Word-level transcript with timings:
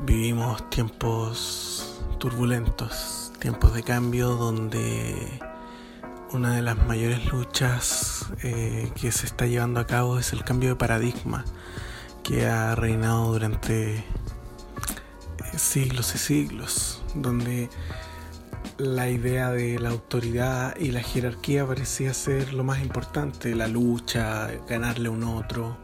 Vivimos 0.00 0.70
tiempos 0.70 2.00
turbulentos, 2.18 3.32
tiempos 3.40 3.74
de 3.74 3.82
cambio 3.82 4.30
donde 4.30 5.40
una 6.32 6.54
de 6.54 6.62
las 6.62 6.76
mayores 6.86 7.24
luchas 7.32 8.26
eh, 8.42 8.92
que 9.00 9.10
se 9.10 9.26
está 9.26 9.46
llevando 9.46 9.80
a 9.80 9.86
cabo 9.86 10.18
es 10.18 10.32
el 10.32 10.44
cambio 10.44 10.70
de 10.70 10.76
paradigma 10.76 11.44
que 12.22 12.46
ha 12.46 12.74
reinado 12.74 13.32
durante 13.32 13.96
eh, 13.96 14.04
siglos 15.56 16.14
y 16.14 16.18
siglos, 16.18 17.02
donde 17.14 17.68
la 18.78 19.08
idea 19.08 19.50
de 19.50 19.78
la 19.78 19.88
autoridad 19.88 20.76
y 20.78 20.92
la 20.92 21.02
jerarquía 21.02 21.66
parecía 21.66 22.14
ser 22.14 22.54
lo 22.54 22.62
más 22.62 22.80
importante, 22.80 23.54
la 23.54 23.66
lucha, 23.66 24.48
ganarle 24.68 25.08
a 25.08 25.10
un 25.10 25.24
otro. 25.24 25.76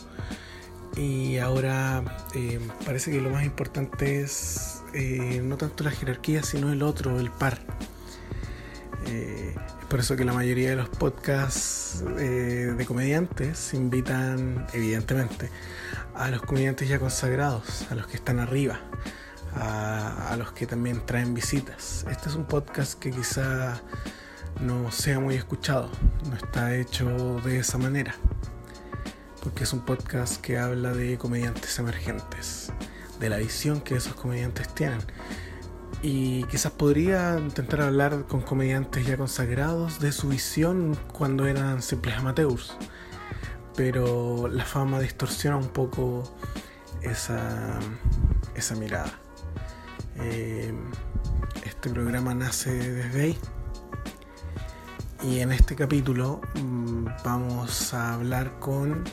Y 0.96 1.38
ahora 1.38 2.04
eh, 2.34 2.60
parece 2.84 3.10
que 3.10 3.20
lo 3.20 3.30
más 3.30 3.44
importante 3.44 4.20
es 4.20 4.82
eh, 4.92 5.40
no 5.42 5.56
tanto 5.56 5.82
la 5.82 5.90
jerarquía, 5.90 6.42
sino 6.42 6.72
el 6.72 6.82
otro, 6.82 7.18
el 7.18 7.30
par. 7.30 7.58
Eh, 9.06 9.54
es 9.56 9.86
por 9.86 10.00
eso 10.00 10.16
que 10.16 10.24
la 10.24 10.32
mayoría 10.32 10.70
de 10.70 10.76
los 10.76 10.88
podcasts 10.88 12.04
de 12.04 12.84
comediantes 12.86 13.74
invitan, 13.74 14.66
evidentemente, 14.72 15.50
a 16.14 16.30
los 16.30 16.42
comediantes 16.42 16.88
ya 16.88 16.98
consagrados, 16.98 17.86
a 17.90 17.94
los 17.94 18.06
que 18.06 18.16
están 18.16 18.38
arriba, 18.38 18.80
a, 19.54 20.34
los 20.38 20.52
que 20.52 20.66
también 20.66 21.04
traen 21.04 21.34
visitas. 21.34 22.06
Este 22.10 22.28
es 22.28 22.34
un 22.34 22.44
podcast 22.44 22.98
que 22.98 23.10
quizá 23.10 23.80
no 24.60 24.90
sea 24.90 25.20
muy 25.20 25.34
escuchado, 25.34 25.90
no 26.28 26.36
está 26.36 26.74
hecho 26.76 27.40
de 27.44 27.58
esa 27.58 27.78
manera, 27.78 28.14
porque 29.44 29.64
es 29.64 29.72
un 29.74 29.80
podcast 29.80 30.40
que 30.40 30.58
habla 30.58 30.94
de 30.94 31.18
comediantes 31.18 31.78
emergentes, 31.78 32.72
de 33.20 33.28
la 33.28 33.36
visión 33.36 33.82
que 33.82 33.94
esos 33.94 34.14
comediantes 34.14 34.74
tienen. 34.74 35.00
Y 36.02 36.44
quizás 36.44 36.72
podría 36.72 37.38
intentar 37.38 37.82
hablar 37.82 38.24
con 38.26 38.40
comediantes 38.40 39.06
ya 39.06 39.18
consagrados 39.18 40.00
de 40.00 40.12
su 40.12 40.28
visión 40.28 40.98
cuando 41.12 41.46
eran 41.46 41.82
simples 41.82 42.16
amateurs. 42.16 42.74
Pero 43.76 44.48
la 44.48 44.64
fama 44.64 44.98
distorsiona 44.98 45.58
un 45.58 45.68
poco 45.68 46.24
esa, 47.02 47.78
esa 48.54 48.74
mirada. 48.76 49.12
Eh, 50.16 50.72
este 51.64 51.90
programa 51.90 52.34
nace 52.34 52.72
desde 52.72 53.20
ahí. 53.20 53.38
Y 55.26 55.40
en 55.40 55.52
este 55.52 55.74
capítulo 55.74 56.42
mm, 56.54 57.06
vamos 57.24 57.94
a 57.94 58.14
hablar 58.14 58.58
con 58.60 59.04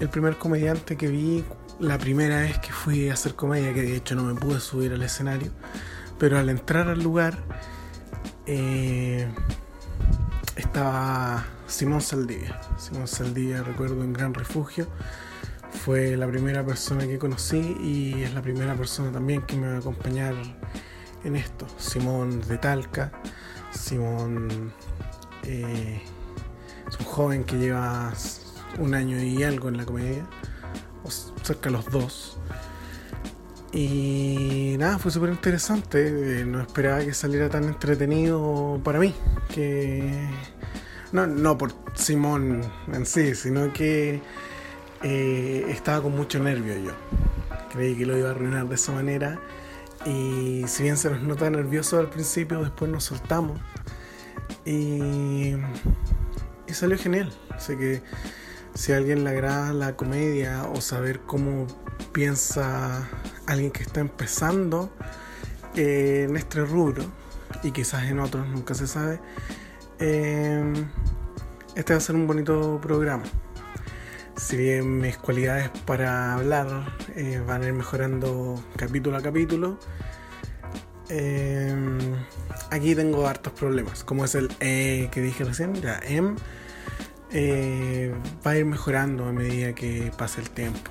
el 0.00 0.08
primer 0.08 0.38
comediante 0.38 0.96
que 0.96 1.08
vi 1.08 1.44
la 1.78 1.98
primera 1.98 2.40
vez 2.40 2.58
que 2.58 2.72
fui 2.72 3.10
a 3.10 3.12
hacer 3.12 3.34
comedia, 3.34 3.74
que 3.74 3.82
de 3.82 3.96
hecho 3.96 4.14
no 4.14 4.24
me 4.24 4.34
pude 4.34 4.60
subir 4.60 4.94
al 4.94 5.02
escenario, 5.02 5.52
pero 6.18 6.38
al 6.38 6.48
entrar 6.48 6.88
al 6.88 7.02
lugar 7.02 7.38
eh, 8.46 9.28
estaba 10.56 11.44
Simón 11.66 12.00
Saldivia. 12.00 12.58
Simón 12.78 13.06
Saldivia, 13.06 13.62
recuerdo, 13.62 14.02
en 14.02 14.14
Gran 14.14 14.32
Refugio. 14.32 14.86
Fue 15.84 16.16
la 16.16 16.26
primera 16.26 16.64
persona 16.64 17.06
que 17.06 17.18
conocí 17.18 17.76
y 17.82 18.22
es 18.22 18.32
la 18.32 18.40
primera 18.40 18.74
persona 18.74 19.12
también 19.12 19.42
que 19.42 19.56
me 19.56 19.68
va 19.68 19.74
a 19.74 19.78
acompañar 19.78 20.34
en 21.24 21.36
esto. 21.36 21.66
Simón 21.76 22.40
de 22.48 22.56
Talca. 22.56 23.12
Simón 23.70 24.72
eh, 25.48 26.02
es 26.88 26.98
un 27.00 27.06
joven 27.06 27.44
que 27.44 27.56
lleva 27.56 28.12
un 28.78 28.94
año 28.94 29.18
y 29.22 29.42
algo 29.42 29.68
en 29.68 29.78
la 29.78 29.86
comedia, 29.86 30.26
cerca 31.42 31.70
de 31.70 31.76
los 31.76 31.86
dos. 31.90 32.38
Y 33.72 34.76
nada, 34.78 34.98
fue 34.98 35.10
súper 35.10 35.30
interesante. 35.30 36.40
Eh, 36.40 36.44
no 36.44 36.60
esperaba 36.60 37.00
que 37.00 37.14
saliera 37.14 37.48
tan 37.48 37.64
entretenido 37.64 38.80
para 38.82 38.98
mí. 38.98 39.14
Que 39.54 40.28
no, 41.12 41.26
no 41.26 41.56
por 41.58 41.72
Simón 41.94 42.62
en 42.92 43.06
sí, 43.06 43.34
sino 43.34 43.72
que 43.72 44.20
eh, 45.02 45.66
estaba 45.68 46.02
con 46.02 46.16
mucho 46.16 46.38
nervio 46.38 46.76
yo. 46.78 46.92
Creí 47.72 47.94
que 47.94 48.06
lo 48.06 48.16
iba 48.16 48.28
a 48.28 48.30
arruinar 48.32 48.68
de 48.68 48.74
esa 48.74 48.92
manera. 48.92 49.38
Y 50.06 50.64
si 50.66 50.84
bien 50.84 50.96
se 50.96 51.10
nos 51.10 51.22
nota 51.22 51.50
nervioso 51.50 51.98
al 51.98 52.08
principio, 52.08 52.62
después 52.62 52.90
nos 52.90 53.04
soltamos. 53.04 53.60
Y, 54.68 55.56
salió 56.72 56.98
genial. 56.98 57.32
Así 57.50 57.76
que 57.76 58.02
si 58.74 58.92
a 58.92 58.98
alguien 58.98 59.24
le 59.24 59.30
agrada 59.30 59.72
la 59.72 59.96
comedia 59.96 60.64
o 60.64 60.80
saber 60.80 61.20
cómo 61.20 61.66
piensa 62.12 63.08
alguien 63.46 63.70
que 63.70 63.82
está 63.82 64.00
empezando 64.00 64.90
eh, 65.74 66.26
en 66.28 66.36
este 66.36 66.64
rubro, 66.64 67.04
y 67.62 67.72
quizás 67.72 68.04
en 68.04 68.20
otros 68.20 68.46
nunca 68.46 68.74
se 68.74 68.86
sabe, 68.86 69.20
eh, 69.98 70.62
este 71.74 71.94
va 71.94 71.96
a 71.96 72.00
ser 72.00 72.14
un 72.14 72.26
bonito 72.26 72.78
programa 72.80 73.24
si 74.38 74.56
bien 74.56 75.00
mis 75.00 75.16
cualidades 75.18 75.68
para 75.84 76.34
hablar 76.34 76.94
eh, 77.16 77.42
van 77.44 77.62
a 77.62 77.66
ir 77.66 77.72
mejorando 77.72 78.62
capítulo 78.76 79.16
a 79.16 79.22
capítulo, 79.22 79.78
eh, 81.08 81.74
aquí 82.70 82.94
tengo 82.94 83.26
hartos 83.26 83.52
problemas, 83.52 84.04
como 84.04 84.24
es 84.24 84.34
el 84.34 84.50
E 84.60 85.08
que 85.10 85.20
dije 85.20 85.44
recién, 85.44 85.74
ya 85.74 86.00
M, 86.04 86.34
eh, 87.30 88.14
va 88.46 88.52
a 88.52 88.56
ir 88.56 88.64
mejorando 88.64 89.24
a 89.26 89.32
medida 89.32 89.74
que 89.74 90.12
pase 90.16 90.40
el 90.40 90.50
tiempo. 90.50 90.90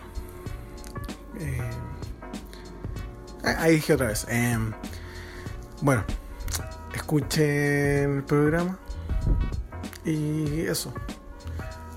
ahí 3.43 3.75
dije 3.75 3.93
otra 3.93 4.07
vez. 4.07 4.27
bueno, 5.81 6.03
escuchen 6.93 8.17
el 8.17 8.23
programa 8.23 8.79
y 10.05 10.61
eso. 10.61 10.93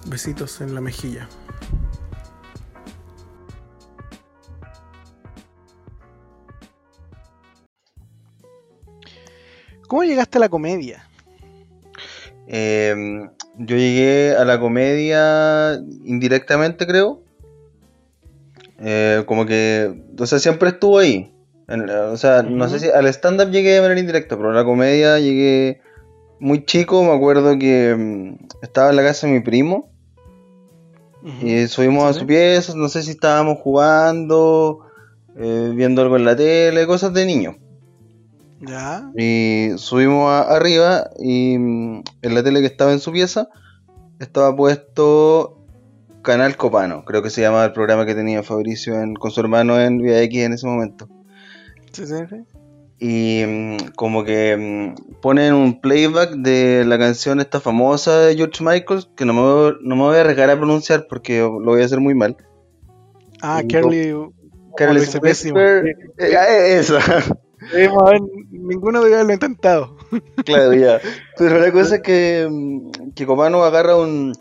Besitos 0.07 0.61
en 0.61 0.75
la 0.75 0.81
mejilla. 0.81 1.29
¿Cómo 9.91 10.05
llegaste 10.05 10.39
a 10.39 10.41
la 10.43 10.49
comedia? 10.49 11.05
Em, 12.47 13.29
yo 13.59 13.77
llegué 13.77 14.37
a 14.37 14.45
la 14.45 14.61
comedia 14.61 15.83
indirectamente, 16.05 16.87
creo. 16.87 17.23
Eh, 18.79 19.25
como 19.27 19.47
que, 19.47 20.01
o 20.17 20.27
sea, 20.27 20.39
siempre 20.39 20.69
estuvo 20.69 21.01
ahí. 21.01 21.35
o 21.67 22.17
sea, 22.17 22.45
no 22.45 22.69
sé 22.69 22.79
si 22.79 22.89
al 22.89 23.09
stand-up 23.09 23.51
llegué 23.51 23.71
de 23.71 23.81
manera 23.81 23.99
indirecta, 23.99 24.37
pero 24.37 24.51
a 24.51 24.55
la 24.55 24.65
comedia 24.65 25.19
llegué 25.19 25.81
muy 26.39 26.65
chico. 26.65 27.03
Me 27.03 27.13
acuerdo 27.13 27.59
que 27.59 27.91
em, 27.91 28.39
estaba 28.63 28.91
en 28.91 28.97
la 28.97 29.03
casa 29.03 29.27
de 29.27 29.33
mi 29.33 29.41
primo. 29.41 29.91
Y 31.43 31.67
subimos 31.67 32.05
a 32.05 32.13
su 32.17 32.27
pieza, 32.27 32.75
no 32.77 32.89
sé 32.89 33.03
si 33.03 33.11
estábamos 33.11 33.59
jugando, 33.59 34.87
eh, 35.37 35.73
viendo 35.75 36.01
algo 36.01 36.17
en 36.17 36.27
la 36.27 36.37
tele, 36.37 36.87
cosas 36.87 37.13
de 37.13 37.27
niño. 37.27 37.57
Ya. 38.61 39.11
Y 39.17 39.71
subimos 39.77 40.31
arriba 40.31 41.11
y 41.19 41.57
mm, 41.59 42.03
en 42.23 42.35
la 42.35 42.43
tele 42.43 42.61
que 42.61 42.67
estaba 42.67 42.93
en 42.93 43.01
su 43.01 43.11
pieza 43.13 43.49
estaba 44.19 44.55
puesto 44.55 45.61
Canal 46.23 46.57
Copano, 46.57 47.05
creo 47.05 47.23
que 47.23 47.31
se 47.31 47.41
llamaba 47.41 47.65
el 47.65 47.73
programa 47.73 48.05
que 48.05 48.15
tenía 48.15 48.43
Fabricio 48.43 48.95
con 49.19 49.31
su 49.31 49.41
hermano 49.41 49.81
en 49.81 49.99
Vía 49.99 50.21
X 50.23 50.43
en 50.43 50.53
ese 50.53 50.67
momento. 50.67 51.09
Sí, 51.93 52.07
sí, 52.07 52.15
sí. 52.29 52.37
Y 53.03 53.45
mm, 53.47 53.77
como 53.97 54.25
que 54.25 54.57
mm, 54.57 55.21
ponen 55.23 55.55
un 55.55 55.81
playback 55.81 56.33
de 56.33 56.85
la 56.85 56.99
canción 56.99 57.41
esta 57.41 57.59
famosa 57.59 58.21
de 58.21 58.37
George 58.37 58.63
Michael, 58.63 59.07
que 59.17 59.25
no 59.25 59.33
me, 59.33 59.41
no 59.81 59.97
me 59.97 60.03
voy 60.03 60.17
a 60.17 60.21
arriesgar 60.21 60.51
a 60.51 60.57
pronunciar 60.57 61.07
porque 61.09 61.39
lo 61.39 61.63
voy 61.63 61.81
a 61.81 61.87
hacer 61.87 62.01
muy 62.01 62.15
mal. 62.15 62.37
Ah, 63.41 63.63
Carly. 63.67 64.15
Carly 64.77 65.01
eh, 66.19 66.83
eh, 67.75 67.85
Eso 67.85 67.97
ninguno 68.51 69.03
debe 69.03 69.17
haberlo 69.17 69.33
intentado. 69.33 69.97
Claro, 70.45 70.75
ya. 70.75 71.01
Pero 71.39 71.59
la 71.59 71.73
cosa 71.73 71.97
es 71.97 72.03
que, 72.03 72.49
mm, 72.51 73.13
que 73.15 73.27
Comano 73.27 73.65
agarra 73.65 73.97
un 73.97 74.33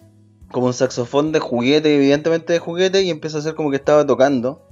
como 0.52 0.68
un 0.68 0.74
saxofón 0.74 1.32
de 1.32 1.40
juguete, 1.40 1.96
evidentemente 1.96 2.54
de 2.54 2.60
juguete, 2.60 3.04
y 3.04 3.10
empieza 3.10 3.38
a 3.38 3.40
hacer 3.42 3.56
como 3.56 3.70
que 3.70 3.76
estaba 3.76 4.06
tocando. 4.06 4.66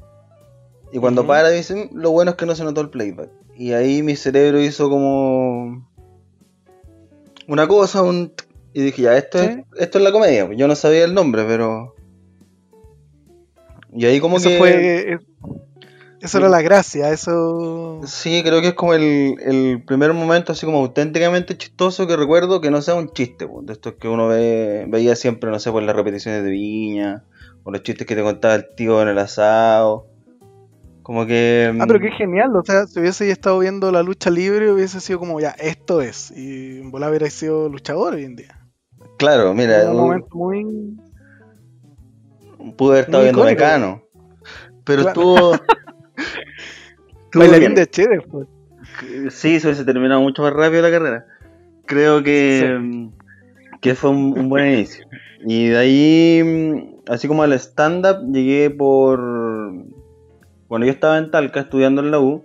Y 0.91 0.99
cuando 0.99 1.27
para 1.27 1.49
dicen, 1.49 1.89
lo 1.94 2.11
bueno 2.11 2.31
es 2.31 2.38
que 2.38 2.45
no 2.45 2.55
se 2.55 2.63
notó 2.63 2.81
el 2.81 2.89
playback. 2.89 3.29
Y 3.55 3.73
ahí 3.73 4.01
mi 4.01 4.15
cerebro 4.15 4.61
hizo 4.61 4.89
como 4.89 5.88
una 7.47 7.67
cosa, 7.67 8.01
un 8.01 8.33
y 8.73 8.81
dije, 8.81 9.03
ya, 9.03 9.17
esto 9.17 9.39
es 9.39 9.57
esto 9.77 9.97
es 9.97 10.03
la 10.03 10.11
comedia. 10.11 10.49
Yo 10.53 10.67
no 10.67 10.75
sabía 10.75 11.03
el 11.03 11.13
nombre, 11.13 11.44
pero 11.45 11.95
y 13.94 14.05
ahí 14.05 14.19
como 14.19 14.38
que 14.38 14.57
fue 14.57 15.19
eso 16.21 16.37
era 16.39 16.49
la 16.49 16.61
gracia, 16.61 17.11
eso... 17.11 18.01
Sí, 18.05 18.41
creo 18.43 18.61
que 18.61 18.69
es 18.69 18.73
como 18.73 18.93
el, 18.93 19.83
primer 19.85 20.13
momento 20.13 20.51
así 20.51 20.65
como 20.65 20.79
auténticamente 20.79 21.57
chistoso 21.57 22.07
que 22.07 22.15
recuerdo 22.15 22.59
que 22.61 22.71
no 22.71 22.81
sea 22.81 22.95
un 22.95 23.09
chiste, 23.11 23.47
pues, 23.47 23.65
de 23.65 23.73
estos 23.73 23.93
que 23.93 24.07
uno 24.07 24.27
ve, 24.27 24.85
veía 24.87 25.15
siempre, 25.15 25.49
no 25.51 25.59
sé, 25.59 25.71
por 25.71 25.83
las 25.83 25.95
repeticiones 25.95 26.43
de 26.43 26.49
Viña, 26.49 27.23
o 27.63 27.71
los 27.71 27.83
chistes 27.83 28.07
que 28.07 28.15
te 28.15 28.23
contaba 28.23 28.55
el 28.55 28.65
tío 28.75 29.01
en 29.01 29.09
el 29.09 29.17
asado, 29.19 30.07
Como 31.03 31.25
que. 31.25 31.73
Ah, 31.79 31.85
pero 31.87 31.99
qué 32.01 32.11
genial. 32.11 32.53
O 32.55 32.63
sea, 32.65 32.85
si 32.85 32.99
hubiese 32.99 33.29
estado 33.31 33.59
viendo 33.59 33.91
la 33.93 34.03
lucha 34.03 34.29
libre, 34.29 34.71
hubiese 34.71 34.99
sido 34.99 35.19
como 35.19 35.39
ya, 35.39 35.51
esto 35.51 36.01
es. 36.01 36.31
Y 36.31 36.79
en 36.79 36.91
volar 36.91 37.09
hubiera 37.11 37.29
sido 37.29 37.69
luchador 37.69 38.15
hoy 38.15 38.25
en 38.25 38.35
día. 38.35 38.59
Claro, 39.17 39.53
mira. 39.53 39.83
un 39.85 39.91
un- 39.91 39.97
momento 39.97 40.27
muy. 40.35 40.65
pude 42.75 42.91
haber 42.91 43.05
estado 43.05 43.23
viendo 43.23 43.39
icónico. 43.41 43.63
Mecano. 43.63 44.01
Pero 44.83 45.03
Claro. 45.03 45.21
estuvo. 45.21 45.51
Bailarín 47.33 47.74
bien. 47.74 47.75
de 47.75 47.88
Che 47.88 48.07
después. 48.07 48.47
Sí, 49.29 49.59
se 49.59 49.68
hubiese 49.68 49.85
terminado 49.85 50.21
mucho 50.21 50.41
más 50.44 50.53
rápido 50.53 50.81
la 50.81 50.91
carrera. 50.91 51.25
Creo 51.85 52.24
que, 52.24 53.09
que 53.81 53.95
fue 53.95 54.09
un, 54.09 54.38
un 54.38 54.50
buen 54.50 54.68
inicio. 54.74 55.06
Y 55.45 55.68
de 55.69 55.77
ahí, 55.77 56.41
mm, 56.44 57.12
así 57.12 57.27
como 57.27 57.44
al 57.44 57.53
stand-up, 57.53 58.31
llegué 58.33 58.69
por... 58.69 59.19
Bueno, 60.68 60.85
yo 60.85 60.91
estaba 60.91 61.18
en 61.18 61.31
Talca 61.31 61.62
estudiando 61.62 62.01
en 62.01 62.12
la 62.12 62.19
U. 62.19 62.44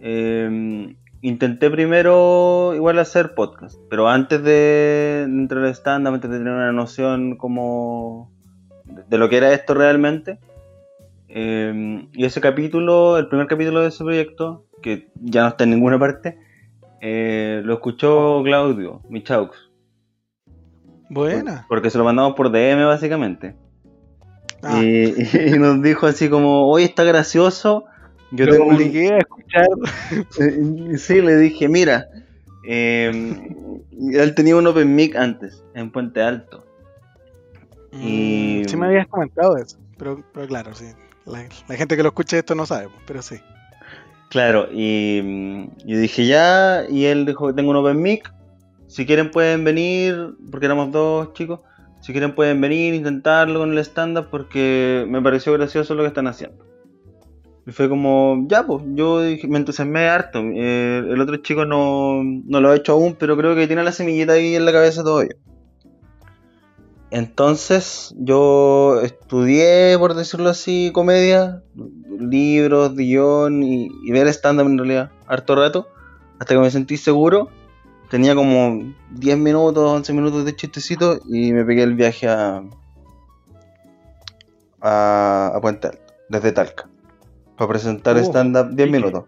eh, 0.00 0.94
intenté 1.22 1.70
primero 1.70 2.72
igual 2.74 2.98
hacer 2.98 3.34
podcast, 3.34 3.78
pero 3.88 4.08
antes 4.08 4.42
de 4.42 5.22
entrar 5.24 5.64
al 5.64 5.70
stand-up, 5.74 6.14
antes 6.14 6.30
de 6.30 6.36
tener 6.38 6.52
una 6.52 6.70
noción 6.72 7.36
como 7.36 8.30
de- 8.84 9.04
de 9.08 9.18
lo 9.18 9.28
que 9.30 9.38
era 9.38 9.52
esto 9.54 9.72
realmente, 9.72 10.38
eh, 11.36 12.06
y 12.12 12.24
ese 12.24 12.40
capítulo, 12.40 13.18
el 13.18 13.28
primer 13.28 13.46
capítulo 13.48 13.80
de 13.80 13.88
ese 13.88 14.04
proyecto, 14.04 14.64
que 14.82 15.08
ya 15.20 15.42
no 15.42 15.48
está 15.48 15.64
en 15.64 15.70
ninguna 15.70 15.98
parte, 15.98 16.38
eh, 17.00 17.60
lo 17.64 17.74
escuchó 17.74 18.40
Claudio 18.44 19.02
Michaux. 19.10 19.56
Buena. 21.10 21.66
Porque 21.68 21.90
se 21.90 21.98
lo 21.98 22.04
mandamos 22.04 22.34
por 22.34 22.50
DM 22.50 22.84
básicamente. 22.86 23.54
Ah, 24.62 24.80
Y, 24.82 25.14
y 25.54 25.58
nos 25.58 25.82
dijo 25.82 26.06
así 26.06 26.30
como, 26.30 26.68
hoy 26.68 26.84
está 26.84 27.04
gracioso. 27.04 27.84
Yo 28.30 28.46
lo 28.46 28.52
tengo 28.52 28.66
un- 28.66 28.74
obligué 28.74 29.12
a 29.12 29.18
escuchar. 29.18 29.66
Sí, 30.98 31.20
le 31.20 31.36
dije, 31.36 31.68
mira, 31.68 32.06
eh, 32.66 33.10
él 34.12 34.34
tenía 34.34 34.56
un 34.56 34.66
Open 34.66 34.94
Mic 34.94 35.14
antes, 35.16 35.62
en 35.74 35.90
Puente 35.92 36.22
Alto. 36.22 36.64
Y- 37.92 38.62
Mm, 38.64 38.68
Sí 38.68 38.76
me 38.76 38.86
habías 38.86 39.06
comentado 39.08 39.56
eso. 39.56 39.78
Pero, 39.98 40.24
pero 40.32 40.46
claro, 40.48 40.74
sí. 40.74 40.86
La, 41.26 41.76
gente 41.76 41.96
que 41.96 42.02
lo 42.02 42.10
escucha 42.10 42.38
esto 42.38 42.54
no 42.54 42.66
sabe, 42.66 42.88
pero 43.06 43.22
sí. 43.22 43.36
Claro, 44.28 44.68
y 44.72 45.20
mm, 45.22 45.86
yo 45.86 45.98
dije 45.98 46.26
ya, 46.26 46.84
y 46.88 47.06
él 47.06 47.24
dijo, 47.24 47.54
tengo 47.54 47.70
un 47.70 47.76
Open 47.76 48.00
Mic, 48.00 48.32
si 48.88 49.06
quieren 49.06 49.30
pueden 49.30 49.64
venir, 49.64 50.34
porque 50.50 50.66
éramos 50.66 50.92
dos 50.92 51.32
chicos, 51.32 51.60
si 52.00 52.12
quieren 52.12 52.34
pueden 52.34 52.60
venir, 52.60 52.94
intentarlo 52.94 53.60
con 53.60 53.72
el 53.72 53.78
stand-up, 53.78 54.28
porque 54.30 55.06
me 55.08 55.22
pareció 55.22 55.52
gracioso 55.54 55.94
lo 55.94 56.02
que 56.02 56.08
están 56.08 56.26
haciendo. 56.26 56.64
Y 57.66 57.72
fue 57.72 57.88
como, 57.88 58.44
ya, 58.46 58.66
pues, 58.66 58.84
yo 58.88 59.22
dije, 59.22 59.48
me 59.48 59.56
entusiasmé 59.56 60.08
harto. 60.08 60.40
Eh, 60.40 60.98
el 60.98 61.18
otro 61.18 61.38
chico 61.38 61.64
no, 61.64 62.22
no 62.22 62.60
lo 62.60 62.70
ha 62.70 62.76
hecho 62.76 62.92
aún, 62.92 63.16
pero 63.18 63.38
creo 63.38 63.54
que 63.54 63.66
tiene 63.66 63.82
la 63.82 63.92
semillita 63.92 64.34
ahí 64.34 64.54
en 64.54 64.66
la 64.66 64.72
cabeza 64.72 65.02
todavía. 65.02 65.34
Entonces, 67.14 68.12
yo 68.18 69.00
estudié, 69.00 69.96
por 70.00 70.14
decirlo 70.14 70.50
así, 70.50 70.90
comedia, 70.92 71.62
libros, 72.18 72.96
guion 72.96 73.62
y, 73.62 73.88
y 74.04 74.10
ver 74.10 74.26
stand-up 74.26 74.66
en 74.66 74.78
realidad, 74.78 75.12
harto 75.28 75.54
rato, 75.54 75.86
hasta 76.40 76.54
que 76.54 76.60
me 76.60 76.72
sentí 76.72 76.96
seguro. 76.96 77.50
Tenía 78.10 78.34
como 78.34 78.92
10 79.12 79.38
minutos, 79.38 79.88
11 79.92 80.12
minutos 80.12 80.44
de 80.44 80.56
chistecito 80.56 81.20
y 81.28 81.52
me 81.52 81.64
pegué 81.64 81.84
el 81.84 81.94
viaje 81.94 82.26
a, 82.28 82.64
a, 84.80 85.52
a 85.54 85.60
Puente 85.60 85.86
Alto, 85.88 86.12
desde 86.28 86.50
Talca, 86.50 86.88
para 87.56 87.68
presentar 87.68 88.16
Uh, 88.16 88.20
stand-up 88.24 88.70
10 88.74 88.88
¿y- 88.88 88.92
minutos. 88.92 89.24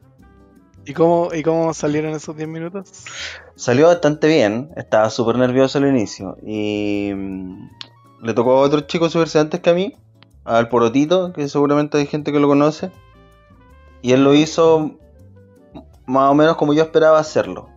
¿Y 0.86 0.94
cómo, 0.94 1.30
¿Y 1.34 1.42
cómo 1.42 1.74
salieron 1.74 2.14
esos 2.14 2.36
10 2.36 2.48
minutos? 2.48 3.04
Salió 3.56 3.88
bastante 3.88 4.28
bien, 4.28 4.70
estaba 4.76 5.10
súper 5.10 5.36
nervioso 5.36 5.78
al 5.78 5.88
inicio 5.88 6.36
y 6.46 7.10
mm, 7.12 7.70
le 8.22 8.34
tocó 8.34 8.52
a 8.52 8.60
otro 8.60 8.82
chico 8.82 9.10
subirse 9.10 9.40
antes 9.40 9.60
que 9.60 9.70
a 9.70 9.74
mí, 9.74 9.96
al 10.44 10.68
Porotito, 10.68 11.32
que 11.32 11.48
seguramente 11.48 11.98
hay 11.98 12.06
gente 12.06 12.30
que 12.30 12.38
lo 12.38 12.46
conoce, 12.46 12.92
y 14.00 14.12
él 14.12 14.22
lo 14.22 14.32
hizo 14.34 14.92
más 16.06 16.30
o 16.30 16.34
menos 16.34 16.56
como 16.56 16.72
yo 16.72 16.84
esperaba 16.84 17.18
hacerlo. 17.18 17.68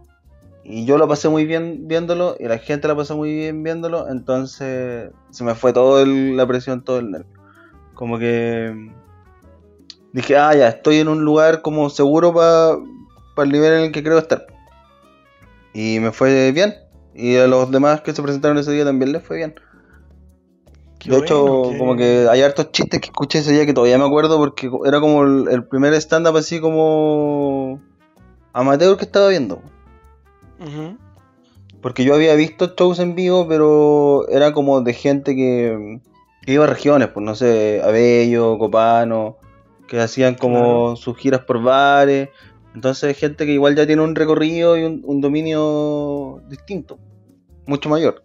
Y 0.64 0.86
yo 0.86 1.00
lo 1.00 1.08
pasé 1.08 1.30
muy 1.30 1.46
bien 1.46 1.88
viéndolo 1.88 2.36
y 2.40 2.44
la 2.44 2.60
gente 2.60 2.88
la 2.88 2.96
pasó 2.96 3.18
muy 3.18 3.34
bien 3.34 3.64
viéndolo, 3.64 4.08
entonces 4.08 5.10
se 5.32 5.44
me 5.44 5.56
fue 5.56 5.74
toda 5.74 6.06
la 6.06 6.46
presión, 6.46 6.84
todo 6.84 7.00
el 7.00 7.10
nervio. 7.10 7.34
Como 7.96 8.20
que 8.20 8.72
mm, 8.72 8.94
dije, 10.14 10.38
ah, 10.38 10.54
ya, 10.54 10.68
estoy 10.68 10.98
en 10.98 11.08
un 11.08 11.26
lugar 11.26 11.64
como 11.64 11.90
seguro 11.90 12.32
para 12.36 12.78
el 13.44 13.52
nivel 13.52 13.74
en 13.74 13.80
el 13.86 13.92
que 13.92 14.04
creo 14.04 14.18
estar. 14.18 14.46
Y 15.74 16.00
me 16.00 16.12
fue 16.12 16.52
bien. 16.52 16.76
Y 17.14 17.36
a 17.38 17.48
los 17.48 17.70
demás 17.72 18.02
que 18.02 18.14
se 18.14 18.22
presentaron 18.22 18.58
ese 18.58 18.72
día 18.72 18.86
también 18.86 19.12
les 19.12 19.24
fue 19.24 19.38
bien. 19.38 19.56
Qué 21.00 21.10
de 21.12 21.18
hecho, 21.18 21.42
bueno, 21.44 21.70
qué- 21.72 21.78
como 21.78 21.96
que 21.96 22.28
hay 22.30 22.42
hartos 22.42 22.72
chistes 22.72 23.00
que 23.00 23.08
escuché 23.08 23.40
ese 23.40 23.52
día 23.54 23.66
que 23.66 23.74
todavía 23.74 23.98
me 23.98 24.06
acuerdo 24.06 24.38
porque 24.38 24.70
era 24.86 25.00
como 25.00 25.24
el, 25.24 25.48
el 25.50 25.64
primer 25.64 25.94
stand-up 25.94 26.36
así 26.38 26.60
como 26.60 27.82
amateur 28.54 28.98
que 28.98 29.06
estaba 29.06 29.30
viendo. 29.30 29.62
Porque 31.82 32.04
yo 32.04 32.14
había 32.16 32.36
visto 32.36 32.74
shows 32.78 33.00
en 33.00 33.16
vivo, 33.16 33.48
pero 33.48 34.28
era 34.30 34.52
como 34.52 34.82
de 34.82 34.94
gente 34.94 35.36
que, 35.36 36.00
que 36.46 36.52
iba 36.54 36.66
a 36.66 36.68
regiones, 36.68 37.08
pues 37.10 37.26
no 37.26 37.36
sé, 37.36 37.82
Abello, 37.84 38.58
Copano, 38.58 39.38
que 39.88 40.02
hacían 40.02 40.36
como 40.36 40.96
sus 40.98 41.18
giras 41.18 41.42
por 41.46 41.62
bares. 41.64 42.30
Entonces, 42.75 43.18
gente 43.18 43.45
que 43.45 43.54
igual 43.54 43.75
ya 43.75 43.86
tiene 43.88 44.01
un 44.04 44.16
recorrido 44.16 44.77
y 44.77 44.83
un, 44.83 45.01
un 45.06 45.21
dominio 45.21 46.42
distinto, 46.50 47.00
mucho 47.66 47.89
mayor. 47.89 48.24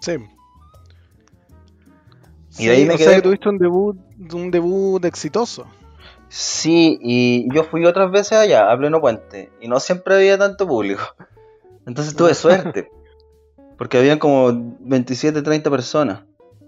Sí. 0.00 0.16
Y 2.58 2.66
de 2.66 2.72
ahí 2.72 2.84
me 2.86 2.94
o 2.94 2.96
quedé- 2.96 3.04
sea 3.04 3.14
que 3.16 3.22
tuviste 3.22 3.48
un 3.48 3.58
debut, 3.58 3.96
un 4.32 4.50
debut 4.50 5.04
exitoso. 5.04 5.66
Sí, 6.28 6.98
y 7.00 7.54
yo 7.54 7.64
fui 7.64 7.84
otras 7.86 8.10
veces 8.10 8.32
allá, 8.32 8.70
a 8.70 8.76
pleno 8.76 9.00
puente, 9.00 9.50
y 9.60 9.68
no 9.68 9.78
siempre 9.80 10.14
había 10.16 10.36
tanto 10.38 10.66
público. 10.66 11.02
Entonces 11.86 12.16
tuve 12.16 12.34
suerte, 12.34 12.90
porque 13.78 13.98
habían 13.98 14.18
como 14.18 14.50
27, 14.80 15.42
30 15.42 15.70
personas. 15.70 16.24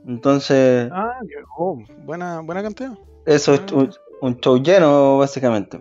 Entonces, 0.07 0.91
Ah, 0.93 1.19
oh, 1.59 1.79
buena, 2.05 2.41
buena 2.41 2.63
cantidad. 2.63 2.93
eso 3.27 3.55
es 3.55 3.73
un, 3.73 3.91
un 4.23 4.39
show 4.41 4.57
lleno, 4.63 5.19
básicamente. 5.19 5.81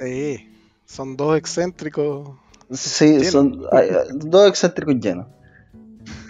Sí. 0.00 0.50
Son 0.86 1.16
dos 1.16 1.36
excéntricos. 1.36 2.30
Sí, 2.70 3.24
son 3.24 3.62
hay- 3.72 3.90
dos 4.14 4.48
excéntricos 4.48 4.96
llenos. 4.96 5.26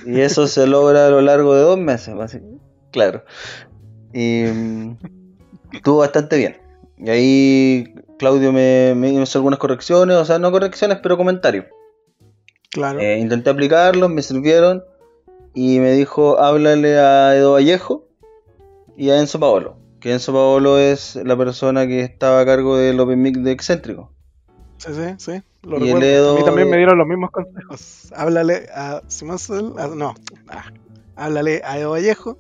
Y 0.07 0.21
eso 0.21 0.47
se 0.47 0.67
logra 0.67 1.07
a 1.07 1.11
lo 1.11 1.21
largo 1.21 1.55
de 1.55 1.63
dos 1.63 1.79
meses, 1.79 2.15
básicamente. 2.15 2.63
Claro. 2.93 3.25
Y 4.13 4.45
mm, 4.45 4.97
estuvo 5.73 5.99
bastante 5.99 6.37
bien. 6.37 6.57
Y 6.99 7.11
ahí 7.11 7.95
Claudio 8.19 8.53
me, 8.53 8.95
me 8.95 9.11
hizo 9.13 9.39
algunas 9.39 9.59
correcciones, 9.59 10.17
o 10.17 10.25
sea, 10.25 10.39
no 10.39 10.53
correcciones, 10.53 10.99
pero 11.03 11.17
comentarios. 11.17 11.67
Claro. 12.71 13.01
Eh, 13.01 13.19
intenté 13.19 13.51
aplicarlos, 13.51 14.11
me 14.11 14.23
sirvieron. 14.23 14.85
Y 15.55 15.79
me 15.79 15.93
dijo, 15.93 16.39
háblale 16.39 16.99
a 16.99 17.37
Edo 17.37 17.53
Vallejo 17.53 18.07
y 18.97 19.11
a 19.11 19.19
Enzo 19.21 19.39
Paolo. 19.41 19.77
Que 20.05 20.13
Enzo 20.13 20.35
Paolo 20.35 20.79
es 20.79 21.17
la 21.17 21.35
persona 21.35 21.87
que 21.87 22.01
estaba 22.01 22.41
a 22.41 22.45
cargo 22.45 22.77
del 22.77 23.01
Open 23.01 23.23
Mic 23.23 23.39
de 23.39 23.53
Excéntrico. 23.53 24.11
Sí, 24.77 24.93
sí, 24.93 25.15
sí. 25.17 25.43
Lo 25.63 25.79
y 25.79 25.85
recuerdo. 25.85 26.07
Edo 26.07 26.33
A 26.35 26.39
mí 26.39 26.45
también 26.45 26.69
me 26.69 26.77
dieron 26.77 26.99
los 26.99 27.07
mismos 27.07 27.31
consejos. 27.31 28.13
Háblale 28.15 28.67
a 28.75 29.01
Simón 29.07 29.39
Sel- 29.39 29.73
a- 29.81 29.87
no. 29.89 30.13
ah, 30.49 30.67
háblale 31.17 31.63
a 31.65 31.79
Edo 31.79 31.93
Vallejo 31.93 32.37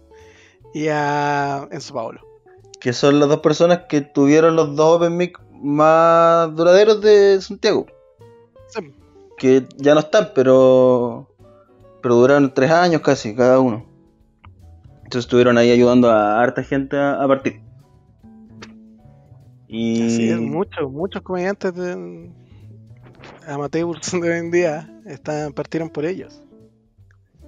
y 0.74 0.88
a 0.88 1.66
Enzo 1.70 1.94
Paolo. 1.94 2.20
que 2.80 2.92
son 2.92 3.18
las 3.18 3.30
dos 3.30 3.40
personas 3.40 3.84
que 3.88 4.02
tuvieron 4.02 4.56
los 4.56 4.76
dos 4.76 4.96
Open 4.98 5.16
Mic 5.16 5.40
más 5.54 6.54
duraderos 6.54 7.00
de 7.00 7.40
Santiago. 7.40 7.86
Sí. 8.68 8.92
Que 9.38 9.66
ya 9.78 9.94
no 9.94 10.00
están, 10.00 10.32
pero 10.34 11.30
pero 12.02 12.16
duraron 12.16 12.52
tres 12.52 12.70
años 12.70 13.00
casi 13.00 13.34
cada 13.34 13.58
uno. 13.58 13.86
Entonces 15.04 15.26
estuvieron 15.26 15.58
ahí 15.58 15.70
ayudando 15.70 16.10
a 16.10 16.42
harta 16.42 16.62
gente 16.62 16.96
a, 16.96 17.22
a 17.22 17.28
partir. 17.28 17.60
Y 19.68 20.02
Así 20.06 20.28
es, 20.28 20.38
muchos, 20.38 20.90
muchos 20.90 21.22
comediantes 21.22 21.74
de 21.74 22.30
amateurs 23.48 24.12
de 24.12 24.30
hoy 24.30 24.38
en 24.38 24.50
día 24.50 24.88
están, 25.06 25.52
partieron 25.52 25.90
por 25.90 26.04
ellos. 26.04 26.40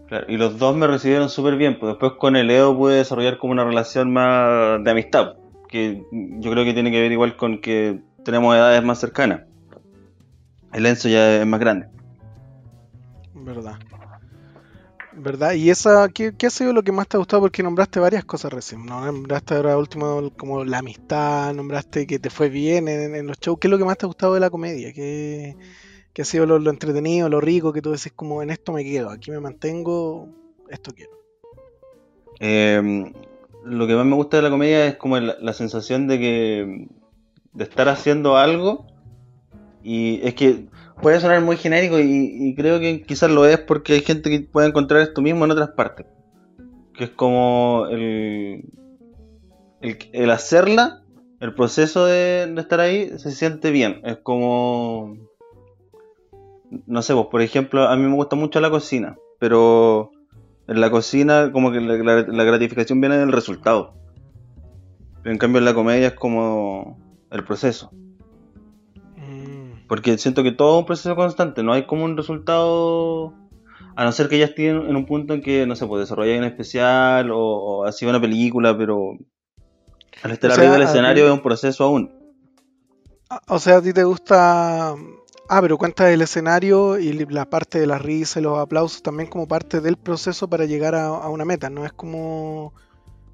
Claro, 0.09 0.27
y 0.29 0.37
los 0.37 0.59
dos 0.59 0.77
me 0.77 0.87
recibieron 0.87 1.29
súper 1.29 1.57
bien, 1.57 1.79
pues 1.79 1.93
después 1.93 2.13
con 2.19 2.37
el 2.37 2.51
Edo 2.51 2.77
pude 2.77 2.97
desarrollar 2.97 3.39
como 3.39 3.53
una 3.53 3.65
relación 3.65 4.13
más 4.13 4.83
de 4.85 4.91
amistad, 4.91 5.35
que 5.69 6.05
yo 6.11 6.51
creo 6.51 6.65
que 6.65 6.75
tiene 6.75 6.93
que 6.93 7.01
ver 7.01 7.11
igual 7.11 7.37
con 7.37 7.61
que 7.61 8.01
tenemos 8.25 8.55
edades 8.55 8.83
más 8.85 8.99
cercanas. 8.99 9.43
El 10.73 10.87
Enzo 10.87 11.09
ya 11.09 11.41
es 11.41 11.47
más 11.47 11.59
grande. 11.59 11.89
¿Verdad? 13.35 13.77
¿Verdad? 15.19 15.55
¿Y 15.55 15.71
esa, 15.71 16.11
qué, 16.11 16.35
qué 16.37 16.47
ha 16.47 16.51
sido 16.51 16.75
lo 16.75 16.83
que 16.83 16.93
más 16.93 17.09
te 17.09 17.17
ha 17.17 17.19
gustado? 17.19 17.41
Porque 17.43 17.63
nombraste 17.63 17.99
varias 18.01 18.25
cosas 18.25 18.53
recién. 18.53 18.85
¿no? 18.85 19.05
Nombraste 19.05 19.55
ahora 19.55 19.79
último 19.79 20.31
como 20.37 20.65
la 20.65 20.79
amistad, 20.79 21.55
nombraste 21.55 22.07
que 22.07 22.19
te 22.19 22.29
fue 22.29 22.51
bien 22.51 22.87
en, 22.89 23.27
los 23.27 23.39
shows. 23.41 23.59
¿Qué 23.59 23.69
es 23.69 23.71
lo 23.71 23.79
que 23.79 23.85
más 23.85 23.97
te 23.97 24.05
ha 24.05 24.09
gustado 24.09 24.35
de 24.35 24.41
la 24.41 24.51
comedia? 24.51 24.93
¿Qué, 24.93 25.57
qué 26.13 26.23
ha 26.23 26.25
sido 26.25 26.45
lo, 26.45 26.59
lo 26.59 26.71
entretenido, 26.71 27.31
lo 27.31 27.41
rico 27.41 27.73
que 27.73 27.81
tú 27.81 27.93
decís 27.93 28.13
como 28.15 28.43
en 28.43 28.51
esto 28.51 28.73
me 28.73 28.85
quedo, 28.85 29.11
aquí 29.11 29.31
me 29.31 29.41
mantengo, 29.41 30.29
esto 30.69 30.93
quiero? 30.95 31.13
Eh, 32.39 33.13
lo 33.65 33.87
que 33.87 33.95
más 33.95 34.05
me 34.05 34.17
gusta 34.17 34.37
de 34.37 34.43
la 34.43 34.51
comedia 34.51 34.87
es 34.87 34.97
como 34.97 35.19
la 35.19 35.53
sensación 35.55 36.07
de 36.09 36.19
que 36.19 36.89
de 37.55 37.65
estar 37.65 37.89
haciendo 37.89 38.37
algo 38.37 38.87
y 39.83 40.21
es 40.23 40.35
que 40.35 40.67
puede 41.00 41.21
sonar 41.21 41.41
muy 41.43 41.57
genérico 41.57 41.99
y, 41.99 42.55
creo 42.57 42.81
que 42.81 43.03
quizás 43.03 43.31
lo 43.31 43.47
es 43.47 43.59
porque 43.59 43.95
hay 43.95 44.00
gente 44.00 44.31
que 44.31 44.41
puede 44.41 44.69
encontrar 44.69 45.03
esto 45.03 45.23
mismo 45.23 45.45
en 45.45 45.50
otras 45.50 45.71
partes. 45.71 46.07
Que 46.95 47.05
es 47.05 47.11
como 47.11 47.87
el, 47.91 48.65
el, 49.81 50.31
hacerla, 50.31 51.03
el 51.41 51.55
proceso 51.55 52.07
de, 52.07 52.53
estar 52.57 52.81
ahí 52.81 53.19
se 53.19 53.31
siente 53.33 53.71
bien. 53.71 54.00
Es 54.05 54.17
como, 54.23 55.17
no 56.87 57.03
sé, 57.03 57.15
pues 57.15 57.26
por 57.26 57.43
ejemplo, 57.43 57.87
a 57.88 57.97
mí 57.97 58.03
me 58.05 58.15
gusta 58.15 58.37
mucho 58.37 58.61
la 58.61 58.71
cocina, 58.71 59.17
pero 59.38 60.11
en 60.67 60.81
la 60.81 60.91
cocina 60.91 61.53
como 61.53 61.71
que 61.71 61.81
la, 61.81 61.95
la- 61.97 62.26
la 62.26 62.45
gratificación 62.45 63.00
viene 63.00 63.19
del 63.19 63.33
resultado. 63.33 63.95
En 65.25 65.38
cambio 65.38 65.59
en 65.59 65.65
la 65.65 65.75
comedia 65.75 66.09
es 66.09 66.15
como 66.15 66.99
el 67.31 67.45
proceso. 67.45 67.91
Porque 69.88 70.19
siento 70.19 70.43
que 70.43 70.52
todo 70.52 70.76
es 70.76 70.81
un 70.81 70.87
proceso 70.87 71.14
constante, 71.16 71.62
no 71.62 71.73
hay 71.73 71.87
como 71.87 72.05
un 72.05 72.16
resultado, 72.16 73.33
a 73.95 74.05
no 74.05 74.12
ser 74.12 74.28
que 74.28 74.38
ya 74.38 74.47
estén 74.47 74.76
en 74.76 74.97
un 74.97 75.07
punto 75.07 75.35
en 75.35 75.43
que, 75.43 75.66
no 75.66 75.76
sé, 75.76 75.87
pues 75.87 76.00
desarrollar 76.00 76.38
un 76.38 76.45
especial 76.45 77.31
o, 77.31 77.85
o 77.85 77.87
una 78.02 78.21
película, 78.21 78.76
pero 78.76 79.12
al 80.23 80.31
estar 80.33 80.50
O 80.50 80.55
sea, 80.55 80.64
arriba 80.64 80.75
del 80.75 80.83
a 80.83 80.90
escenario 80.90 81.26
es 81.26 81.33
un 81.33 81.43
proceso 81.43 81.85
aún. 81.85 82.11
Ah, 83.31 83.40
O 83.49 83.59
sea, 83.59 83.76
a 83.78 83.83
ti 83.83 83.93
te 83.93 84.05
gusta... 84.05 84.95
Ah, 85.49 85.61
pero 85.61 85.78
cuenta 85.78 86.11
el 86.12 86.23
escenario 86.23 86.99
y 86.99 87.12
la 87.12 87.49
parte 87.49 87.78
de 87.78 87.87
las 87.87 88.02
risas 88.02 88.38
y 88.38 88.40
los 88.40 88.59
aplausos 88.59 89.02
también 89.02 89.28
como 89.31 89.47
parte 89.47 89.81
del 89.81 89.97
proceso 89.97 90.49
para 90.49 90.64
llegar 90.64 90.97
a, 90.97 91.07
a 91.07 91.28
una 91.28 91.45
meta. 91.45 91.71
No 91.71 91.85
es 91.87 91.93
como, 91.93 92.75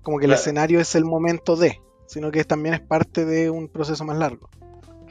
como 0.02 0.18
que 0.18 0.26
el 0.26 0.30
Claro. 0.30 0.40
escenario 0.40 0.78
es 0.80 0.94
el 0.94 1.06
momento 1.06 1.56
de, 1.56 1.80
sino 2.06 2.30
que 2.30 2.44
también 2.44 2.74
es 2.74 2.80
parte 2.82 3.24
de 3.24 3.48
un 3.48 3.68
proceso 3.68 4.04
más 4.04 4.18
largo. 4.18 4.50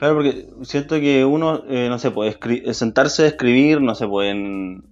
Claro, 0.01 0.15
porque 0.15 0.47
siento 0.63 0.99
que 0.99 1.23
uno, 1.23 1.61
eh, 1.69 1.87
no 1.87 1.99
sé, 1.99 2.09
puede 2.09 2.35
sentarse 2.73 3.21
a 3.21 3.27
escribir, 3.27 3.81
no 3.81 3.93
sé, 3.93 4.07
pues 4.07 4.31
en, 4.31 4.83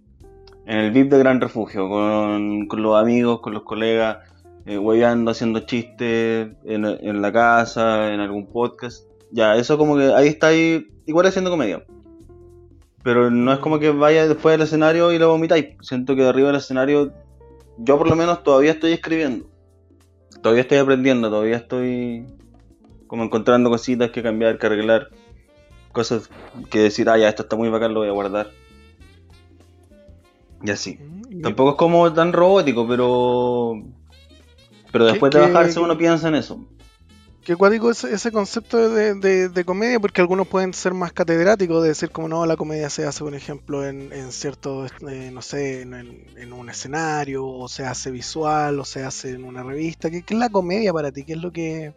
el 0.67 0.91
VIP 0.91 1.09
de 1.09 1.17
Gran 1.17 1.41
Refugio, 1.41 1.89
con, 1.89 2.67
los 2.69 2.95
amigos, 2.95 3.39
con 3.41 3.55
los 3.55 3.63
colegas, 3.63 4.19
eh, 4.67 4.77
hueveando, 4.77 5.31
haciendo 5.31 5.61
chistes 5.61 6.49
en, 6.63 6.85
en 6.85 7.21
la 7.23 7.31
casa, 7.31 8.13
en 8.13 8.19
algún 8.19 8.45
podcast. 8.51 9.03
Ya, 9.31 9.55
eso 9.55 9.79
como 9.79 9.97
que 9.97 10.13
ahí 10.13 10.27
está 10.27 10.49
ahí, 10.49 10.85
igual 11.07 11.25
haciendo 11.25 11.49
comedia. 11.49 11.83
Pero 13.01 13.31
no 13.31 13.51
es 13.51 13.57
como 13.57 13.79
que 13.79 13.89
vaya 13.89 14.27
después 14.27 14.53
del 14.53 14.67
escenario 14.67 15.11
y 15.11 15.17
lo 15.17 15.29
vomitáis. 15.29 15.69
Siento 15.81 16.15
que 16.15 16.27
arriba 16.27 16.49
del 16.49 16.57
escenario, 16.57 17.13
yo 17.79 17.97
por 17.97 18.07
lo 18.07 18.15
menos 18.15 18.43
todavía 18.43 18.73
estoy 18.73 18.91
escribiendo. 18.91 19.49
Todavía 20.43 20.61
estoy 20.61 20.77
aprendiendo, 20.77 21.31
todavía 21.31 21.57
estoy 21.57 22.27
como 23.09 23.23
encontrando 23.25 23.69
cositas 23.69 24.11
que 24.11 24.23
cambiar, 24.23 24.57
que 24.57 24.67
arreglar. 24.67 25.09
Cosas 25.91 26.29
que 26.69 26.79
decir, 26.79 27.09
ah, 27.09 27.17
ya, 27.17 27.27
esto 27.27 27.43
está 27.43 27.55
muy 27.57 27.67
bacán, 27.67 27.93
lo 27.93 27.99
voy 28.01 28.09
a 28.09 28.13
guardar. 28.13 28.51
Y 30.63 30.69
así. 30.71 30.99
Mm, 31.01 31.21
y- 31.39 31.41
Tampoco 31.41 31.71
es 31.71 31.75
como 31.77 32.13
tan 32.13 32.31
robótico, 32.33 32.87
pero. 32.87 33.73
Pero 34.91 35.05
¿Qué- 35.05 35.11
después 35.11 35.31
de 35.31 35.39
qué- 35.39 35.45
bajarse 35.47 35.79
uno 35.79 35.97
piensa 35.97 36.27
en 36.29 36.35
eso. 36.35 36.65
Qué 37.43 37.55
cuático 37.55 37.89
ese, 37.89 38.13
ese 38.13 38.31
concepto 38.31 38.89
de, 38.89 39.15
de- 39.15 39.49
de 39.49 39.65
comedia, 39.65 39.99
porque 39.99 40.21
algunos 40.21 40.47
pueden 40.47 40.71
ser 40.73 40.93
más 40.93 41.11
catedráticos, 41.13 41.81
de 41.81 41.89
decir 41.89 42.11
como 42.11 42.27
no, 42.27 42.45
la 42.45 42.55
comedia 42.57 42.89
se 42.91 43.05
hace, 43.05 43.23
por 43.23 43.33
ejemplo, 43.33 43.83
en, 43.83 44.11
en 44.13 44.31
cierto, 44.31 44.85
eh, 45.09 45.31
no 45.33 45.41
sé, 45.41 45.81
en, 45.81 45.93
en- 45.95 46.25
en 46.37 46.53
un 46.53 46.69
escenario, 46.69 47.47
o 47.47 47.67
se 47.67 47.85
hace 47.85 48.11
visual, 48.11 48.79
o 48.79 48.85
se 48.85 49.03
hace 49.03 49.31
en 49.31 49.45
una 49.45 49.63
revista. 49.63 50.11
¿Qué, 50.11 50.21
qué 50.21 50.35
es 50.35 50.39
la 50.39 50.49
comedia 50.49 50.93
para 50.93 51.11
ti? 51.11 51.23
¿Qué 51.23 51.33
es 51.33 51.41
lo 51.41 51.51
que, 51.51 51.93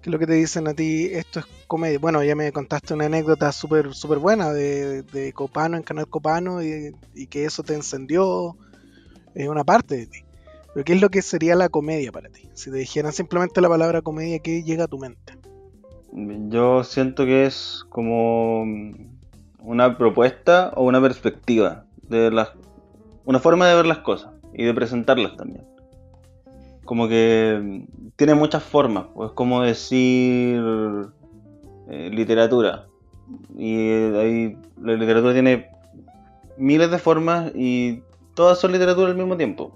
qué 0.00 0.10
es 0.10 0.12
lo 0.12 0.18
que 0.18 0.26
te 0.26 0.34
dicen 0.34 0.68
a 0.68 0.74
ti? 0.74 1.06
Esto 1.12 1.40
es 1.40 1.46
comedia. 1.66 1.98
Bueno, 1.98 2.22
ya 2.22 2.34
me 2.34 2.52
contaste 2.52 2.94
una 2.94 3.06
anécdota 3.06 3.52
súper 3.52 3.94
súper 3.94 4.18
buena 4.18 4.52
de, 4.52 5.02
de 5.02 5.32
Copano 5.32 5.76
en 5.76 5.82
Canal 5.82 6.08
Copano 6.08 6.62
y, 6.62 6.94
y 7.14 7.26
que 7.26 7.44
eso 7.44 7.62
te 7.62 7.74
encendió 7.74 8.56
eh, 9.34 9.48
una 9.48 9.64
parte 9.64 9.96
de 9.96 10.06
ti. 10.06 10.24
Pero 10.74 10.84
¿qué 10.84 10.92
es 10.94 11.00
lo 11.00 11.10
que 11.10 11.22
sería 11.22 11.54
la 11.54 11.68
comedia 11.68 12.12
para 12.12 12.28
ti? 12.28 12.48
Si 12.54 12.70
te 12.70 12.78
dijeran 12.78 13.12
simplemente 13.12 13.60
la 13.60 13.68
palabra 13.68 14.02
comedia, 14.02 14.38
¿qué 14.38 14.62
llega 14.62 14.84
a 14.84 14.88
tu 14.88 14.98
mente? 14.98 15.34
Yo 16.12 16.84
siento 16.84 17.24
que 17.24 17.46
es 17.46 17.84
como 17.88 18.64
una 19.60 19.96
propuesta 19.96 20.72
o 20.76 20.84
una 20.84 21.00
perspectiva 21.00 21.84
de 22.02 22.30
las 22.30 22.50
una 23.24 23.38
forma 23.38 23.68
de 23.68 23.76
ver 23.76 23.86
las 23.86 23.98
cosas 23.98 24.32
y 24.52 24.64
de 24.64 24.74
presentarlas 24.74 25.36
también. 25.36 25.64
Como 26.84 27.08
que 27.08 27.86
tiene 28.16 28.34
muchas 28.34 28.62
formas, 28.62 29.06
pues 29.14 29.32
como 29.32 29.62
decir 29.62 30.60
eh, 31.88 32.10
literatura. 32.10 32.86
Y 33.56 33.90
ahí 33.90 34.58
la 34.80 34.94
literatura 34.94 35.32
tiene 35.32 35.68
miles 36.56 36.90
de 36.90 36.98
formas 36.98 37.52
y 37.54 38.02
todas 38.34 38.58
son 38.58 38.72
literatura 38.72 39.10
al 39.10 39.16
mismo 39.16 39.36
tiempo. 39.36 39.72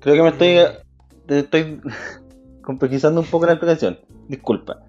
Creo 0.00 0.14
que 0.14 0.22
me 0.22 0.28
estoy, 0.28 1.36
estoy 1.36 1.80
complejizando 2.62 3.20
un 3.20 3.26
poco 3.26 3.46
la 3.46 3.52
explicación. 3.52 3.98
Disculpa. 4.28 4.80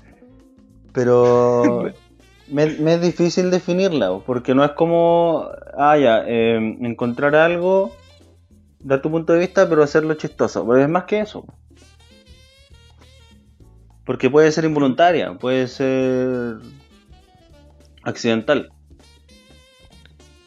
Pero 0.93 1.91
me, 2.47 2.65
me 2.65 2.95
es 2.95 3.01
difícil 3.01 3.51
definirla, 3.51 4.19
porque 4.25 4.53
no 4.55 4.63
es 4.63 4.71
como, 4.71 5.47
ah, 5.77 5.97
ya, 5.97 6.23
eh, 6.27 6.55
encontrar 6.81 7.35
algo, 7.35 7.91
dar 8.81 9.01
tu 9.01 9.11
punto 9.11 9.33
de 9.33 9.39
vista, 9.39 9.67
pero 9.69 9.83
hacerlo 9.83 10.13
chistoso. 10.15 10.65
Pero 10.67 10.81
es 10.81 10.89
más 10.89 11.03
que 11.05 11.19
eso. 11.19 11.45
Porque 14.05 14.29
puede 14.29 14.51
ser 14.51 14.65
involuntaria, 14.65 15.33
puede 15.33 15.67
ser 15.67 16.57
accidental. 18.03 18.71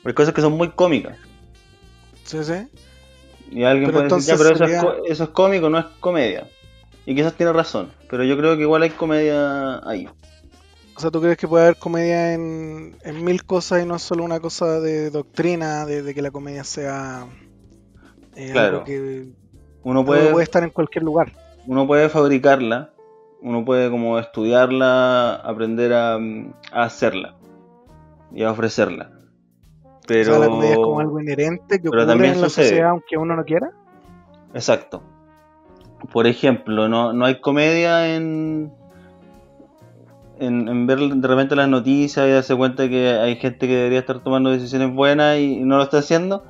Hay 0.05 0.15
cosas 0.15 0.35
que 0.35 0.41
son 0.41 0.55
muy 0.55 0.71
cómicas. 0.71 1.17
Sí, 2.25 2.43
sí. 2.43 2.69
Y 3.51 3.65
alguien 3.65 3.91
Pero 3.91 4.09
puede 4.09 4.15
decir, 4.17 4.35
ya, 4.35 4.39
pero 4.39 4.51
eso, 4.55 4.59
sería- 4.65 4.79
es 4.79 4.85
co- 4.85 5.05
eso 5.07 5.25
es 5.25 5.31
cómico, 5.31 5.69
no 5.71 5.79
es 5.79 5.85
comedia. 6.01 6.49
Y 7.05 7.15
quizás 7.15 7.35
tiene 7.35 7.53
razón, 7.53 7.93
pero 8.09 8.25
yo 8.25 8.37
creo 8.37 8.57
que 8.57 8.63
igual 8.63 8.83
hay 8.83 8.91
comedia 8.91 9.87
ahí. 9.89 10.09
O 10.97 11.01
sea, 11.01 11.11
¿tú 11.11 11.21
crees 11.21 11.37
que 11.37 11.49
puede 11.49 11.65
haber 11.65 11.77
comedia 11.77 12.33
en, 12.35 12.97
en 13.03 13.25
mil 13.25 13.45
cosas 13.45 13.83
y 13.83 13.87
no 13.87 13.99
solo 13.99 14.25
una 14.25 14.41
cosa 14.41 14.81
de 14.81 15.11
doctrina, 15.11 15.85
de, 15.87 16.03
de 16.03 16.15
que 16.15 16.23
la 16.23 16.31
comedia 16.31 16.65
sea 16.65 17.27
Claro. 18.35 18.69
algo 18.79 18.85
que 18.85 19.27
Uno 19.83 20.05
puede, 20.05 20.31
puede 20.31 20.45
estar 20.45 20.63
en 20.63 20.71
cualquier 20.71 21.05
lugar? 21.05 21.33
uno 21.67 21.87
puede 21.87 22.09
fabricarla, 22.09 22.91
uno 23.41 23.65
puede 23.65 23.91
como 23.91 24.19
estudiarla, 24.19 25.35
aprender 25.37 25.93
a, 25.93 26.17
a 26.17 26.83
hacerla 26.83 27.37
y 28.35 28.43
a 28.43 28.51
ofrecerla. 28.51 29.11
Pero... 30.07 30.33
O 30.33 30.39
sea, 30.39 30.39
la 30.41 30.47
comedia 30.49 30.71
es 30.73 30.77
como 30.77 31.01
algo 31.01 31.21
inherente 31.21 31.81
que 31.81 31.89
ocurre 31.89 32.07
también 32.07 32.35
en 32.35 32.41
la 32.41 32.49
sucede. 32.49 32.67
sociedad 32.69 32.91
aunque 32.91 33.17
uno 33.17 33.37
no 33.37 33.45
quiera. 33.45 33.71
Exacto. 34.55 35.03
Por 36.13 36.27
ejemplo, 36.27 36.89
no, 36.89 37.13
no 37.13 37.25
hay 37.25 37.41
comedia 37.41 38.17
en, 38.17 38.73
en, 40.41 40.69
en 40.69 40.87
ver 40.89 40.99
de 40.99 41.29
repente 41.29 41.55
las 41.55 41.69
noticias 41.69 42.27
y 42.27 42.31
darse 42.33 42.57
cuenta 42.57 42.89
que 42.89 43.11
hay 43.11 43.37
gente 43.37 43.69
que 43.69 43.77
debería 43.77 44.01
estar 44.01 44.19
tomando 44.21 44.51
decisiones 44.51 44.93
buenas 44.93 45.39
y, 45.39 45.59
y 45.59 45.65
no 45.65 45.77
lo 45.77 45.85
está 45.85 45.99
haciendo. 45.99 46.45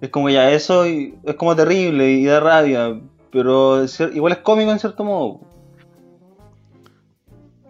Es 0.00 0.10
como 0.10 0.28
ya 0.30 0.50
eso 0.50 0.86
y- 0.86 1.14
es 1.24 1.34
como 1.36 1.56
terrible 1.56 2.10
y 2.12 2.24
da 2.26 2.40
rabia, 2.40 3.00
pero 3.32 3.84
igual 4.12 4.32
es 4.34 4.38
cómico 4.40 4.70
en 4.70 4.78
cierto 4.78 5.04
modo. 5.04 5.40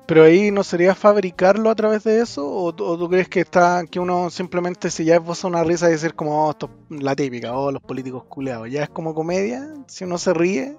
Pero 0.07 0.23
ahí 0.23 0.53
no 0.53 0.63
sería 0.63 0.95
fabricarlo 0.95 1.69
a 1.69 1.75
través 1.75 2.05
de 2.05 2.21
eso, 2.21 2.47
o, 2.49 2.67
o 2.69 2.73
tú 2.73 3.09
crees 3.09 3.29
que 3.29 3.41
está 3.41 3.85
que 3.91 3.99
uno 3.99 4.31
simplemente 4.31 4.89
si 4.91 5.05
ya 5.05 5.17
esboza 5.17 5.49
una 5.49 5.65
risa 5.65 5.89
y 5.89 5.93
decir 5.93 6.15
como 6.15 6.47
oh, 6.47 6.51
esto 6.51 6.71
es 6.91 7.03
la 7.03 7.17
típica, 7.17 7.57
o 7.57 7.73
los 7.73 7.83
políticos 7.83 8.23
culeados, 8.29 8.71
ya 8.71 8.85
es 8.85 8.89
como 8.89 9.15
comedia, 9.15 9.67
si 9.89 10.05
uno 10.05 10.17
se 10.19 10.33
ríe, 10.33 10.77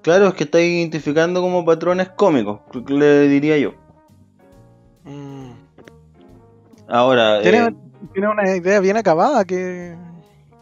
Claro, 0.00 0.28
es 0.28 0.34
que 0.34 0.44
está 0.44 0.60
identificando 0.60 1.40
como 1.40 1.64
patrones 1.64 2.10
cómicos, 2.10 2.60
le 2.88 3.28
diría 3.28 3.56
yo. 3.58 3.72
mm, 5.04 5.50
Ahora, 6.88 7.40
tiene, 7.42 7.58
eh, 7.68 7.74
tiene 8.12 8.28
una 8.28 8.56
idea 8.56 8.80
bien 8.80 8.96
acabada 8.98 9.44
que, 9.44 9.96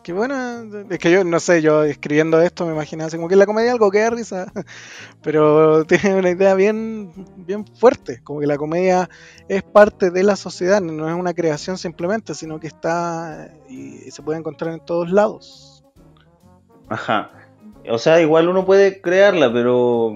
Qué 0.02 0.12
buena. 0.12 0.64
Es 0.90 0.98
que 0.98 1.12
yo 1.12 1.22
no 1.22 1.38
sé, 1.38 1.62
yo 1.62 1.84
escribiendo 1.84 2.40
esto 2.40 2.66
me 2.66 2.72
imaginaba 2.72 3.06
así 3.06 3.16
como 3.16 3.28
que 3.28 3.36
la 3.36 3.46
comedia 3.46 3.70
algo 3.70 3.90
que 3.90 4.00
da 4.00 4.10
risa. 4.10 4.52
Pero 5.22 5.84
tiene 5.84 6.16
una 6.16 6.30
idea 6.30 6.54
bien, 6.54 7.12
bien 7.36 7.64
fuerte. 7.64 8.20
Como 8.24 8.40
que 8.40 8.46
la 8.48 8.56
comedia 8.56 9.08
es 9.48 9.62
parte 9.62 10.10
de 10.10 10.24
la 10.24 10.34
sociedad, 10.34 10.80
no 10.80 11.08
es 11.08 11.14
una 11.14 11.34
creación 11.34 11.78
simplemente, 11.78 12.34
sino 12.34 12.58
que 12.58 12.66
está 12.66 13.50
y, 13.68 14.10
se 14.10 14.22
puede 14.22 14.40
encontrar 14.40 14.72
en 14.72 14.80
todos 14.80 15.10
lados. 15.12 15.84
Ajá. 16.88 17.30
O 17.88 17.98
sea, 17.98 18.20
igual 18.20 18.48
uno 18.48 18.64
puede 18.64 19.00
crearla, 19.00 19.52
pero. 19.52 20.14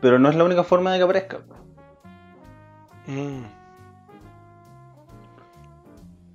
Pero 0.00 0.18
no 0.18 0.30
es 0.30 0.36
la 0.36 0.44
única 0.44 0.64
forma 0.64 0.92
de 0.92 0.98
que 0.98 1.04
aparezca. 1.04 1.40
Mm. 3.06 3.44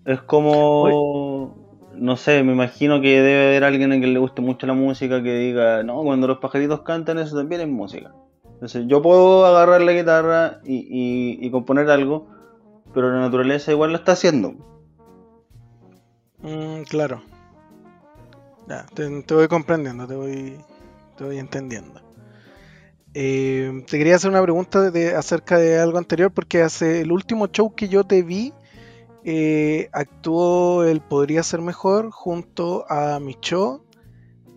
Es 0.06 0.22
como 0.22 0.88
no 1.96 2.16
sé, 2.16 2.44
me 2.44 2.54
imagino 2.54 3.02
que 3.02 3.22
debe 3.22 3.48
haber 3.48 3.64
alguien 3.64 3.92
a 3.92 3.98
quien 3.98 4.14
le 4.14 4.20
guste 4.20 4.42
mucho 4.42 4.68
la 4.68 4.74
música 4.74 5.22
que 5.22 5.36
diga, 5.36 5.84
no, 5.84 6.04
cuando 6.04 6.28
los 6.28 6.40
pajaritos 6.40 6.82
cantan 6.82 7.20
eso 7.20 7.36
también 7.36 7.62
es 7.62 7.68
música. 7.68 8.14
Entonces 8.54 8.86
yo 8.88 9.02
puedo 9.02 9.46
agarrar 9.46 9.82
la 9.82 9.92
guitarra 9.92 10.62
y, 10.64 11.50
componer 11.50 11.90
algo, 11.90 12.28
pero 12.94 13.12
la 13.12 13.20
naturaleza 13.20 13.72
igual 13.72 13.92
lo 13.92 13.98
está 13.98 14.12
haciendo. 14.12 14.54
Mm, 16.44 16.84
claro. 16.84 17.24
Ya, 18.68 18.86
te, 18.94 19.34
voy 19.34 19.48
comprendiendo, 19.48 20.08
te 20.08 20.16
voy, 20.16 20.58
te 21.18 21.24
voy 21.24 21.40
entendiendo. 21.40 22.02
Eh, 23.14 23.84
te 23.90 23.98
quería 23.98 24.16
hacer 24.16 24.30
una 24.30 24.42
pregunta 24.42 24.92
de, 24.92 25.16
acerca 25.16 25.58
de 25.58 25.80
algo 25.80 25.98
anterior, 25.98 26.32
porque 26.32 26.62
hace 26.62 27.02
el 27.02 27.12
último 27.12 27.48
show 27.48 27.74
que 27.74 27.90
yo 27.90 28.04
te 28.04 28.22
vi, 28.22 28.54
eh, 29.24 29.90
actuó 29.92 30.84
el 30.84 31.02
Podría 31.02 31.44
Ser 31.44 31.62
Mejor 31.62 32.10
junto 32.12 32.86
a 32.90 33.20
Micho, 33.20 33.86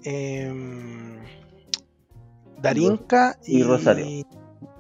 em, 0.03 1.19
Darinka 2.61 3.39
y, 3.45 3.63
Rosario. 3.63 4.27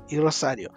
Y, 0.09 0.19
Rosario. 0.19 0.73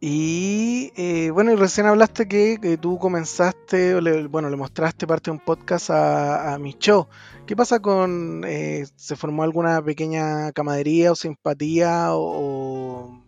Y 0.00 0.92
eh, 0.96 1.30
bueno, 1.30 1.52
y 1.52 1.56
recién 1.56 1.86
hablaste 1.86 2.28
que, 2.28 2.78
tú 2.80 2.98
comenzaste, 2.98 3.98
bueno, 4.28 4.50
le 4.50 4.56
mostraste 4.56 5.06
parte 5.06 5.30
de 5.30 5.36
un 5.36 5.40
podcast 5.40 5.88
a, 5.90 6.52
a 6.52 6.58
Micho. 6.58 7.08
¿Qué 7.46 7.56
pasa 7.56 7.80
con, 7.80 8.44
eh, 8.46 8.84
se 8.96 9.16
formó 9.16 9.44
alguna 9.44 9.82
pequeña 9.82 10.52
camadería 10.52 11.12
o 11.12 11.14
simpatía 11.14 12.08
o, 12.10 13.22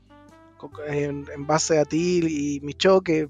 en, 0.87 1.25
en, 1.35 1.47
base 1.47 1.79
a 1.79 1.85
ti 1.87 2.21
y 2.29 2.61
Micho 2.61 3.01
que 3.01 3.29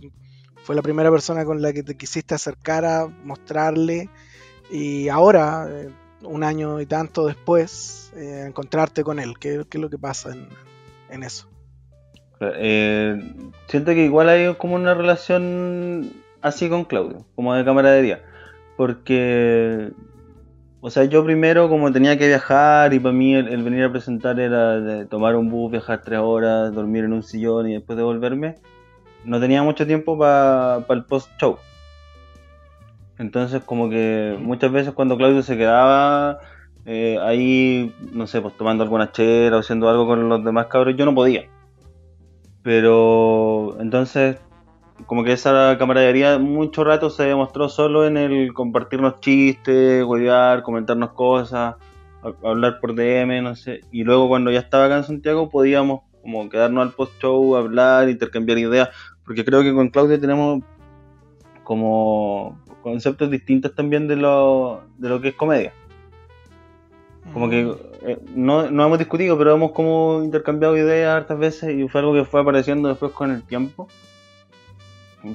fue 0.68 0.76
la 0.76 0.82
primera 0.82 1.10
persona 1.10 1.46
con 1.46 1.62
la 1.62 1.72
que 1.72 1.82
te 1.82 1.96
quisiste 1.96 2.34
acercar 2.34 2.84
a 2.84 3.06
mostrarle 3.24 4.10
y 4.70 5.08
ahora, 5.08 5.66
eh, 5.66 5.88
un 6.24 6.44
año 6.44 6.78
y 6.82 6.84
tanto 6.84 7.26
después, 7.26 8.12
eh, 8.14 8.44
encontrarte 8.46 9.02
con 9.02 9.18
él. 9.18 9.38
¿Qué, 9.38 9.64
es 9.66 9.80
lo 9.80 9.88
que 9.88 9.96
pasa 9.96 10.36
en, 11.08 11.22
eso? 11.22 11.48
Eh, 12.42 13.18
siento 13.66 13.92
que 13.92 14.04
igual 14.04 14.28
hay 14.28 14.54
como 14.56 14.74
una 14.74 14.92
relación 14.92 16.12
así 16.42 16.68
con 16.68 16.84
Claudio, 16.84 17.24
como 17.34 17.54
de 17.54 17.64
camaradería, 17.64 18.20
porque, 18.76 19.92
o 20.82 20.90
sea, 20.90 21.04
yo 21.04 21.24
primero 21.24 21.70
como 21.70 21.90
tenía 21.92 22.18
que 22.18 22.26
viajar 22.26 22.92
y 22.92 22.98
para 22.98 23.14
mí 23.14 23.34
el, 23.34 23.62
venir 23.62 23.84
a 23.84 23.90
presentar 23.90 24.38
era 24.38 24.78
de 24.78 25.06
tomar 25.06 25.34
un 25.34 25.48
bus, 25.48 25.72
viajar 25.72 26.02
tres 26.04 26.18
horas, 26.18 26.74
dormir 26.74 27.04
en 27.04 27.14
un 27.14 27.22
sillón 27.22 27.70
y 27.70 27.72
después 27.72 27.96
devolverme 27.96 28.56
no 29.24 29.40
tenía 29.40 29.62
mucho 29.62 29.86
tiempo 29.86 30.18
para 30.18 30.84
el 30.88 31.04
post-show. 31.04 31.58
Entonces 33.18 33.62
como 33.64 33.90
que 33.90 34.36
muchas 34.40 34.70
veces 34.70 34.92
cuando 34.94 35.16
Claudio 35.16 35.42
se 35.42 35.56
quedaba 35.56 36.38
eh, 36.86 37.18
ahí, 37.20 37.94
no 38.12 38.26
sé, 38.26 38.40
pues 38.40 38.56
tomando 38.56 38.84
alguna 38.84 39.12
chera 39.12 39.56
o 39.56 39.60
haciendo 39.60 39.88
algo 39.88 40.06
con 40.06 40.28
los 40.28 40.44
demás 40.44 40.66
cabros, 40.66 40.96
yo 40.96 41.04
no 41.04 41.14
podía. 41.14 41.44
Pero 42.62 43.76
entonces 43.80 44.38
como 45.06 45.24
que 45.24 45.32
esa 45.32 45.76
camaradería 45.78 46.38
mucho 46.38 46.84
rato 46.84 47.10
se 47.10 47.24
demostró 47.24 47.68
solo 47.68 48.06
en 48.06 48.16
el 48.16 48.52
compartirnos 48.52 49.20
chistes, 49.20 50.04
huevear, 50.04 50.62
comentarnos 50.62 51.12
cosas, 51.12 51.76
hablar 52.42 52.80
por 52.80 52.94
DM, 52.94 53.42
no 53.42 53.54
sé. 53.54 53.80
Y 53.92 54.04
luego 54.04 54.28
cuando 54.28 54.50
ya 54.50 54.60
estaba 54.60 54.86
acá 54.86 54.96
en 54.96 55.04
Santiago 55.04 55.50
podíamos 55.50 56.02
como 56.22 56.48
quedarnos 56.48 56.86
al 56.86 56.92
post-show, 56.92 57.56
hablar, 57.56 58.08
intercambiar 58.08 58.58
ideas, 58.58 58.90
porque 59.24 59.44
creo 59.44 59.62
que 59.62 59.74
con 59.74 59.88
Claudio 59.88 60.20
tenemos 60.20 60.62
como 61.62 62.58
conceptos 62.82 63.30
distintos 63.30 63.74
también 63.74 64.08
de 64.08 64.16
lo, 64.16 64.82
de 64.96 65.08
lo 65.08 65.20
que 65.20 65.28
es 65.28 65.34
comedia. 65.34 65.72
Como 67.32 67.50
que 67.50 67.64
mm. 67.64 67.76
eh, 68.08 68.18
no, 68.34 68.70
no 68.70 68.86
hemos 68.86 68.98
discutido, 68.98 69.36
pero 69.36 69.54
hemos 69.54 69.72
como 69.72 70.22
intercambiado 70.24 70.76
ideas 70.76 71.14
hartas 71.14 71.38
veces 71.38 71.76
y 71.76 71.88
fue 71.88 72.00
algo 72.00 72.14
que 72.14 72.24
fue 72.24 72.40
apareciendo 72.40 72.88
después 72.88 73.12
con 73.12 73.30
el 73.30 73.42
tiempo. 73.42 73.88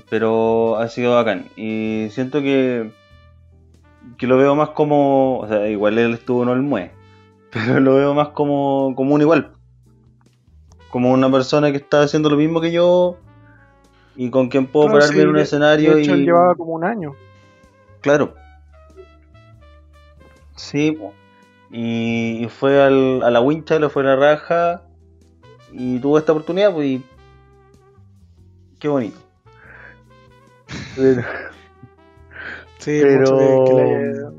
Pero 0.10 0.77
ha 0.77 0.88
sido 0.88 1.13
bacán. 1.13 1.45
Y 1.55 2.08
siento 2.10 2.41
que, 2.41 2.89
que 4.17 4.27
lo 4.27 4.38
veo 4.38 4.55
más 4.55 4.69
como, 4.69 5.39
o 5.39 5.47
sea, 5.47 5.67
igual 5.69 5.99
él 5.99 6.13
estuvo 6.13 6.43
en 6.43 6.49
el 6.49 6.62
MUE, 6.62 6.91
pero 7.51 7.79
lo 7.79 7.95
veo 7.95 8.13
más 8.13 8.29
como, 8.29 8.93
como 8.95 9.13
un 9.13 9.21
igual. 9.21 9.52
Como 10.93 11.12
una 11.12 11.32
persona 11.32 11.71
que 11.71 11.77
está 11.77 12.03
haciendo 12.03 12.29
lo 12.29 12.38
mismo 12.38 12.62
que 12.62 12.71
yo 12.71 13.17
y 14.15 14.29
con 14.29 14.47
quien 14.47 14.67
puedo 14.67 14.91
pararme 14.91 15.23
en 15.23 15.29
un 15.29 15.39
escenario. 15.39 15.95
De 15.95 16.03
hecho, 16.03 16.13
él 16.13 16.23
llevaba 16.23 16.53
como 16.53 16.73
un 16.73 16.84
año. 16.84 17.15
Claro. 18.01 18.36
Sí, 20.56 20.95
y, 21.71 22.47
fue 22.60 22.79
al, 22.79 23.23
a 23.23 23.32
la 23.32 23.41
wincha, 23.41 23.79
le 23.79 23.89
fue 23.89 24.03
a 24.03 24.06
la 24.06 24.15
raja 24.17 24.84
y 25.71 25.97
tuvo 25.97 26.19
esta 26.19 26.32
oportunidad, 26.32 26.71
pues 26.71 26.86
y... 26.86 27.03
qué 28.77 28.88
bonito. 28.88 29.17
sí, 32.77 32.99
pero 33.01 34.32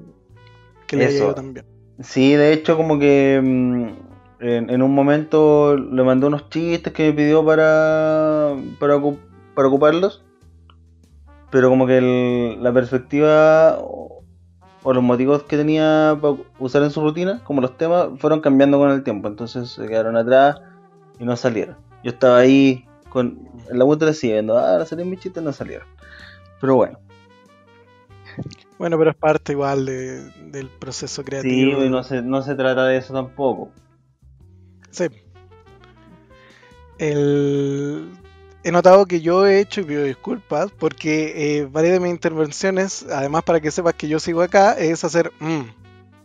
que, 0.87 0.97
le 0.99 1.07
haya, 1.07 1.35
también. 1.35 1.67
Sí, 2.01 2.35
de 2.35 2.53
hecho 2.53 2.77
como 2.77 3.01
que 3.01 3.41
en, 4.45 4.83
un 4.83 4.95
momento 4.95 5.75
le 5.77 6.03
mandó 6.03 6.27
unos 6.27 6.51
chistes 6.51 6.93
que 6.93 7.05
me 7.05 7.13
pidió 7.15 7.45
para, 7.45 8.55
para, 8.79 9.01
para 9.55 9.69
ocuparlos, 9.69 10.23
pero 11.51 11.71
como 11.71 11.87
que 11.87 12.59
la 12.61 12.73
perspectiva 12.73 13.79
o, 13.81 14.23
los 14.85 15.03
motivos 15.03 15.45
que 15.45 15.57
tenía 15.57 16.19
para 16.21 16.37
usar 16.59 16.83
en 16.83 16.91
su 16.91 17.01
rutina, 17.01 17.41
como 17.45 17.63
los 17.63 17.79
temas, 17.79 18.09
fueron 18.19 18.43
cambiando 18.43 18.79
con 18.79 18.91
el 18.91 19.03
tiempo, 19.03 19.29
entonces 19.29 19.71
se 19.71 19.87
quedaron 19.87 20.15
atrás 20.15 20.61
y 21.19 21.25
no 21.25 21.37
salieron. 21.37 21.77
Yo 22.03 22.11
estaba 22.11 22.37
ahí 22.37 22.87
con 23.09 23.49
la 23.71 23.85
vuelta 23.85 24.13
siguiendo, 24.13 24.59
ah, 24.59 24.73
ahora 24.73 24.85
salieron 24.85 25.11
mis 25.11 25.21
chistes, 25.21 25.43
no 25.43 25.55
salieron. 25.55 25.89
Pero 26.61 26.77
bueno. 26.77 26.99
Bueno, 28.77 28.99
pero 28.99 29.11
es 29.13 29.17
parte 29.17 29.53
igual 29.53 29.87
del 29.87 30.69
proceso 30.79 31.25
creativo. 31.25 31.81
Sí, 31.81 31.89
no 31.89 32.03
se, 32.03 32.21
no 32.21 32.43
se 32.43 32.55
trata 32.55 32.85
de 32.85 32.99
eso 32.99 33.15
tampoco. 33.15 33.71
Sí. 34.95 35.07
El, 36.99 38.13
he 38.63 38.71
notado 38.71 39.07
que 39.07 39.21
yo 39.21 39.45
he 39.47 39.59
hecho, 39.59 39.81
y 39.81 39.85
pido 39.85 40.05
disculpas, 40.05 40.71
porque 40.71 41.59
eh, 41.59 41.69
varias 41.71 41.95
de 41.95 42.01
mis 42.01 42.13
intervenciones, 42.13 43.05
además 43.11 43.43
para 43.43 43.61
que 43.61 43.73
sepas 43.73 43.95
que 43.95 44.07
yo 44.07 44.21
sigo 44.21 44.41
acá, 44.41 44.75
es 44.75 45.03
hacer 45.03 45.33
mmm, 45.41 45.65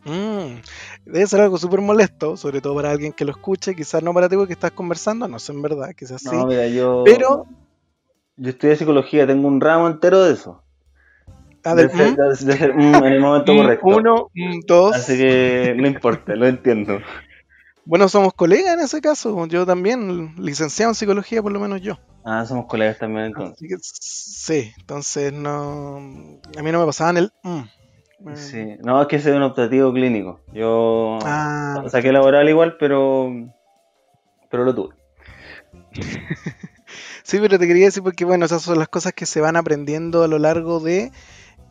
mmm. 0.06 0.62
Debe 1.06 1.26
ser 1.26 1.42
algo 1.42 1.58
súper 1.58 1.82
molesto, 1.82 2.38
sobre 2.38 2.62
todo 2.62 2.76
para 2.76 2.92
alguien 2.92 3.12
que 3.12 3.26
lo 3.26 3.32
escuche, 3.32 3.76
quizás 3.76 4.04
no 4.04 4.14
para 4.14 4.30
ti 4.30 4.36
que 4.46 4.54
estás 4.54 4.72
conversando, 4.72 5.28
no 5.28 5.40
sé 5.40 5.52
en 5.52 5.64
verdad, 5.64 5.90
quizás 5.98 6.22
sí. 6.22 6.30
No, 6.32 6.46
mira, 6.46 6.68
yo. 6.68 7.04
Pero. 7.06 7.48
Yo 8.38 8.52
estudié 8.52 8.76
psicología, 8.76 9.26
tengo 9.26 9.48
un 9.48 9.60
ramo 9.60 9.88
entero 9.88 10.24
de 10.24 10.34
eso. 10.34 10.64
Ah, 11.64 11.76
de, 11.76 11.88
de, 11.88 12.66
en 12.66 12.96
el 12.96 13.20
momento 13.20 13.54
correcto. 13.58 13.88
Uno, 13.88 14.30
dos. 14.66 14.96
Así 14.96 15.18
que 15.18 15.74
no 15.76 15.88
importa, 15.88 16.36
lo 16.36 16.48
entiendo. 16.48 17.00
Bueno, 17.90 18.08
somos 18.08 18.36
colegas 18.36 18.76
en 18.76 18.82
ese 18.82 19.02
caso. 19.02 19.48
Yo 19.48 19.66
también, 19.66 20.36
licenciado 20.38 20.92
en 20.92 20.96
psicología, 20.96 21.42
por 21.42 21.52
lo 21.52 21.60
menos 21.60 21.82
yo. 21.82 21.98
Ah, 22.24 22.46
somos 22.46 22.68
colegas 22.68 23.00
también 23.00 23.26
entonces. 23.26 23.90
sí, 24.00 24.72
entonces 24.78 25.34
no. 25.34 25.98
A 26.56 26.62
mí 26.62 26.72
no 26.72 26.82
me 26.82 26.86
pasaban 26.86 27.18
el. 27.18 27.32
Mm. 27.42 28.36
Sí, 28.36 28.78
no, 28.84 29.02
es 29.02 29.08
que 29.08 29.16
ese 29.16 29.32
es 29.32 29.36
un 29.36 29.42
optativo 29.42 29.92
clínico. 29.92 30.40
Yo 30.54 31.18
ah, 31.24 31.84
saqué 31.88 32.12
laboral 32.12 32.48
igual, 32.48 32.78
pero. 32.80 33.32
Pero 34.52 34.66
lo 34.66 34.76
tuve. 34.76 34.96
sí, 37.24 37.40
pero 37.42 37.58
te 37.58 37.66
quería 37.66 37.86
decir 37.86 38.04
porque, 38.04 38.24
bueno, 38.24 38.46
esas 38.46 38.62
son 38.62 38.78
las 38.78 38.90
cosas 38.90 39.14
que 39.14 39.26
se 39.26 39.42
van 39.42 39.56
aprendiendo 39.56 40.22
a 40.22 40.28
lo 40.28 40.38
largo 40.38 40.80
de. 40.80 41.12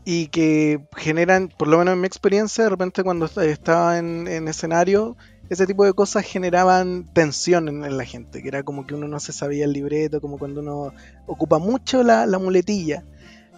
Y 0.05 0.29
que 0.29 0.81
generan, 0.97 1.49
por 1.57 1.69
lo 1.69 1.79
menos 1.79 1.95
en 1.95 2.01
mi 2.01 2.09
experiencia, 2.09 2.65
de 2.65 2.71
repente 2.71 3.05
cuando 3.05 3.27
estaba 3.27 3.99
en, 3.99 4.27
en 4.27 4.49
escenario, 4.49 5.17
ese 5.49 5.67
tipo 5.67 5.85
de 5.85 5.95
cosas 5.95 6.25
generaban 6.25 7.07
tensión 7.13 7.69
en, 7.69 7.97
la 7.97 8.05
gente, 8.05 8.43
que 8.43 8.49
era 8.49 8.63
como 8.63 8.87
que 8.87 8.95
uno 8.95 9.09
no 9.09 9.19
se 9.19 9.33
sabía 9.33 9.65
el 9.65 9.73
libreto, 9.73 10.21
como 10.21 10.39
cuando 10.39 10.61
uno 10.61 10.93
ocupa 11.27 11.59
mucho 11.59 12.03
la, 12.03 12.27
muletilla. 12.39 13.05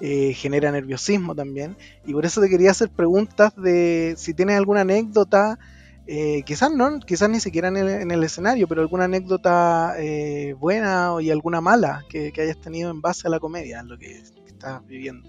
eh, 0.01 0.33
genera 0.33 0.73
nerviosismo 0.73 1.35
también. 1.35 1.77
Y 2.07 2.13
por 2.13 2.25
eso 2.25 2.41
te 2.41 2.49
quería 2.49 2.71
hacer 2.71 2.89
preguntas 2.91 3.55
de 3.57 4.15
si 4.17 4.33
tienes 4.33 4.57
alguna 4.57 4.83
anécdota, 4.83 5.59
eh, 6.07 6.43
quizás 6.47 6.73
no, 6.73 7.01
quizás 7.01 7.29
ni 7.29 7.39
siquiera 7.41 7.69
en 7.69 8.11
el, 8.11 8.25
escenario, 8.25 8.67
pero 8.67 8.81
alguna 8.81 9.05
anécdota 9.05 9.95
eh, 9.99 10.55
buena 10.59 11.13
y 11.21 11.31
alguna 11.31 11.61
mala 11.61 12.05
que, 12.09 12.33
hayas 12.39 12.61
tenido 12.61 12.91
en 12.91 13.01
base 13.01 13.27
a 13.27 13.31
la 13.31 13.41
comedia, 13.41 13.83
lo 13.83 13.99
que, 13.99 14.23
estás 14.47 14.87
viviendo. 14.87 15.29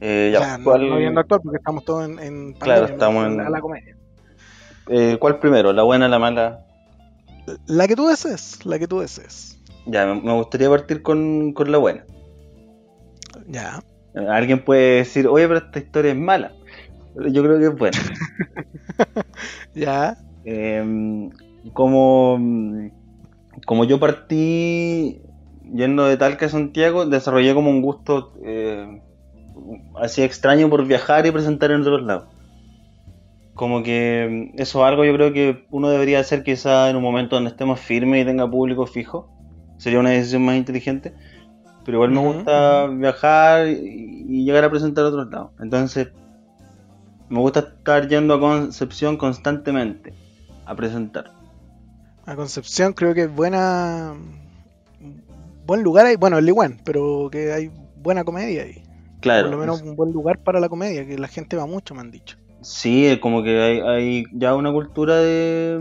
ya, 0.00 0.58
no, 0.58 0.78
viviendo 0.78 1.20
actual 1.20 1.40
porque 1.42 1.58
estamos 1.58 1.84
todos 1.84 2.08
en, 2.08 2.18
en 2.18 2.52
claro, 2.54 2.86
estamos 2.86 3.26
en 3.26 3.36
la 3.36 3.60
comedia. 3.60 3.99
¿Cuál 5.18 5.38
primero? 5.38 5.72
¿La 5.72 5.82
buena, 5.82 6.08
la 6.08 6.18
mala? 6.18 6.66
La 7.66 7.86
que 7.88 7.96
tú 7.96 8.06
desees, 8.06 8.64
la 8.66 8.78
que 8.78 8.88
tú 8.88 9.00
desees. 9.00 9.58
Ya, 9.86 10.06
me 10.06 10.32
gustaría 10.34 10.68
partir 10.68 11.02
con, 11.02 11.52
con 11.52 11.70
la 11.72 11.78
buena. 11.78 12.04
Ya. 13.46 13.82
Alguien 14.14 14.64
puede 14.64 14.96
decir, 14.96 15.26
oye, 15.26 15.46
pero 15.46 15.58
esta 15.58 15.78
historia 15.78 16.12
es 16.12 16.18
mala. 16.18 16.52
Yo 17.14 17.42
creo 17.42 17.58
que 17.58 17.66
es 17.66 17.76
buena. 17.76 17.98
ya. 19.74 20.16
Em, 20.44 21.30
como, 21.72 22.38
como 23.66 23.84
yo 23.84 24.00
partí 24.00 25.20
yendo 25.72 26.04
de 26.06 26.16
Talca 26.16 26.46
a 26.46 26.48
Santiago, 26.48 27.06
desarrollé 27.06 27.54
como 27.54 27.70
un 27.70 27.82
gusto 27.82 28.32
eh, 28.44 29.02
así 30.00 30.22
extraño 30.22 30.68
por 30.70 30.86
viajar 30.86 31.26
y 31.26 31.30
presentar 31.30 31.70
en 31.70 31.82
otros 31.82 32.02
lados. 32.02 32.28
Como 33.60 33.82
que 33.82 34.52
eso 34.56 34.80
es 34.80 34.88
algo 34.88 35.04
yo 35.04 35.12
creo 35.12 35.34
que 35.34 35.66
uno 35.70 35.90
debería 35.90 36.18
hacer 36.18 36.42
quizá 36.42 36.88
en 36.88 36.96
un 36.96 37.02
momento 37.02 37.36
donde 37.36 37.50
estemos 37.50 37.78
firmes 37.78 38.22
y 38.22 38.24
tenga 38.24 38.50
público 38.50 38.86
fijo. 38.86 39.28
Sería 39.76 40.00
una 40.00 40.10
decisión 40.10 40.46
más 40.46 40.56
inteligente 40.56 41.12
pero 41.84 41.96
igual 41.96 42.10
me 42.10 42.20
gusta 42.20 42.86
viajar 42.86 43.68
y, 43.68 44.44
llegar 44.44 44.64
a 44.64 44.70
presentar 44.70 45.04
a 45.04 45.08
otros 45.08 45.30
lados. 45.30 45.50
Entonces, 45.60 46.08
me 47.28 47.40
gusta 47.40 47.60
estar 47.60 48.08
yendo 48.08 48.34
a 48.34 48.40
Concepción 48.40 49.16
constantemente 49.16 50.14
a 50.66 50.74
presentar. 50.74 51.32
A 52.26 52.36
Concepción 52.36 52.92
creo 52.92 53.14
que 53.14 53.22
es 53.22 53.34
buena. 53.34 54.14
Buen 55.66 55.82
lugar 55.82 56.06
ahí, 56.06 56.16
bueno, 56.16 56.38
el 56.38 56.46
Liguan, 56.46 56.80
pero 56.84 57.28
que 57.30 57.52
hay 57.52 57.70
buena 57.96 58.24
comedia 58.24 58.62
ahí. 58.62 58.82
Claro. 59.20 59.48
Por 59.48 59.56
lo 59.56 59.58
menos 59.58 59.82
un 59.82 59.96
buen 59.96 60.12
lugar 60.12 60.38
para 60.38 60.60
la 60.60 60.68
comedia, 60.68 61.06
que 61.06 61.18
la 61.18 61.28
gente 61.28 61.56
va 61.56 61.66
mucho, 61.66 61.94
me 61.94 62.00
han 62.00 62.10
dicho. 62.10 62.36
Sí, 62.62 63.18
como 63.20 63.42
que 63.42 63.60
hay, 63.60 63.80
hay 63.80 64.24
ya 64.32 64.54
una 64.54 64.70
cultura 64.70 65.16
de, 65.16 65.80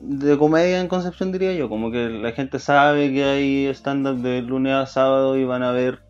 de 0.00 0.38
comedia 0.38 0.80
en 0.80 0.88
Concepción, 0.88 1.30
diría 1.30 1.52
yo. 1.52 1.68
Como 1.68 1.90
que 1.90 2.08
la 2.08 2.32
gente 2.32 2.58
sabe 2.58 3.12
que 3.12 3.24
hay 3.24 3.66
stand-up 3.68 4.22
de 4.22 4.42
lunes 4.42 4.72
a 4.72 4.86
sábado 4.86 5.36
y 5.36 5.44
van 5.44 5.62
a 5.62 5.72
ver. 5.72 6.00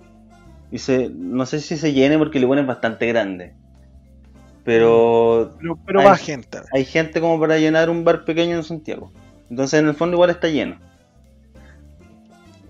Y 0.71 0.79
se, 0.79 1.11
no 1.11 1.47
sé 1.47 1.61
si 1.61 1.77
se 1.77 1.93
llene 1.93 2.19
porque 2.19 2.39
le 2.39 2.47
ponen 2.47 2.67
bastante 2.67 3.07
grande. 3.07 3.55
Pero. 4.65 5.57
Pero, 5.87 6.01
hay, 6.01 6.07
va 6.07 6.17
gente. 6.17 6.59
Hay 6.73 6.85
gente 6.85 7.21
como 7.21 7.41
para 7.41 7.59
llenar 7.59 7.91
un 7.91 8.05
bar 8.05 8.25
pequeño 8.25 8.57
en 8.57 8.65
Santiago. 8.65 9.13
Entonces, 9.51 9.81
en 9.81 9.89
el 9.89 9.95
fondo, 9.95 10.15
igual 10.17 10.31
está 10.31 10.49
lleno. 10.49 10.77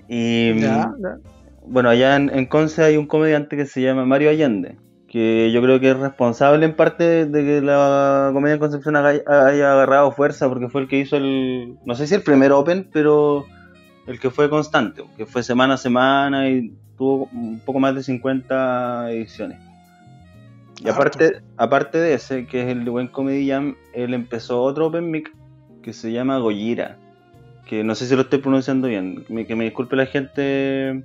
Y. 0.09 0.53
Bueno, 1.67 1.91
allá 1.91 2.17
en, 2.17 2.31
en 2.33 2.47
Conce 2.47 2.85
hay 2.85 2.97
un 2.97 3.07
comediante 3.07 3.57
que 3.57 3.67
se 3.67 3.83
llama 3.83 4.05
Mario 4.05 4.31
Allende 4.31 4.77
que 5.09 5.53
yo 5.53 5.63
creo 5.63 5.79
que 5.79 5.91
es 5.91 5.97
responsable 5.97 6.67
en 6.67 6.75
parte 6.75 7.27
de 7.27 7.45
que 7.45 7.61
la 7.61 8.31
comedia 8.33 8.55
en 8.55 8.61
Concepción 8.61 8.97
haya, 8.97 9.23
agarrado 9.27 10.11
fuerza, 10.13 10.49
porque 10.49 10.69
fue 10.69 10.83
el 10.83 10.89
que 10.89 10.99
hizo 10.99 11.17
el, 11.17 11.77
no 11.85 11.95
sé 11.95 12.07
si 12.07 12.15
el 12.15 12.23
primer 12.23 12.53
Open, 12.53 12.89
pero 12.93 13.47
el 14.07 14.19
que 14.19 14.31
fue 14.31 14.51
constante, 14.51 15.05
que 15.17 15.27
fue 15.27 15.43
semana 15.43 15.75
a 15.75 15.79
semana 15.79 16.49
y 16.49 16.73
tuvo 16.97 17.29
un 17.33 17.61
poco 17.65 17.79
más 17.79 17.95
de 17.95 18.03
50 18.03 19.13
ediciones. 19.13 19.59
Y 20.85 20.89
aparte, 20.89 21.41
aparte 21.57 21.99
de 21.99 22.15
ese, 22.15 22.47
que 22.47 22.63
es 22.63 22.69
el 22.69 22.85
de 22.85 22.91
Buen 22.91 23.09
Comedy 23.09 23.49
Jam, 23.49 23.77
él 23.95 24.13
empezó 24.13 24.63
otro 24.63 24.87
Open 24.87 25.11
Mic 25.11 25.33
que 25.83 25.93
se 25.93 26.13
llama 26.13 26.39
Gojira, 26.39 26.99
que 27.67 27.85
no 27.85 27.95
sé 27.95 28.07
si 28.07 28.15
lo 28.15 28.23
estoy 28.23 28.41
pronunciando 28.41 28.89
bien, 28.89 29.25
que 29.25 29.57
me 29.57 29.65
disculpe 29.65 29.97
la 29.97 30.07
gente 30.07 31.05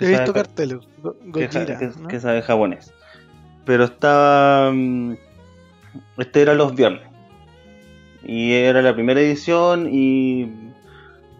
He 0.00 0.06
visto 0.06 0.32
carteles. 0.32 0.78
que, 2.08 2.20
sabe 2.20 2.42
japonés. 2.42 2.92
Pero 3.64 3.84
estaba. 3.84 4.70
Mm, 4.72 5.16
este 6.18 6.42
era 6.42 6.54
los 6.54 6.74
viernes. 6.74 7.08
Y 8.22 8.52
era 8.52 8.82
la 8.82 8.94
primera 8.94 9.20
edición. 9.20 9.88
Y 9.92 10.50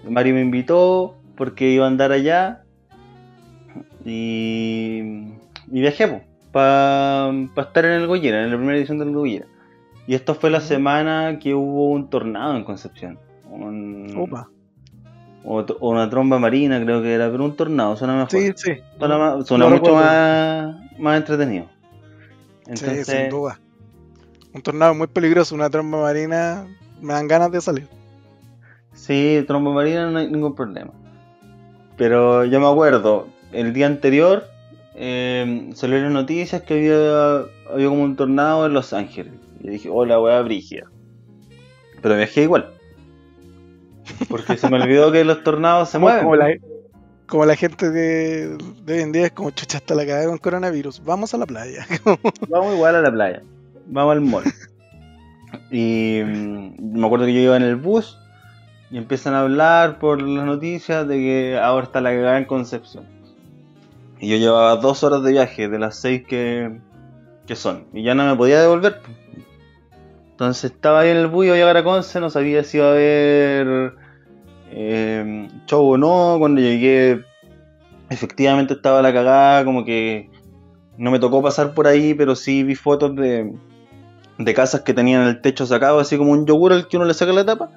Mario 0.08 0.34
me 0.34 0.40
invitó 0.42 1.16
porque 1.36 1.70
iba 1.70 1.84
a 1.84 1.88
andar 1.88 2.12
allá. 2.12 2.62
Y, 4.04 5.00
y 5.70 5.80
viajé 5.80 6.26
para 6.52 7.32
estar 7.56 7.84
en 7.84 7.92
el 7.92 8.06
Goyera, 8.06 8.44
en 8.44 8.50
la 8.50 8.56
primera 8.56 8.78
edición 8.78 8.98
del 8.98 9.12
Goyera. 9.12 9.46
Y 10.06 10.14
esto 10.14 10.34
fue 10.34 10.50
la 10.50 10.60
semana 10.60 11.38
que 11.38 11.54
hubo 11.54 11.88
un 11.88 12.10
tornado 12.10 12.56
en 12.56 12.64
Concepción. 12.64 13.18
Opa 14.16 14.50
o, 15.44 15.64
una 15.80 16.08
tromba 16.08 16.38
marina, 16.38 16.82
creo 16.82 17.02
que 17.02 17.14
era, 17.14 17.30
pero 17.30 17.44
un 17.44 17.54
tornado 17.56 17.96
suena 17.96 18.14
mejor. 18.14 18.30
Sí, 18.30 18.52
sí. 18.56 18.72
Suena, 18.98 19.68
mucho 19.68 19.94
más, 19.94 20.76
más 20.98 21.16
entretenido. 21.18 21.66
Entonces... 22.66 23.06
Sí, 23.06 23.12
sin 23.12 23.28
duda. 23.28 23.60
Un 24.52 24.62
tornado 24.62 24.94
muy 24.94 25.06
peligroso, 25.06 25.54
una 25.54 25.68
tromba 25.68 26.00
marina, 26.00 26.66
me 27.00 27.12
dan 27.12 27.28
ganas 27.28 27.50
de 27.52 27.60
salir. 27.60 27.88
Sí, 28.92 29.44
tromba 29.46 29.72
marina 29.72 30.10
no 30.10 30.18
hay 30.18 30.30
ningún 30.30 30.54
problema. 30.54 30.92
Pero 31.96 32.44
yo 32.44 32.60
me 32.60 32.68
acuerdo, 32.68 33.28
el 33.52 33.72
día 33.72 33.86
anterior 33.86 34.44
eh, 34.94 35.70
salieron 35.74 36.12
noticias 36.12 36.62
que 36.62 36.74
había, 36.74 37.72
había 37.72 37.88
como 37.88 38.02
un 38.02 38.16
tornado 38.16 38.66
en 38.66 38.72
Los 38.72 38.92
Ángeles. 38.92 39.34
Y 39.60 39.70
dije, 39.70 39.88
hola, 39.90 40.20
weá, 40.20 40.40
brígida. 40.42 40.84
Pero 42.00 42.16
viajé 42.16 42.42
igual. 42.42 42.73
Porque 44.28 44.56
se 44.56 44.68
me 44.68 44.80
olvidó 44.80 45.12
que 45.12 45.24
los 45.24 45.42
tornados 45.42 45.90
se 45.90 45.98
mueven. 45.98 46.24
Como 47.26 47.46
la, 47.46 47.56
gente 47.56 47.90
de, 47.90 48.58
de 48.84 48.92
hoy 48.92 49.00
en 49.00 49.12
día 49.12 49.26
es 49.26 49.32
como 49.32 49.50
chucha 49.50 49.78
hasta 49.78 49.94
la 49.94 50.06
cabeza 50.06 50.28
con 50.28 50.38
coronavirus. 50.38 51.02
Vamos 51.04 51.32
a 51.32 51.38
la 51.38 51.46
playa. 51.46 51.86
Vamos 52.48 52.74
igual 52.74 52.96
a 52.96 53.00
la 53.00 53.10
playa. 53.10 53.42
Vamos 53.86 54.12
al 54.12 54.20
mall. 54.20 54.44
Y 55.70 56.20
mm, 56.22 56.98
me 56.98 57.06
acuerdo 57.06 57.26
que 57.26 57.32
yo 57.32 57.40
iba 57.40 57.56
en 57.56 57.62
el 57.62 57.76
bus 57.76 58.18
y 58.90 58.98
empiezan 58.98 59.34
a 59.34 59.40
hablar 59.40 59.98
por 59.98 60.22
las 60.22 60.44
noticias 60.44 61.08
de 61.08 61.16
que 61.16 61.58
ahora 61.58 61.86
está 61.86 62.00
la 62.00 62.10
cagada 62.10 62.38
en 62.38 62.44
Concepción. 62.44 63.06
Y 64.20 64.28
yo 64.28 64.36
llevaba 64.36 64.76
dos 64.76 65.02
horas 65.02 65.22
de 65.22 65.32
viaje 65.32 65.68
de 65.68 65.78
las 65.78 65.96
seis 65.96 66.24
que, 66.26 66.78
que 67.46 67.56
son. 67.56 67.86
Y 67.92 68.02
ya 68.04 68.14
no 68.14 68.24
me 68.24 68.36
podía 68.36 68.60
devolver. 68.60 69.00
Entonces 70.34 70.72
estaba 70.72 71.00
ahí 71.00 71.10
en 71.10 71.18
el 71.18 71.26
a 71.26 71.54
llegar 71.54 71.76
a 71.76 71.84
Conce, 71.84 72.18
no 72.18 72.28
sabía 72.28 72.64
si 72.64 72.78
iba 72.78 72.88
a 72.88 72.90
haber 72.90 73.94
eh, 74.72 75.48
show 75.66 75.92
o 75.92 75.96
no. 75.96 76.34
Cuando 76.40 76.60
llegué, 76.60 77.22
efectivamente 78.10 78.74
estaba 78.74 79.00
la 79.00 79.12
cagada, 79.12 79.64
como 79.64 79.84
que 79.84 80.28
no 80.98 81.12
me 81.12 81.20
tocó 81.20 81.40
pasar 81.40 81.72
por 81.72 81.86
ahí, 81.86 82.14
pero 82.14 82.34
sí 82.34 82.64
vi 82.64 82.74
fotos 82.74 83.14
de, 83.14 83.54
de 84.36 84.54
casas 84.54 84.80
que 84.80 84.92
tenían 84.92 85.22
el 85.22 85.40
techo 85.40 85.66
sacado, 85.66 86.00
así 86.00 86.18
como 86.18 86.32
un 86.32 86.46
yogur 86.46 86.72
al 86.72 86.88
que 86.88 86.96
uno 86.96 87.06
le 87.06 87.14
saca 87.14 87.32
la 87.32 87.46
tapa. 87.46 87.70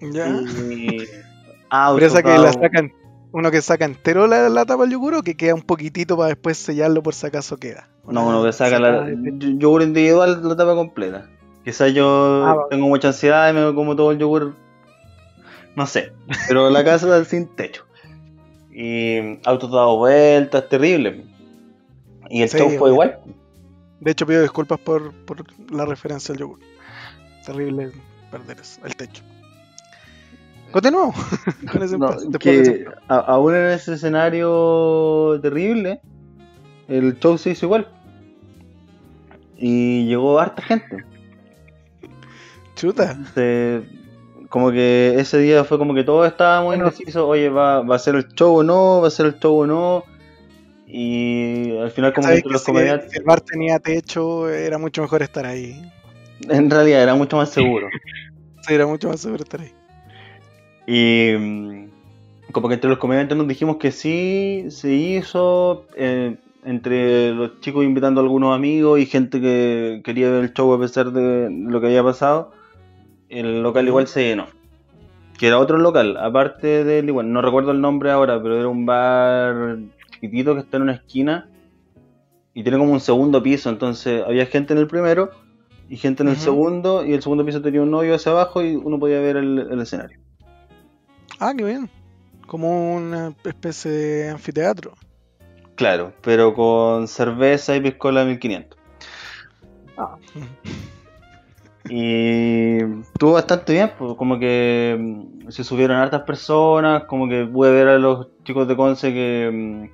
Ya. 0.00 0.26
Y, 0.68 1.04
esa 2.00 2.24
que 2.24 2.38
la 2.38 2.52
sacan, 2.54 2.92
uno 3.30 3.52
que 3.52 3.62
saca 3.62 3.84
entero 3.84 4.26
la, 4.26 4.48
la 4.48 4.64
tapa 4.64 4.82
del 4.82 4.94
yogur 4.94 5.14
o 5.14 5.22
que 5.22 5.36
queda 5.36 5.54
un 5.54 5.62
poquitito 5.62 6.16
para 6.16 6.30
después 6.30 6.58
sellarlo 6.58 7.04
por 7.04 7.14
si 7.14 7.24
acaso 7.24 7.56
queda. 7.56 7.88
No, 8.04 8.26
uno 8.26 8.42
que 8.42 8.52
saca 8.52 8.80
la, 8.80 9.08
yogur 9.58 9.82
individual, 9.82 10.40
la 10.42 10.56
tapa 10.56 10.74
completa. 10.74 11.28
Quizás 11.66 11.92
yo 11.92 12.46
ah, 12.46 12.66
tengo 12.70 12.86
mucha 12.86 13.08
ansiedad 13.08 13.50
y 13.50 13.52
me 13.52 13.74
como 13.74 13.96
todo 13.96 14.12
el 14.12 14.18
yogur. 14.18 14.54
No 15.74 15.84
sé. 15.84 16.12
Pero 16.46 16.70
la 16.70 16.84
casa 16.84 17.18
es 17.18 17.26
sin 17.28 17.48
techo. 17.56 17.84
Y 18.70 19.40
autos 19.44 19.72
dado 19.72 19.96
vueltas, 19.96 20.68
terrible. 20.68 21.26
Y 22.30 22.42
el 22.42 22.48
show 22.48 22.70
fue 22.78 22.90
igual. 22.90 23.18
De 23.98 24.12
hecho, 24.12 24.28
pido 24.28 24.42
disculpas 24.42 24.78
por, 24.78 25.12
por 25.24 25.44
la 25.72 25.84
referencia 25.86 26.32
al 26.32 26.38
yogur. 26.38 26.60
Terrible 27.44 27.90
perder 28.30 28.58
el 28.84 28.94
techo. 28.94 29.24
Continuamos 30.70 31.16
con 31.72 31.82
ese 31.82 31.98
no, 31.98 32.16
que 32.38 32.84
aún 33.08 33.56
en 33.56 33.66
ese 33.70 33.94
escenario 33.94 35.40
terrible, 35.42 36.00
el 36.86 37.18
show 37.18 37.36
se 37.36 37.50
hizo 37.50 37.66
igual. 37.66 37.88
Y 39.56 40.06
llegó 40.06 40.38
harta 40.38 40.62
gente. 40.62 41.15
Chuta. 42.76 43.18
como 44.48 44.70
que 44.70 45.16
ese 45.18 45.38
día 45.38 45.64
fue 45.64 45.78
como 45.78 45.94
que 45.94 46.04
todo 46.04 46.24
estaba 46.24 46.62
muy 46.62 46.76
indeciso. 46.76 47.26
Oye, 47.26 47.48
¿va, 47.48 47.80
¿va 47.80 47.96
a 47.96 47.98
ser 47.98 48.14
el 48.14 48.28
show 48.28 48.58
o 48.58 48.62
no? 48.62 49.00
¿Va 49.00 49.08
a 49.08 49.10
ser 49.10 49.26
el 49.26 49.38
show 49.38 49.56
o 49.56 49.66
no? 49.66 50.04
Y 50.86 51.76
al 51.78 51.90
final, 51.90 52.12
como 52.12 52.28
que 52.28 52.42
los 52.44 52.62
comediantes. 52.62 53.10
Si 53.10 53.18
el 53.18 53.24
bar 53.24 53.40
tenía 53.40 53.78
techo, 53.80 54.48
era 54.48 54.78
mucho 54.78 55.02
mejor 55.02 55.22
estar 55.22 55.44
ahí. 55.44 55.82
En 56.48 56.70
realidad, 56.70 57.02
era 57.02 57.14
mucho 57.14 57.36
más 57.36 57.50
seguro. 57.50 57.88
sí, 58.66 58.74
era 58.74 58.86
mucho 58.86 59.08
más 59.08 59.20
seguro 59.20 59.42
estar 59.42 59.60
ahí. 59.60 59.72
Y 60.86 61.36
mm, 61.36 62.52
como 62.52 62.68
que 62.68 62.74
entre 62.74 62.88
los 62.88 62.98
comediantes 62.98 63.36
nos 63.36 63.48
dijimos 63.48 63.78
que 63.78 63.90
sí, 63.90 64.66
se 64.68 64.92
hizo. 64.92 65.86
Eh, 65.96 66.36
entre 66.66 67.32
los 67.32 67.60
chicos 67.60 67.84
invitando 67.84 68.20
a 68.20 68.24
algunos 68.24 68.54
amigos 68.54 68.98
y 68.98 69.06
gente 69.06 69.40
que 69.40 70.02
quería 70.04 70.30
ver 70.30 70.42
el 70.42 70.52
show 70.52 70.72
a 70.72 70.80
pesar 70.80 71.12
de 71.12 71.48
lo 71.48 71.80
que 71.80 71.86
había 71.86 72.02
pasado, 72.02 72.50
el 73.28 73.62
local 73.62 73.86
igual 73.86 74.06
se 74.06 74.28
llenó. 74.28 74.46
Que 75.38 75.48
era 75.48 75.58
otro 75.58 75.76
local, 75.78 76.16
aparte 76.16 76.84
del 76.84 77.08
igual, 77.08 77.30
no 77.30 77.42
recuerdo 77.42 77.70
el 77.70 77.80
nombre 77.80 78.10
ahora, 78.10 78.42
pero 78.42 78.58
era 78.58 78.68
un 78.68 78.86
bar 78.86 79.78
chiquitito 80.12 80.54
que 80.54 80.60
está 80.60 80.78
en 80.78 80.84
una 80.84 80.94
esquina 80.94 81.50
y 82.54 82.62
tiene 82.62 82.78
como 82.78 82.92
un 82.92 83.00
segundo 83.00 83.42
piso, 83.42 83.68
entonces 83.68 84.24
había 84.26 84.46
gente 84.46 84.72
en 84.72 84.78
el 84.78 84.86
primero 84.86 85.30
y 85.90 85.98
gente 85.98 86.22
en 86.22 86.30
el 86.30 86.36
segundo 86.36 87.04
y 87.04 87.12
el 87.12 87.22
segundo 87.22 87.44
piso 87.44 87.60
tenía 87.60 87.82
un 87.82 87.92
hoyo 87.92 88.14
hacia 88.14 88.32
abajo 88.32 88.62
y 88.62 88.76
uno 88.76 88.98
podía 88.98 89.20
ver 89.20 89.36
el, 89.36 89.58
el 89.58 89.80
escenario. 89.80 90.18
Ah, 91.38 91.52
qué 91.56 91.64
bien. 91.64 91.90
Como 92.46 92.96
una 92.96 93.34
especie 93.44 93.90
de 93.90 94.30
anfiteatro. 94.30 94.94
Claro, 95.74 96.14
pero 96.22 96.54
con 96.54 97.06
cerveza 97.06 97.76
y 97.76 97.80
piscola 97.80 98.24
1500. 98.24 98.78
Y 101.88 102.78
estuvo 103.00 103.32
bastante 103.32 103.72
bien, 103.72 103.92
pues, 103.98 104.14
como 104.14 104.38
que 104.38 104.96
mm, 104.98 105.50
se 105.50 105.64
subieron 105.64 105.96
hartas 105.96 106.22
personas, 106.22 107.04
como 107.04 107.28
que 107.28 107.44
pude 107.44 107.70
ver 107.70 107.88
a 107.88 107.98
los 107.98 108.28
chicos 108.44 108.66
de 108.66 108.76
Conce 108.76 109.12
que, 109.12 109.88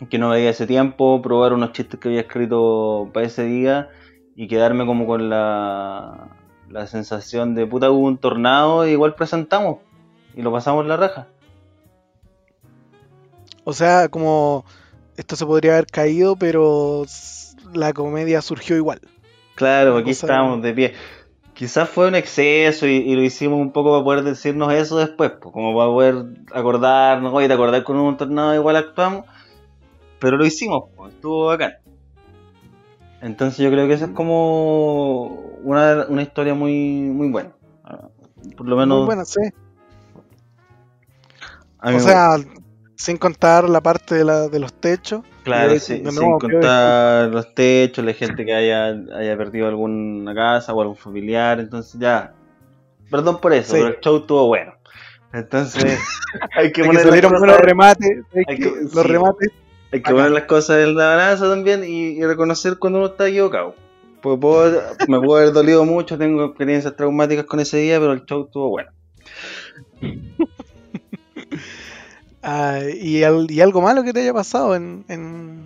mm, 0.00 0.06
que 0.06 0.18
no 0.18 0.30
veía 0.30 0.50
ese 0.50 0.66
tiempo, 0.66 1.20
probar 1.22 1.52
unos 1.52 1.72
chistes 1.72 2.00
que 2.00 2.08
había 2.08 2.22
escrito 2.22 3.10
para 3.12 3.26
ese 3.26 3.44
día 3.44 3.90
y 4.36 4.48
quedarme 4.48 4.86
como 4.86 5.06
con 5.06 5.28
la, 5.28 6.28
la 6.68 6.86
sensación 6.86 7.54
de 7.54 7.66
puta 7.66 7.90
hubo 7.90 8.06
un 8.06 8.18
tornado 8.18 8.86
y 8.86 8.90
igual 8.92 9.14
presentamos 9.14 9.78
y 10.34 10.42
lo 10.42 10.52
pasamos 10.52 10.86
la 10.86 10.96
raja. 10.96 11.26
O 13.64 13.72
sea, 13.72 14.08
como 14.08 14.64
esto 15.16 15.36
se 15.36 15.44
podría 15.44 15.72
haber 15.72 15.86
caído, 15.86 16.36
pero 16.36 17.04
la 17.74 17.92
comedia 17.92 18.40
surgió 18.40 18.76
igual. 18.76 19.00
Claro, 19.56 19.96
aquí 19.96 20.10
estábamos 20.10 20.62
de 20.62 20.72
pie. 20.72 20.94
Quizás 21.58 21.88
fue 21.90 22.06
un 22.06 22.14
exceso 22.14 22.86
y, 22.86 22.96
y 22.98 23.16
lo 23.16 23.22
hicimos 23.22 23.60
un 23.60 23.72
poco 23.72 23.90
para 23.92 24.04
poder 24.04 24.22
decirnos 24.24 24.72
eso 24.72 24.96
después, 24.98 25.32
pues, 25.32 25.52
como 25.52 25.76
para 25.76 25.90
poder 25.90 26.14
acordarnos, 26.52 27.34
oye, 27.34 27.48
te 27.48 27.54
acordás 27.54 27.82
con 27.82 27.96
un 27.96 28.16
tornado 28.16 28.54
igual 28.54 28.76
actuamos, 28.76 29.26
pero 30.20 30.36
lo 30.36 30.46
hicimos, 30.46 30.84
pues, 30.96 31.14
estuvo 31.14 31.46
bacán. 31.46 31.72
Entonces 33.20 33.58
yo 33.58 33.70
creo 33.70 33.88
que 33.88 33.94
esa 33.94 34.06
es 34.06 34.10
como 34.12 35.24
una, 35.64 36.06
una 36.08 36.22
historia 36.22 36.54
muy, 36.54 36.72
muy 36.72 37.28
buena. 37.30 37.50
Ah, 37.84 38.08
Por 38.56 38.68
lo 38.68 38.76
menos 38.76 38.98
Muy 38.98 39.06
buena, 39.06 39.24
sí. 39.24 39.40
O 41.82 41.90
me- 41.90 42.00
sea, 42.00 42.36
sin 42.98 43.16
contar 43.16 43.68
la 43.70 43.80
parte 43.80 44.16
de, 44.16 44.24
la, 44.24 44.48
de 44.48 44.58
los 44.58 44.72
techos. 44.74 45.22
Claro, 45.44 45.72
de- 45.72 45.80
sí, 45.80 46.00
de 46.00 46.10
sin 46.10 46.18
nuevo, 46.20 46.38
contar 46.38 47.28
los 47.28 47.54
techos, 47.54 48.04
la 48.04 48.12
gente 48.12 48.44
que 48.44 48.52
haya, 48.52 48.88
haya 48.88 49.36
perdido 49.38 49.68
alguna 49.68 50.34
casa 50.34 50.74
o 50.74 50.80
algún 50.82 50.96
familiar, 50.96 51.60
entonces 51.60 51.98
ya. 52.00 52.34
Perdón 53.10 53.40
por 53.40 53.52
eso, 53.54 53.74
Sí. 53.74 53.80
pero 53.80 53.94
el 53.94 54.00
show 54.00 54.16
estuvo 54.18 54.46
bueno. 54.48 54.74
Entonces 55.32 55.98
hay 56.56 56.72
que 56.72 56.84
poner 56.84 57.04
cosas, 57.22 57.38
buenos 57.38 57.58
remates. 57.60 58.10
es 58.32 58.44
hay 58.48 58.56
que 58.56 58.62
que- 58.64 58.70
los 58.82 58.90
sí. 58.92 59.02
remates. 59.02 59.48
hay 59.92 60.02
que 60.02 60.10
poner 60.12 60.30
las 60.32 60.44
cosas 60.44 60.78
en 60.84 60.94
la 60.96 61.06
balanza 61.10 61.48
también 61.48 61.84
y, 61.84 62.18
y 62.18 62.24
reconocer 62.24 62.78
cuando 62.78 62.98
uno 62.98 63.08
está 63.08 63.28
equivocado. 63.28 63.74
Pues 64.20 64.38
puedo- 64.40 64.82
me 65.06 65.20
puedo 65.20 65.36
haber 65.40 65.52
dolido 65.54 65.84
mucho, 65.84 66.18
tengo 66.18 66.44
experiencias 66.46 66.96
traumáticas 66.96 67.44
con 67.46 67.60
ese 67.60 67.76
día, 67.78 68.00
pero 68.00 68.12
el 68.12 68.24
show 68.26 68.44
estuvo 68.46 68.68
bueno. 68.70 68.90
Ah, 72.50 72.80
y, 72.98 73.22
al- 73.24 73.50
y 73.50 73.60
algo 73.60 73.82
malo 73.82 74.02
que 74.02 74.14
te 74.14 74.20
haya 74.22 74.32
pasado 74.32 74.74
en, 74.74 75.04
en, 75.08 75.64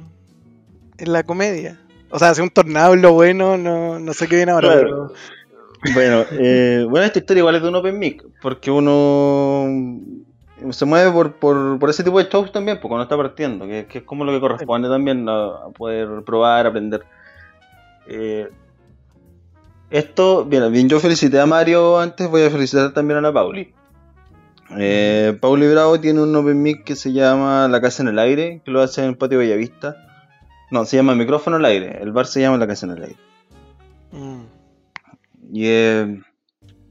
en 0.99 1.13
la 1.13 1.23
comedia. 1.23 1.79
O 2.11 2.19
sea, 2.19 2.35
si 2.35 2.43
un 2.43 2.51
tornado 2.51 2.95
es 2.95 3.01
lo 3.01 3.13
bueno, 3.13 3.57
no, 3.57 4.01
no 4.01 4.13
sé 4.13 4.27
qué 4.27 4.35
viene 4.35 4.51
ahora. 4.51 4.81
Claro. 4.81 5.13
Bueno, 5.95 6.25
eh, 6.33 6.85
bueno, 6.91 7.07
esta 7.07 7.21
historia 7.21 7.41
igual 7.43 7.55
es 7.55 7.63
de 7.63 7.69
un 7.69 7.77
open 7.77 7.97
mic, 7.99 8.25
porque 8.41 8.73
uno 8.73 10.01
se 10.71 10.85
mueve 10.85 11.13
por, 11.13 11.35
por, 11.35 11.79
por 11.79 11.89
ese 11.89 12.03
tipo 12.03 12.19
de 12.19 12.29
shows 12.29 12.51
también, 12.51 12.79
porque 12.79 12.89
cuando 12.89 13.05
está 13.05 13.17
partiendo, 13.17 13.65
que, 13.67 13.87
que 13.87 13.99
es 13.99 14.05
como 14.05 14.25
lo 14.25 14.33
que 14.33 14.41
corresponde 14.41 14.89
también 14.89 15.29
a, 15.29 15.47
a 15.67 15.69
poder 15.71 16.09
probar, 16.25 16.67
aprender. 16.67 17.05
Eh, 18.09 18.49
esto, 19.91 20.45
bien, 20.45 20.73
bien, 20.73 20.89
yo 20.89 20.99
felicité 20.99 21.39
a 21.39 21.47
Mario 21.47 21.99
antes, 21.99 22.29
voy 22.29 22.43
a 22.43 22.51
felicitar 22.51 22.93
también 22.93 23.19
a 23.19 23.21
la 23.23 23.33
Pauli. 23.33 23.73
Eh, 24.79 25.37
Pauli 25.41 25.69
Bravo 25.69 26.01
tiene 26.01 26.23
un 26.23 26.35
open 26.35 26.63
mic 26.63 26.85
que 26.85 26.97
se 26.97 27.13
llama 27.13 27.69
La 27.69 27.81
Casa 27.81 28.03
en 28.03 28.09
el 28.09 28.19
Aire, 28.19 28.63
que 28.65 28.71
lo 28.71 28.81
hace 28.81 29.03
en 29.03 29.11
el 29.11 29.17
patio 29.17 29.39
Bellavista. 29.39 29.97
No, 30.71 30.85
se 30.85 30.97
llama 30.97 31.15
Micrófono 31.15 31.57
al 31.57 31.65
Aire, 31.65 31.99
el 32.01 32.13
bar 32.13 32.27
se 32.27 32.41
llama 32.41 32.57
La 32.57 32.67
Casa 32.67 32.87
en 32.87 32.93
el 32.93 33.03
Aire. 33.03 33.17
Mm. 34.13 34.43
Y 35.53 35.67
eh, 35.67 36.21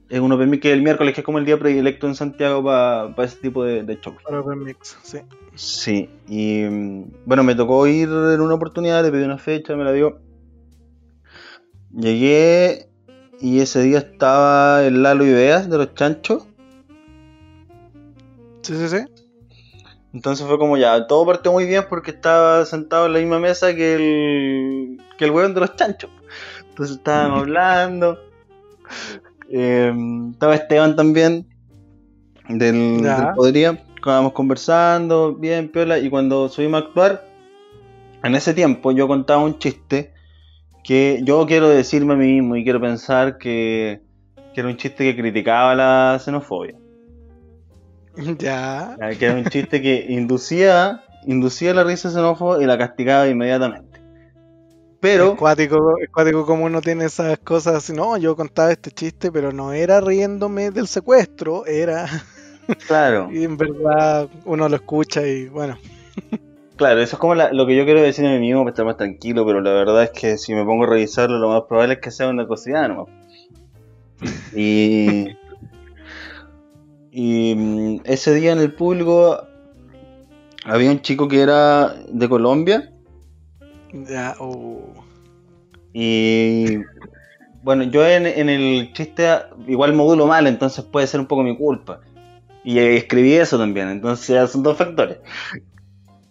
es 0.08 0.20
un 0.20 0.30
open 0.30 0.50
mic 0.50 0.60
que 0.60 0.72
el 0.72 0.82
miércoles, 0.82 1.14
que 1.14 1.22
es 1.22 1.24
como 1.24 1.38
el 1.38 1.44
día 1.44 1.58
predilecto 1.58 2.06
en 2.06 2.14
Santiago 2.14 2.62
para 2.62 3.24
ese 3.24 3.36
tipo 3.36 3.64
de, 3.64 3.82
de 3.82 3.98
shows. 4.00 4.22
Para 4.22 4.40
Open 4.40 4.62
Mix, 4.62 4.96
sí. 5.02 5.18
Sí, 5.54 6.10
y 6.28 6.62
mm, 6.62 7.12
bueno, 7.26 7.42
me 7.42 7.54
tocó 7.54 7.86
ir 7.86 8.08
en 8.08 8.40
una 8.40 8.54
oportunidad, 8.54 9.02
le 9.02 9.10
pedí 9.10 9.24
una 9.24 9.38
fecha, 9.38 9.74
me 9.74 9.84
la 9.84 9.92
dio. 9.92 10.20
Llegué 11.90 12.88
y 13.40 13.60
ese 13.60 13.82
día 13.82 13.98
estaba 13.98 14.84
el 14.84 15.02
Lalo 15.02 15.26
Ideas 15.26 15.68
de 15.68 15.78
los 15.78 15.94
Chanchos. 15.94 16.46
Sí, 18.62 18.74
sí, 18.76 18.88
sí. 18.88 19.04
Entonces 20.12 20.46
fue 20.46 20.58
como 20.58 20.76
ya, 20.76 21.06
todo 21.06 21.24
partió 21.24 21.52
muy 21.52 21.64
bien 21.66 21.84
porque 21.88 22.10
estaba 22.10 22.66
sentado 22.66 23.06
en 23.06 23.14
la 23.14 23.18
misma 23.18 23.38
mesa 23.38 23.74
que 23.74 23.94
el, 23.94 25.02
que 25.16 25.24
el 25.24 25.30
weón 25.30 25.54
de 25.54 25.60
los 25.60 25.74
chanchos. 25.74 26.10
Entonces 26.68 26.96
estábamos 26.96 27.40
hablando. 27.42 28.18
Eh, 29.48 29.92
estaba 30.32 30.54
Esteban 30.54 30.96
también, 30.96 31.46
del, 32.48 33.02
del 33.02 33.28
Podría. 33.34 33.82
Estábamos 33.96 34.32
conversando, 34.32 35.34
bien, 35.34 35.68
piola. 35.68 35.98
Y 35.98 36.10
cuando 36.10 36.48
subimos 36.48 36.82
a 36.82 36.86
actuar, 36.86 37.24
en 38.22 38.34
ese 38.34 38.52
tiempo 38.52 38.92
yo 38.92 39.08
contaba 39.08 39.42
un 39.42 39.58
chiste 39.58 40.12
que 40.84 41.20
yo 41.24 41.46
quiero 41.46 41.68
decirme 41.68 42.14
a 42.14 42.16
mí 42.16 42.32
mismo 42.32 42.56
y 42.56 42.64
quiero 42.64 42.80
pensar 42.80 43.38
que, 43.38 44.02
que 44.52 44.60
era 44.60 44.68
un 44.68 44.76
chiste 44.76 45.04
que 45.04 45.20
criticaba 45.20 45.74
la 45.74 46.18
xenofobia. 46.22 46.81
Ya. 48.38 48.96
Que 49.18 49.24
era 49.26 49.34
un 49.34 49.44
chiste 49.44 49.80
que 49.80 50.06
inducía, 50.08 51.02
inducía 51.26 51.74
la 51.74 51.84
risa 51.84 52.10
xenófoba 52.10 52.62
y 52.62 52.66
la 52.66 52.76
castigaba 52.78 53.28
inmediatamente. 53.28 54.00
Pero, 55.00 55.32
Es 55.32 55.38
cuático, 55.38 55.94
es 56.00 56.08
cuático 56.10 56.46
como 56.46 56.64
uno 56.66 56.80
tiene 56.80 57.06
esas 57.06 57.38
cosas 57.40 57.74
así, 57.76 57.92
no, 57.92 58.16
yo 58.18 58.36
contaba 58.36 58.70
este 58.70 58.92
chiste, 58.92 59.32
pero 59.32 59.50
no 59.50 59.72
era 59.72 60.00
riéndome 60.00 60.70
del 60.70 60.86
secuestro, 60.86 61.66
era, 61.66 62.06
claro, 62.86 63.28
y 63.32 63.42
en 63.42 63.56
verdad 63.56 64.28
uno 64.44 64.68
lo 64.68 64.76
escucha 64.76 65.26
y 65.26 65.48
bueno, 65.48 65.76
claro, 66.76 67.00
eso 67.00 67.16
es 67.16 67.18
como 67.20 67.34
la- 67.34 67.52
lo 67.52 67.66
que 67.66 67.74
yo 67.74 67.84
quiero 67.84 68.00
decir 68.00 68.24
a 68.26 68.30
mí 68.30 68.38
mismo 68.38 68.60
para 68.60 68.70
estar 68.70 68.86
más 68.86 68.96
tranquilo, 68.96 69.44
pero 69.44 69.60
la 69.60 69.72
verdad 69.72 70.04
es 70.04 70.10
que 70.10 70.38
si 70.38 70.54
me 70.54 70.64
pongo 70.64 70.84
a 70.84 70.90
revisarlo, 70.90 71.36
lo 71.38 71.48
más 71.48 71.62
probable 71.62 71.94
es 71.94 72.00
que 72.00 72.12
sea 72.12 72.28
una 72.28 72.46
cosida 72.46 72.86
nomás. 72.86 73.08
Y, 74.54 75.26
y 77.12 77.54
mm, 77.54 78.00
ese 78.04 78.34
día 78.34 78.52
en 78.52 78.58
el 78.58 78.72
público 78.72 79.46
había 80.64 80.90
un 80.90 81.02
chico 81.02 81.28
que 81.28 81.42
era 81.42 81.94
de 82.08 82.28
Colombia 82.28 82.92
ya, 83.92 84.34
uh, 84.40 84.80
Y 85.92 86.78
bueno, 87.62 87.84
yo 87.84 88.06
en, 88.06 88.26
en 88.26 88.48
el 88.48 88.92
chiste 88.92 89.28
igual 89.66 89.92
modulo 89.92 90.26
mal, 90.26 90.46
entonces 90.46 90.84
puede 90.84 91.06
ser 91.06 91.20
un 91.20 91.26
poco 91.26 91.42
mi 91.42 91.56
culpa. 91.56 92.00
Y 92.64 92.78
escribí 92.78 93.34
eso 93.34 93.58
también, 93.58 93.88
entonces 93.88 94.50
son 94.50 94.62
dos 94.62 94.78
factores. 94.78 95.18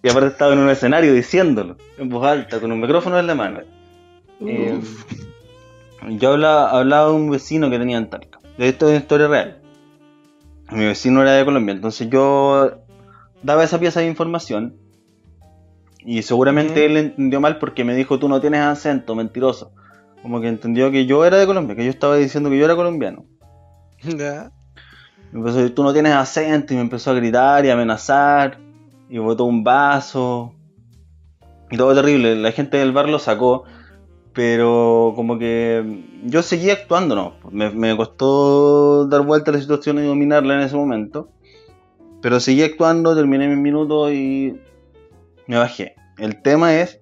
Y 0.04 0.10
aparte 0.10 0.30
estaba 0.30 0.54
en 0.54 0.60
un 0.60 0.70
escenario 0.70 1.14
diciéndolo, 1.14 1.78
en 1.98 2.10
voz 2.10 2.26
alta, 2.26 2.60
con 2.60 2.72
un 2.72 2.82
micrófono 2.82 3.20
en 3.20 3.28
la 3.28 3.36
mano. 3.36 3.60
Eh, 4.40 4.80
yo 6.10 6.32
hablaba, 6.32 6.72
hablaba 6.72 7.10
de 7.10 7.14
un 7.14 7.30
vecino 7.30 7.70
que 7.70 7.78
tenía 7.78 7.98
en 7.98 8.10
Talca. 8.10 8.40
De 8.58 8.70
esto 8.70 8.88
es 8.88 8.92
una 8.92 9.00
historia 9.02 9.28
real. 9.28 9.61
Mi 10.72 10.86
vecino 10.86 11.22
era 11.22 11.34
de 11.34 11.46
Colombia, 11.46 11.76
entonces 11.76 12.10
yo 12.10 12.72
daba 13.44 13.64
esa 13.64 13.80
pieza 13.80 14.00
de 14.00 14.08
información. 14.08 14.78
Y 16.04 16.24
seguramente 16.24 16.86
él 16.86 16.98
entendió 16.98 17.40
mal 17.42 17.60
porque 17.60 17.84
me 17.84 17.94
dijo, 17.94 18.18
tú 18.18 18.28
no 18.28 18.42
tienes 18.42 18.62
acento, 18.62 19.14
mentiroso. 19.14 19.72
Como 20.22 20.42
que 20.42 20.48
entendió 20.48 20.92
que 20.92 21.06
yo 21.06 21.26
era 21.26 21.38
de 21.38 21.46
Colombia, 21.46 21.76
que 21.76 21.84
yo 21.84 21.90
estaba 21.90 22.16
diciendo 22.16 22.50
que 22.50 22.58
yo 22.58 22.66
era 22.66 22.76
colombiano. 22.76 23.26
ya, 24.04 24.52
Me 25.32 25.40
empezó 25.40 25.58
a 25.58 25.62
decir, 25.62 25.76
tú 25.76 25.84
no 25.84 25.94
tienes 25.94 26.14
acento, 26.14 26.74
y 26.74 26.78
me 26.78 26.84
empezó 26.84 27.12
a 27.12 27.16
gritar 27.16 27.66
y 27.66 27.70
a 27.70 27.74
amenazar. 27.74 28.58
Y 29.10 29.18
botó 29.18 29.44
un 29.44 29.64
vaso. 29.64 30.54
Y 31.70 31.78
todo 31.78 31.94
terrible. 31.94 32.36
La 32.36 32.52
gente 32.52 32.78
del 32.78 32.94
bar 32.94 33.10
lo 33.10 33.20
sacó. 33.20 33.66
Pero 34.34 35.14
como 35.16 35.38
que 35.38 36.04
yo 36.24 36.42
seguí 36.42 36.70
actuando, 36.70 37.16
¿no? 37.16 37.34
Me, 37.52 37.70
me 37.70 37.96
costó 37.98 39.06
dar 39.08 39.22
vuelta 39.22 39.52
a 39.52 39.56
la 39.56 39.60
situación 39.60 40.00
y 40.00 40.08
dominarla 40.08 40.56
en 40.56 40.62
ese 40.62 40.76
momento. 40.76 41.30
Pero 42.22 42.40
seguí 42.40 42.64
actuando, 42.64 43.16
terminé 43.16 43.48
mis 43.48 43.58
minutos 43.58 44.12
y 44.12 44.58
me 45.48 45.58
bajé. 45.58 45.96
El 46.18 46.42
tema 46.42 46.76
es 46.76 47.02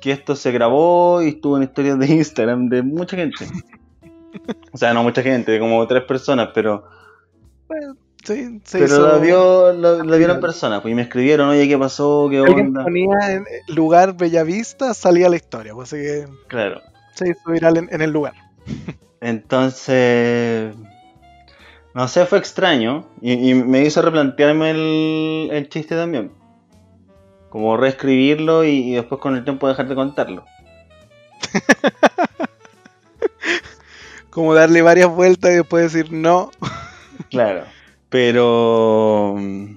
que 0.00 0.12
esto 0.12 0.36
se 0.36 0.52
grabó 0.52 1.22
y 1.22 1.28
estuvo 1.28 1.56
en 1.56 1.62
historias 1.62 1.98
de 1.98 2.06
Instagram 2.06 2.68
de 2.68 2.82
mucha 2.82 3.16
gente. 3.16 3.46
O 4.70 4.76
sea, 4.76 4.92
no 4.92 5.02
mucha 5.02 5.22
gente, 5.22 5.52
de 5.52 5.58
como 5.58 5.86
tres 5.86 6.04
personas, 6.04 6.50
pero. 6.52 6.84
Sí, 8.26 8.60
se 8.64 8.78
pero 8.80 8.86
hizo- 8.96 9.06
la, 9.08 9.18
vio, 9.18 9.72
la, 9.72 10.02
la 10.04 10.16
vieron 10.16 10.40
personas, 10.40 10.80
pues 10.82 10.90
y 10.90 10.94
me 10.96 11.02
escribieron, 11.02 11.50
oye, 11.50 11.68
¿qué 11.68 11.78
pasó? 11.78 12.26
¿Qué 12.28 12.38
Alguien 12.38 12.66
onda? 12.68 12.82
ponía 12.82 13.30
en 13.30 13.44
lugar 13.68 14.16
Bellavista, 14.16 14.94
salía 14.94 15.28
la 15.28 15.36
historia, 15.36 15.74
pues 15.74 15.92
así 15.92 16.02
que 16.02 16.26
Claro. 16.48 16.80
se 17.14 17.28
hizo 17.30 17.50
viral 17.52 17.76
en, 17.76 17.88
en 17.92 18.02
el 18.02 18.10
lugar. 18.10 18.32
Entonces. 19.20 20.74
No 21.94 22.08
sé, 22.08 22.26
fue 22.26 22.38
extraño. 22.38 23.06
Y, 23.22 23.50
y 23.50 23.54
me 23.54 23.82
hizo 23.84 24.02
replantearme 24.02 24.70
el, 24.72 25.48
el 25.52 25.68
chiste 25.68 25.94
también. 25.94 26.32
Como 27.48 27.76
reescribirlo 27.76 28.64
y, 28.64 28.90
y 28.90 28.94
después 28.96 29.20
con 29.20 29.36
el 29.36 29.44
tiempo 29.44 29.68
dejar 29.68 29.86
de 29.88 29.94
contarlo. 29.94 30.44
Como 34.30 34.52
darle 34.54 34.82
varias 34.82 35.08
vueltas 35.08 35.52
y 35.52 35.54
después 35.54 35.92
decir 35.92 36.12
no. 36.12 36.50
Claro. 37.30 37.64
Pero. 38.16 39.34
mm, 39.36 39.76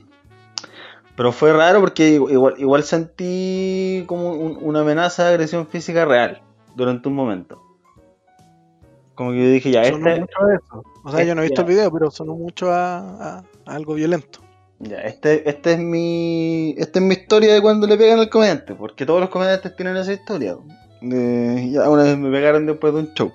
Pero 1.18 1.34
fue 1.34 1.52
raro 1.52 1.82
porque 1.82 2.12
igual, 2.12 2.54
igual 2.58 2.84
sentí 2.84 4.06
como 4.08 4.32
un- 4.32 4.58
una 4.62 4.80
amenaza 4.80 5.26
de 5.26 5.32
agresión 5.32 5.68
física 5.68 6.06
real 6.06 6.42
durante 6.76 7.10
un 7.10 7.16
momento. 7.16 7.62
Como 9.16 9.32
que 9.32 9.44
yo 9.44 9.50
dije, 9.52 9.70
ya, 9.72 9.84
sonó 9.84 10.08
este, 10.08 10.22
mucho 10.22 10.38
a 10.40 10.54
eso. 10.56 10.84
O 11.04 11.12
sea, 11.12 11.26
yo 11.26 11.36
no 11.36 11.42
he 11.42 11.48
visto 11.48 11.60
el 11.64 11.68
Ya. 11.68 11.74
video, 11.74 11.92
pero 11.92 12.10
sonó 12.10 12.36
mucho 12.36 12.72
a, 12.72 13.00
a- 13.00 13.44
a 13.66 13.76
algo 13.76 13.96
violento. 13.96 14.40
ya, 14.80 15.00
este, 15.02 15.50
este 15.50 15.74
es 15.74 15.80
mi. 15.80 16.74
Esta 16.78 17.00
es 17.00 17.06
mi 17.06 17.16
historia 17.16 17.54
de 17.54 17.62
cuando 17.62 17.86
le 17.86 17.98
pegan 17.98 18.20
al 18.20 18.30
comediante. 18.30 18.74
Porque 18.74 19.06
todos 19.06 19.20
los 19.20 19.30
comediantes 19.30 19.76
tienen 19.76 19.98
esa 19.98 20.14
historia. 20.14 20.56
De- 21.02 21.70
ya 21.70 21.90
una 21.90 22.04
vez 22.04 22.18
me 22.18 22.32
pegaron 22.32 22.66
después 22.66 22.94
de 22.94 23.00
un 23.02 23.14
show. 23.14 23.34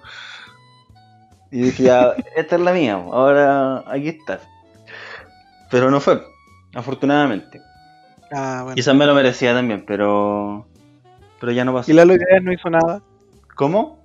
Y 1.50 1.60
dije, 1.60 1.82
ya, 1.82 2.14
esta 2.34 2.56
es 2.56 2.62
la 2.62 2.72
mía, 2.72 2.94
ahora 2.94 3.84
aquí 3.92 4.08
está. 4.08 4.40
Pero 5.70 5.90
no 5.90 6.00
fue, 6.00 6.22
afortunadamente. 6.74 7.60
Ah, 8.32 8.60
bueno. 8.62 8.74
Quizás 8.76 8.94
me 8.94 9.06
lo 9.06 9.14
merecía 9.14 9.52
también, 9.54 9.84
pero. 9.86 10.66
Pero 11.40 11.52
ya 11.52 11.64
no 11.64 11.72
pasó. 11.74 11.90
Y 11.90 11.94
Lalo 11.94 12.14
Ideas 12.14 12.42
no 12.42 12.52
hizo 12.52 12.70
nada. 12.70 13.02
¿Cómo? 13.54 14.04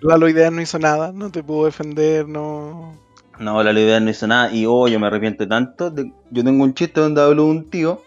Lalo 0.00 0.28
Ideas 0.28 0.52
no 0.52 0.60
hizo 0.60 0.78
nada, 0.78 1.12
no 1.12 1.30
te 1.30 1.42
pudo 1.42 1.66
defender, 1.66 2.28
no. 2.28 2.94
No, 3.38 3.62
la 3.62 3.72
idea 3.72 4.00
no 4.00 4.08
hizo 4.08 4.26
nada. 4.26 4.50
Y 4.50 4.64
oh, 4.66 4.88
yo 4.88 4.98
me 4.98 5.08
arrepiento 5.08 5.46
tanto. 5.46 5.90
de- 5.90 6.10
Yo 6.30 6.42
tengo 6.42 6.64
un 6.64 6.72
chiste 6.72 7.00
donde 7.00 7.20
hablo 7.20 7.44
de 7.44 7.50
un 7.50 7.68
tío, 7.70 8.00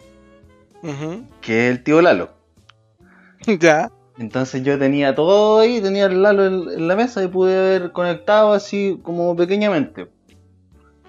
que 1.41 1.67
es 1.67 1.71
el 1.78 1.84
tío 1.84 2.02
Lalo. 2.02 2.32
ya. 3.60 3.91
Entonces 4.17 4.63
yo 4.63 4.78
tenía 4.80 5.13
todo 5.15 5.60
ahí, 5.60 5.82
tenía 5.82 6.08
el 6.08 6.21
Lalo 6.23 6.45
en, 6.45 6.54
en 6.80 6.88
la 6.88 6.95
mesa 6.95 7.23
y 7.23 7.28
pude 7.28 7.58
haber 7.58 7.91
conectado 7.91 8.54
así 8.54 8.99
como 9.04 9.36
pequeñamente. 9.36 10.10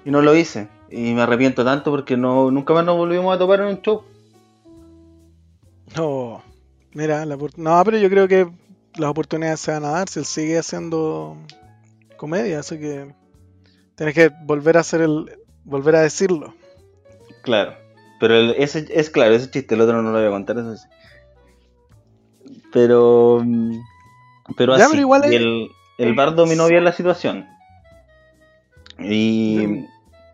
Y 0.05 0.11
no 0.11 0.21
lo 0.23 0.35
hice. 0.35 0.69
Y 0.91 1.15
me 1.15 1.23
arrepiento 1.23 1.65
tanto 1.65 1.91
porque 1.91 2.17
no, 2.17 2.51
nunca 2.51 2.75
más 2.75 2.85
nos 2.85 2.97
volvimos 2.97 3.35
a 3.35 3.39
topar 3.39 3.61
en 3.61 3.67
un 3.69 3.81
show. 3.83 4.03
No. 5.97 6.43
Mira, 6.93 7.25
la 7.25 7.37
no, 7.57 7.83
pero 7.85 7.99
yo 7.99 8.11
creo 8.11 8.27
que 8.27 8.49
las 8.97 9.11
oportunidades 9.11 9.61
se 9.61 9.71
van 9.73 9.85
a 9.85 9.91
dar 9.91 10.09
si 10.09 10.19
él 10.19 10.25
sigue 10.25 10.59
haciendo 10.59 11.37
comedia, 12.17 12.59
así 12.61 12.79
que 12.79 13.15
tienes 13.95 14.15
que 14.15 14.31
volver 14.45 14.77
a 14.77 14.81
hacer 14.81 15.01
el. 15.03 15.31
volver 15.65 15.95
a 15.97 16.01
decirlo. 16.03 16.55
Claro. 17.43 17.75
Pero 18.19 18.35
el- 18.35 18.55
ese 18.59 18.87
es 18.91 19.09
claro, 19.11 19.35
ese 19.35 19.51
chiste, 19.51 19.75
el 19.77 19.81
otro 19.83 20.03
no 20.03 20.11
lo 20.11 20.19
voy 20.19 20.27
a 20.27 20.31
contar, 20.31 20.59
eso 20.59 20.77
sí. 20.77 20.89
Pero. 22.73 23.43
Pero 24.57 24.77
Ya, 24.77 24.85
así. 24.85 24.93
pero 24.93 25.03
igual 25.03 25.23
y 25.33 25.37
es- 25.37 25.41
el, 25.41 25.71
el 25.99 26.15
bar 26.15 26.35
dominó 26.35 26.67
bien 26.67 26.83
la 26.85 26.93
situación. 26.93 27.47
Y. 28.99 29.85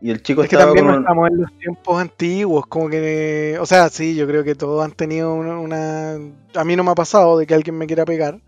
Y 0.01 0.11
el 0.11 0.23
chico 0.23 0.43
Es 0.43 0.49
que 0.51 0.57
también 0.57 0.87
con 0.87 1.01
estamos 1.01 1.29
en 1.31 1.41
los 1.41 1.59
tiempos 1.59 2.01
antiguos, 2.01 2.67
como 2.67 2.89
que, 2.91 3.57
o 3.61 3.67
sea, 3.67 3.89
sí, 3.89 4.15
yo 4.15 4.27
creo 4.27 4.45
que 4.45 4.55
todos 4.55 4.85
han 4.85 4.93
tenido 4.93 5.33
una, 5.35 5.59
una- 5.59 6.15
a 6.55 6.65
mí 6.65 6.77
no 6.77 6.85
me 6.85 6.91
ha 6.91 6.95
pasado 6.95 7.39
de 7.39 7.47
que 7.47 7.55
alguien 7.55 7.79
me 7.79 7.87
quiera 7.87 8.05
pegar, 8.05 8.41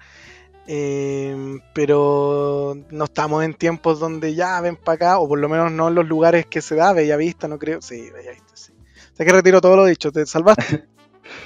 eh, 0.67 1.35
pero 1.75 2.77
no 2.91 3.05
estamos 3.05 3.43
en 3.45 3.55
tiempos 3.55 3.99
donde 4.01 4.35
ya 4.35 4.61
ven 4.61 4.77
para 4.77 4.97
acá, 4.97 5.19
o 5.19 5.27
por 5.29 5.39
lo 5.39 5.49
menos 5.49 5.73
no 5.73 5.89
en 5.89 5.95
los 5.95 6.07
lugares 6.07 6.45
que 6.47 6.61
se 6.61 6.75
da, 6.75 6.93
Bellavista, 6.93 7.49
no 7.49 7.59
creo, 7.59 7.81
sí, 7.81 8.11
Bellavista, 8.11 8.53
sí. 8.55 8.73
O 9.15 9.17
sea 9.17 9.25
que 9.27 9.33
retiro 9.33 9.61
todo 9.61 9.77
lo 9.77 9.85
dicho, 9.87 10.13
te 10.13 10.27
salvaste. 10.27 10.87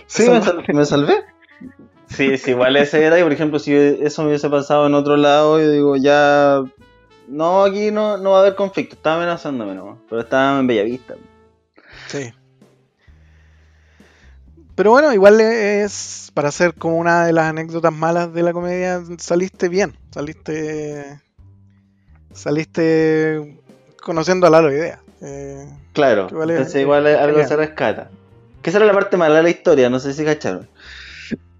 Sí, 0.06 0.28
me 0.72 0.84
salvé. 0.84 1.24
Sí, 2.06 2.36
sí, 2.38 2.50
igual 2.50 2.76
ese 2.76 3.02
era, 3.04 3.18
y 3.18 3.22
por 3.22 3.32
ejemplo, 3.32 3.58
si 3.58 3.74
eso 3.74 4.22
me 4.22 4.28
hubiese 4.28 4.48
pasado 4.50 4.86
en 4.86 4.94
otro 4.94 5.16
lado, 5.16 5.58
yo 5.58 5.70
digo, 5.70 5.96
ya. 5.96 6.62
No, 7.28 7.64
aquí 7.64 7.90
no, 7.90 8.16
no 8.16 8.30
va 8.30 8.38
a 8.38 8.40
haber 8.40 8.54
conflicto, 8.54 8.96
estaba 8.96 9.16
amenazándome 9.16 9.74
nomás, 9.74 9.98
pero 10.08 10.20
estaba 10.20 10.58
en 10.58 10.66
Bellavista. 10.66 11.14
Sí. 12.08 12.32
Pero 14.74 14.90
bueno, 14.90 15.12
igual 15.12 15.40
es 15.40 16.30
para 16.34 16.48
hacer 16.48 16.74
como 16.74 16.96
una 16.96 17.26
de 17.26 17.32
las 17.32 17.44
anécdotas 17.44 17.92
malas 17.92 18.32
de 18.32 18.42
la 18.42 18.52
comedia, 18.52 19.02
saliste 19.18 19.68
bien, 19.68 19.96
saliste 20.10 21.20
saliste 22.32 23.60
conociendo 24.02 24.46
a 24.46 24.50
Lalo 24.50 24.72
Idea. 24.72 25.00
Eh, 25.20 25.66
Claro, 25.92 26.28
entonces 26.30 26.76
igual 26.76 27.06
algo 27.06 27.46
se 27.46 27.54
rescata. 27.54 28.10
Que 28.62 28.70
esa 28.70 28.78
era 28.78 28.86
la 28.86 28.94
parte 28.94 29.16
mala 29.16 29.36
de 29.36 29.42
la 29.42 29.50
historia, 29.50 29.90
no 29.90 29.98
sé 29.98 30.14
si 30.14 30.24
cacharon. 30.24 30.68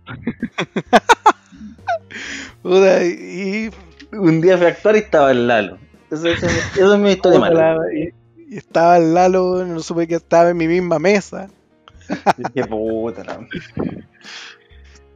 puta, 2.63 3.05
y, 3.05 3.71
Un 4.13 4.41
día 4.41 4.57
fui 4.57 4.67
a 4.67 4.71
actuar 4.71 4.97
y 4.97 4.99
estaba 5.01 5.31
el 5.31 5.47
Lalo. 5.49 5.79
Eso, 6.11 6.29
eso- 6.29 6.47
eso 6.47 6.95
es 6.95 7.01
mi 7.01 7.13
historia 7.13 7.39
mala. 7.41 7.75
la- 7.77 7.95
y- 7.95 8.13
y 8.55 8.57
estaba 8.59 8.99
el 8.99 9.15
Lalo, 9.15 9.65
no 9.65 9.81
supe 9.81 10.07
que 10.07 10.17
estaba 10.17 10.51
en 10.51 10.57
mi 10.59 10.69
misma 10.69 10.99
mesa. 10.99 11.49
Qué 12.55 12.65
puta 12.67 13.25
la- 13.25 13.47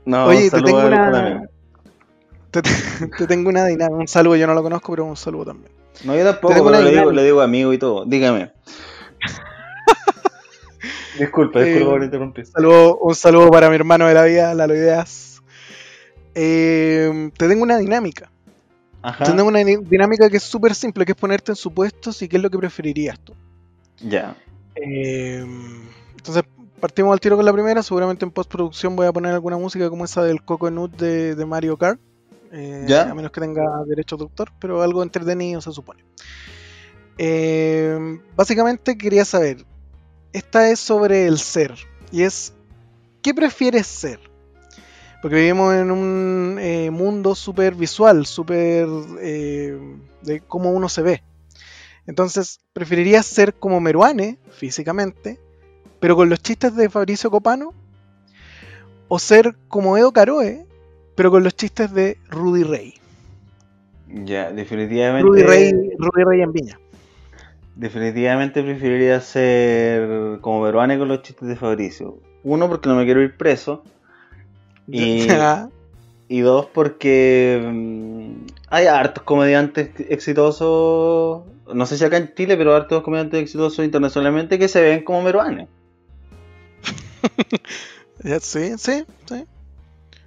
No, 0.07 0.27
Oye, 0.27 0.51
te 0.51 0.63
tengo 0.63 0.79
una-. 0.87 1.43
Te, 2.51 2.63
te 2.63 3.27
tengo 3.27 3.51
una 3.51 3.67
dinámica, 3.67 3.95
un 3.99 4.09
saludo, 4.09 4.37
yo 4.37 4.47
no 4.47 4.55
lo 4.55 4.63
conozco, 4.63 4.93
pero 4.93 5.05
un 5.05 5.17
saludo 5.17 5.47
también. 5.47 5.73
No, 6.05 6.17
yo 6.17 6.25
tampoco, 6.25 6.55
pero 6.55 6.81
le 6.81 6.91
digo, 6.91 7.11
le 7.13 7.25
digo 7.25 7.41
amigo 7.43 7.73
y 7.73 7.79
todo. 7.79 8.05
Dígame. 8.07 8.53
disculpa, 11.19 11.61
Eh, 11.61 11.65
disculpa 11.67 11.91
por 11.93 12.05
interrumpir. 12.05 12.47
Saludo- 12.47 12.99
un 12.99 13.15
saludo 13.15 13.51
para 13.51 13.69
mi 13.69 13.75
hermano 13.77 14.07
de 14.07 14.15
la 14.15 14.25
vida, 14.25 14.55
Lalo 14.55 14.75
Ideas. 14.75 15.43
Eh, 16.35 17.31
te 17.37 17.49
tengo 17.49 17.63
una 17.63 17.79
dinámica. 17.79 18.31
Ajá. 19.09 19.42
Una 19.42 19.59
di- 19.64 19.77
dinámica 19.77 20.29
que 20.29 20.38
es 20.38 20.42
súper 20.42 20.75
simple, 20.75 21.05
que 21.05 21.12
es 21.12 21.19
ponerte 21.19 21.53
en 21.53 21.57
supuestos 21.57 22.21
y 22.23 22.29
qué 22.29 22.37
es 22.38 22.42
lo 22.42 22.51
que 22.51 22.59
preferirías 22.59 23.19
tú. 23.21 23.35
Ya. 24.01 24.37
Eh, 24.75 25.45
entonces, 26.16 26.42
partimos 26.81 27.12
al 27.12 27.21
tiro 27.21 27.37
con 27.37 27.45
la 27.45 27.53
primera. 27.53 27.83
Seguramente 27.83 28.25
en 28.25 28.31
postproducción 28.33 28.97
voy 28.97 29.07
a 29.07 29.12
poner 29.12 29.33
alguna 29.33 29.57
música 29.59 29.88
como 29.88 30.05
esa 30.05 30.23
del 30.25 30.42
Coconut 30.42 30.97
de, 30.97 31.35
de 31.37 31.47
Mario 31.47 31.77
Kart. 31.77 32.01
Eh, 32.53 32.85
Ya. 32.88 33.11
A 33.11 33.14
menos 33.14 33.31
que 33.31 33.40
tenga 33.40 33.62
derecho 33.87 34.16
de 34.16 34.25
autor, 34.25 34.51
pero 34.59 34.83
algo 34.83 35.03
entretenido 35.03 35.61
se 35.61 35.73
supone. 35.73 36.05
Eh, 37.19 38.19
básicamente 38.37 38.99
quería 38.99 39.25
saber, 39.25 39.64
esta 40.33 40.69
es 40.71 40.79
sobre 40.81 41.27
el 41.27 41.38
ser, 41.38 41.75
y 42.12 42.23
es, 42.23 42.53
¿qué 43.23 43.33
prefieres 43.33 43.87
ser? 43.87 44.21
Porque 45.23 45.37
vivimos 45.37 45.75
en 45.75 45.91
un 45.91 46.59
eh, 46.61 46.91
mundo 46.91 47.35
súper 47.35 47.75
visual, 47.75 48.27
súper 48.27 48.87
eh, 49.21 49.79
de 50.23 50.41
cómo 50.41 50.71
uno 50.73 50.89
se 50.89 51.03
ve. 51.03 51.23
Entonces, 52.07 52.61
¿preferirías 52.73 53.27
ser 53.27 53.55
como 53.55 53.81
Meruane 53.81 54.39
físicamente, 54.51 55.41
pero 55.99 56.15
con 56.15 56.29
los 56.29 56.41
chistes 56.41 56.77
de 56.77 56.89
Fabricio 56.89 57.31
Copano? 57.31 57.75
¿O 59.09 59.19
ser 59.19 59.57
como 59.69 59.97
Edo 59.97 60.13
Caroe, 60.13 60.67
pero 61.15 61.31
con 61.31 61.43
los 61.43 61.57
chistes 61.57 61.93
de 61.93 62.19
Rudy 62.29 62.63
Rey? 62.63 62.95
Ya, 64.09 64.53
definitivamente. 64.53 65.29
Rudy 65.29 65.43
Rey, 65.43 65.73
Rudy 65.99 66.25
Rey 66.25 66.43
en 66.43 66.53
Viña. 66.53 66.81
Definitivamente 67.75 68.63
preferiría 68.63 69.21
ser 69.21 70.41
como 70.41 70.63
Veruane 70.63 70.99
con 70.99 71.09
los 71.09 71.23
chistes 71.23 71.49
de 71.49 71.57
Fabricio. 71.57 72.21
Uno, 72.43 72.69
porque 72.69 72.89
no 72.89 72.95
me 72.95 73.05
quiero 73.05 73.23
ir 73.23 73.37
preso. 73.37 73.83
Y, 74.88 75.27
y 76.29 76.40
dos, 76.40 76.66
porque 76.66 77.62
mm, 77.64 78.47
hay 78.68 78.87
hartos 78.87 79.24
comediantes 79.24 79.91
exitosos. 80.09 81.43
No 81.74 81.87
sé 81.87 81.99
si 81.99 82.05
acá 82.05 82.16
en 82.16 82.32
Chile, 82.34 82.57
pero 82.57 82.74
hartos 82.74 83.03
comediantes 83.03 83.41
exitosos 83.43 83.84
internacionalmente 83.84 84.59
que 84.59 84.68
se 84.68 84.80
ven 84.82 85.05
como 85.05 85.22
Meruane. 85.22 85.68
Ya, 88.24 88.41
sí, 88.41 88.72
sí, 88.78 89.05
sí. 89.26 89.45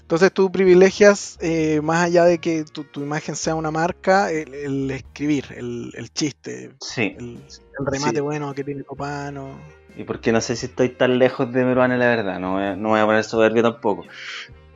Entonces 0.02 0.32
tú 0.32 0.52
privilegias, 0.52 1.38
eh, 1.42 1.82
más 1.82 2.06
allá 2.06 2.24
de 2.24 2.38
que 2.38 2.64
tu, 2.64 2.84
tu 2.84 3.02
imagen 3.02 3.36
sea 3.36 3.56
una 3.56 3.72
marca, 3.72 4.32
el, 4.32 4.54
el 4.54 4.92
escribir, 4.92 5.46
el, 5.56 5.92
el 5.96 6.14
chiste, 6.14 6.72
Sí. 6.82 7.16
el, 7.18 7.40
el 7.80 7.86
remate 7.86 8.16
Sí. 8.18 8.22
bueno 8.22 8.54
que 8.54 8.64
tiene 8.64 8.84
Copano. 8.84 9.60
Y 10.00 10.06
porque 10.06 10.32
no 10.32 10.40
sé 10.40 10.56
si 10.56 10.68
estoy 10.68 10.88
tan 10.88 11.20
lejos 11.20 11.52
de 11.52 11.66
Meruane, 11.66 11.98
la 11.98 12.08
verdad. 12.08 12.40
No 12.40 12.54
voy 12.54 12.64
a, 12.64 12.76
no 12.78 12.88
voy 12.88 13.02
a 13.02 13.06
poner 13.06 13.26
soberbio 13.26 13.62
tampoco. 13.62 14.06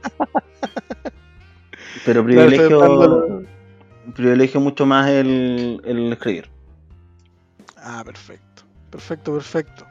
Pero 2.06 2.26
privilegio, 2.26 3.46
privilegio 4.14 4.60
mucho 4.60 4.86
más 4.86 5.10
el, 5.10 5.82
el 5.86 6.12
escribir. 6.12 6.50
Ah, 7.78 8.04
perfecto. 8.06 8.64
Perfecto, 8.90 9.34
perfecto. 9.34 9.88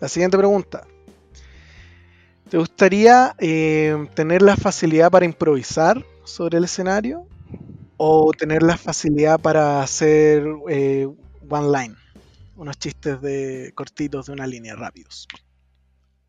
La 0.00 0.08
siguiente 0.08 0.38
pregunta. 0.38 0.86
¿Te 2.48 2.56
gustaría 2.56 3.34
eh, 3.38 4.06
tener 4.14 4.40
la 4.40 4.56
facilidad 4.56 5.10
para 5.10 5.26
improvisar 5.26 6.02
sobre 6.24 6.56
el 6.56 6.64
escenario? 6.64 7.26
¿O 7.98 8.32
tener 8.32 8.62
la 8.62 8.78
facilidad 8.78 9.38
para 9.38 9.82
hacer 9.82 10.46
eh, 10.70 11.06
one 11.46 11.78
line? 11.78 12.05
Unos 12.56 12.78
chistes 12.78 13.20
de 13.20 13.72
cortitos 13.74 14.26
de 14.26 14.32
una 14.32 14.46
línea 14.46 14.74
rápidos. 14.74 15.28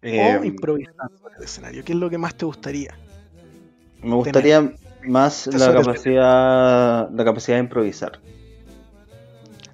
Eh, 0.01 0.37
o 0.39 0.43
improvisar 0.43 1.09
sobre 1.19 1.35
el 1.37 1.43
escenario. 1.43 1.83
¿Qué 1.83 1.93
es 1.93 1.97
lo 1.97 2.09
que 2.09 2.17
más 2.17 2.35
te 2.35 2.45
gustaría? 2.45 2.95
me 4.03 4.15
gustaría 4.15 4.73
más 5.05 5.47
la 5.47 5.73
capacidad, 5.73 7.09
la 7.09 7.25
capacidad 7.25 7.57
de 7.57 7.63
improvisar. 7.63 8.19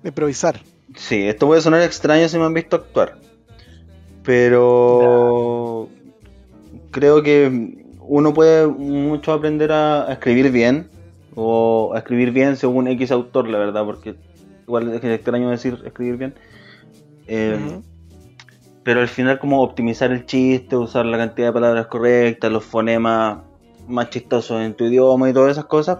De 0.01 0.09
improvisar. 0.09 0.61
Sí, 0.95 1.27
esto 1.27 1.47
puede 1.47 1.61
sonar 1.61 1.81
extraño 1.81 2.27
si 2.29 2.37
me 2.37 2.45
han 2.45 2.53
visto 2.53 2.75
actuar. 2.75 3.17
Pero 4.23 5.89
creo 6.91 7.21
que 7.23 7.75
uno 7.99 8.33
puede 8.33 8.67
mucho 8.67 9.33
aprender 9.33 9.71
a, 9.71 10.07
a 10.09 10.13
escribir 10.13 10.51
bien. 10.51 10.89
O 11.35 11.93
a 11.95 11.97
escribir 11.97 12.31
bien 12.31 12.55
según 12.57 12.87
X 12.87 13.11
autor, 13.11 13.49
la 13.49 13.57
verdad, 13.57 13.83
porque 13.85 14.15
igual 14.67 14.93
es 14.93 15.03
extraño 15.03 15.49
decir 15.49 15.81
escribir 15.85 16.17
bien. 16.17 16.35
Eh. 17.27 17.81
Pero 18.83 18.99
al 18.99 19.07
final 19.07 19.39
como 19.39 19.61
optimizar 19.61 20.11
el 20.11 20.25
chiste, 20.25 20.75
usar 20.75 21.05
la 21.05 21.17
cantidad 21.17 21.47
de 21.47 21.53
palabras 21.53 21.87
correctas, 21.87 22.51
los 22.51 22.65
fonemas 22.65 23.39
más 23.87 24.09
chistosos 24.09 24.61
en 24.61 24.73
tu 24.73 24.85
idioma 24.85 25.29
y 25.29 25.33
todas 25.33 25.53
esas 25.53 25.65
cosas, 25.65 25.99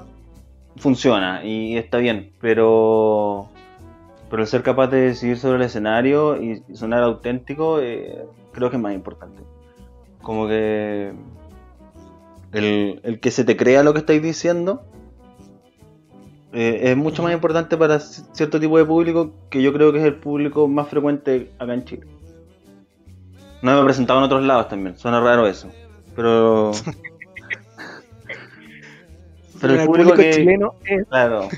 funciona 0.75 1.45
y 1.45 1.77
está 1.77 1.97
bien. 1.99 2.33
Pero 2.41 3.49
pero 4.29 4.41
el 4.41 4.47
ser 4.47 4.63
capaz 4.63 4.87
de 4.87 5.01
decidir 5.01 5.37
sobre 5.37 5.57
el 5.57 5.61
escenario 5.61 6.41
y 6.41 6.63
sonar 6.73 7.03
auténtico, 7.03 7.79
eh, 7.79 8.25
creo 8.51 8.69
que 8.69 8.77
es 8.77 8.81
más 8.81 8.93
importante. 8.93 9.43
Como 10.21 10.47
que 10.47 11.13
el, 12.51 12.99
el 13.03 13.19
que 13.19 13.31
se 13.31 13.43
te 13.43 13.55
crea 13.55 13.83
lo 13.83 13.93
que 13.93 13.99
estáis 13.99 14.23
diciendo 14.23 14.81
eh, 16.53 16.91
es 16.91 16.97
mucho 16.97 17.23
más 17.23 17.33
importante 17.33 17.75
para 17.77 17.99
cierto 17.99 18.59
tipo 18.59 18.77
de 18.77 18.85
público 18.85 19.33
que 19.49 19.63
yo 19.63 19.73
creo 19.73 19.91
que 19.91 19.97
es 19.97 20.05
el 20.05 20.15
público 20.15 20.67
más 20.67 20.87
frecuente 20.87 21.51
acá 21.57 21.73
en 21.73 21.83
Chile. 21.83 22.05
No 23.63 23.73
me 23.73 23.81
he 23.81 23.83
presentado 23.83 24.19
en 24.19 24.25
otros 24.25 24.43
lados 24.43 24.69
también, 24.69 24.95
suena 24.95 25.19
raro 25.19 25.47
eso. 25.47 25.69
Pero. 26.15 26.71
pero 29.61 29.73
el 29.73 29.79
el 29.79 29.85
público, 29.87 30.09
público 30.11 30.15
que. 30.15 30.31
chileno 30.31 30.75
es 30.85 31.07
Claro. 31.07 31.49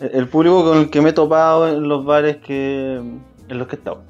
El, 0.00 0.10
el 0.12 0.28
público 0.28 0.64
con 0.64 0.78
el 0.78 0.90
que 0.90 1.00
me 1.00 1.10
he 1.10 1.12
topado 1.12 1.68
en 1.68 1.88
los 1.88 2.04
bares 2.04 2.38
que. 2.38 2.96
en 2.96 3.58
los 3.58 3.68
que 3.68 3.76
he 3.76 3.78
estado. 3.78 4.02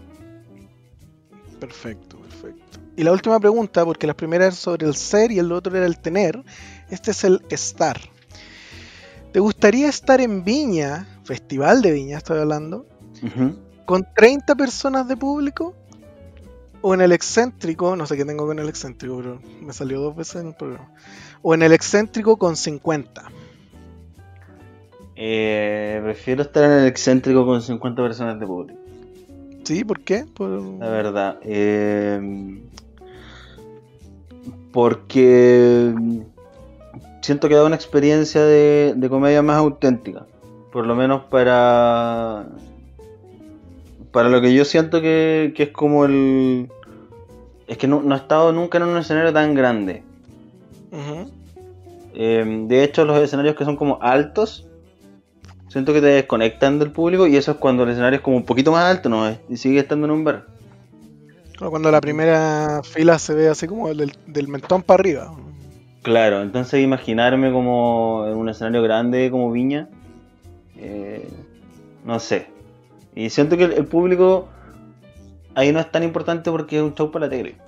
Perfecto, 1.61 2.17
perfecto. 2.17 2.79
Y 2.97 3.03
la 3.03 3.13
última 3.13 3.39
pregunta, 3.39 3.85
porque 3.85 4.07
la 4.07 4.15
primera 4.15 4.47
era 4.47 4.55
sobre 4.55 4.87
el 4.87 4.95
ser 4.95 5.31
y 5.31 5.39
el 5.39 5.53
otro 5.53 5.77
era 5.77 5.85
el 5.85 5.99
tener. 5.99 6.43
Este 6.89 7.11
es 7.11 7.23
el 7.25 7.43
estar. 7.51 7.99
¿Te 9.33 9.41
gustaría 9.41 9.89
estar 9.89 10.21
en 10.21 10.45
Viña, 10.45 11.07
Festival 11.25 11.81
de 11.83 11.93
Viña 11.93 12.19
estoy 12.19 12.39
hablando, 12.41 12.87
con 13.87 14.07
30 14.15 14.55
personas 14.55 15.09
de 15.09 15.17
público? 15.17 15.75
¿O 16.85 16.95
en 16.95 17.01
el 17.01 17.13
excéntrico, 17.13 17.95
no 17.97 18.07
sé 18.07 18.17
qué 18.17 18.25
tengo 18.25 18.45
con 18.47 18.59
el 18.59 18.69
excéntrico, 18.69 19.17
pero 19.19 19.41
me 19.63 19.73
salió 19.73 20.01
dos 20.01 20.17
veces 20.17 20.43
en 20.43 20.49
el 20.49 20.55
programa. 20.55 20.91
O 21.41 21.55
en 21.55 21.63
el 21.63 21.73
excéntrico 21.73 22.37
con 22.37 22.57
50. 22.57 23.23
Eh, 25.15 26.01
prefiero 26.03 26.43
estar 26.43 26.65
en 26.65 26.71
el 26.73 26.87
excéntrico 26.89 27.47
con 27.47 27.63
50 27.63 28.03
personas 28.03 28.41
de 28.41 28.47
público. 28.47 28.81
¿Sí? 29.63 29.85
¿Por 29.85 30.01
qué? 30.01 30.27
Por- 30.35 30.61
La 30.81 30.89
verdad. 30.89 31.39
eh, 31.43 32.61
porque 34.73 35.95
siento 37.23 37.49
que 37.49 37.55
da 37.55 37.65
una 37.65 37.77
experiencia 37.77 38.45
de, 38.45 38.93
de 38.95 39.09
comedia 39.09 39.41
más 39.41 39.57
auténtica. 39.57 40.27
Por 40.71 40.87
lo 40.87 40.95
menos 40.95 41.25
para. 41.25 42.47
Para 44.11 44.29
lo 44.29 44.43
que 44.43 44.53
yo 44.53 44.65
siento 44.67 45.01
que, 45.01 45.55
que 45.57 45.65
es 45.65 45.71
como 45.71 46.05
el. 46.05 46.71
Es 47.67 47.79
que 47.79 47.87
no, 47.87 48.03
no 48.03 48.15
he 48.15 48.19
estado 48.19 48.53
nunca 48.53 48.79
en 48.79 48.85
un 48.85 48.99
escenario 48.99 49.33
tan 49.33 49.55
grande. 49.55 50.03
Eh, 52.15 52.65
de 52.69 52.85
hecho, 52.85 53.07
los 53.07 53.19
escenarios 53.19 53.57
que 53.57 53.65
son 53.65 53.77
como 53.77 53.99
altos, 54.03 54.67
siento 55.69 55.95
que 55.95 56.03
te 56.03 56.09
desconectan 56.09 56.79
del 56.79 56.93
público 56.93 57.27
y 57.27 57.37
eso 57.37 57.53
es 57.53 57.57
cuando 57.57 57.85
el 57.85 57.91
escenario 57.91 58.19
es 58.19 58.23
como 58.23 58.37
un 58.37 58.45
poquito 58.45 58.73
más 58.73 58.85
alto, 58.85 59.09
¿no? 59.09 59.35
Y 59.49 59.57
sigue 59.57 59.79
estando 59.79 60.07
en 60.07 60.13
un 60.13 60.25
bar. 60.25 60.47
Cuando 61.59 61.91
la 61.91 62.01
primera 62.01 62.83
fila 62.83 63.19
se 63.19 63.35
ve 63.35 63.49
así 63.49 63.67
como 63.67 63.89
del, 63.95 64.13
del 64.27 64.49
mentón 64.49 64.83
para 64.83 65.01
arriba. 65.01 65.33
Claro, 66.03 66.43
entonces 66.43 66.83
imaginarme 66.83 67.53
como 67.53 68.25
en 68.27 68.35
un 68.37 68.49
escenario 68.49 68.83
grande 68.83 69.31
como 69.31 69.53
Viña, 69.53 69.89
eh, 70.77 71.47
no 72.05 72.19
sé. 72.21 72.49
Y 73.15 73.31
siento 73.31 73.57
que 73.57 73.65
el, 73.65 73.73
el 73.75 73.87
público 73.89 74.49
ahí 75.55 75.73
no 75.73 75.81
es 75.81 75.91
tan 75.91 76.03
importante 76.03 76.51
porque 76.51 76.77
es 76.77 76.83
un 76.83 76.95
show 76.95 77.11
para 77.11 77.27
la 77.27 77.31
tele. 77.31 77.63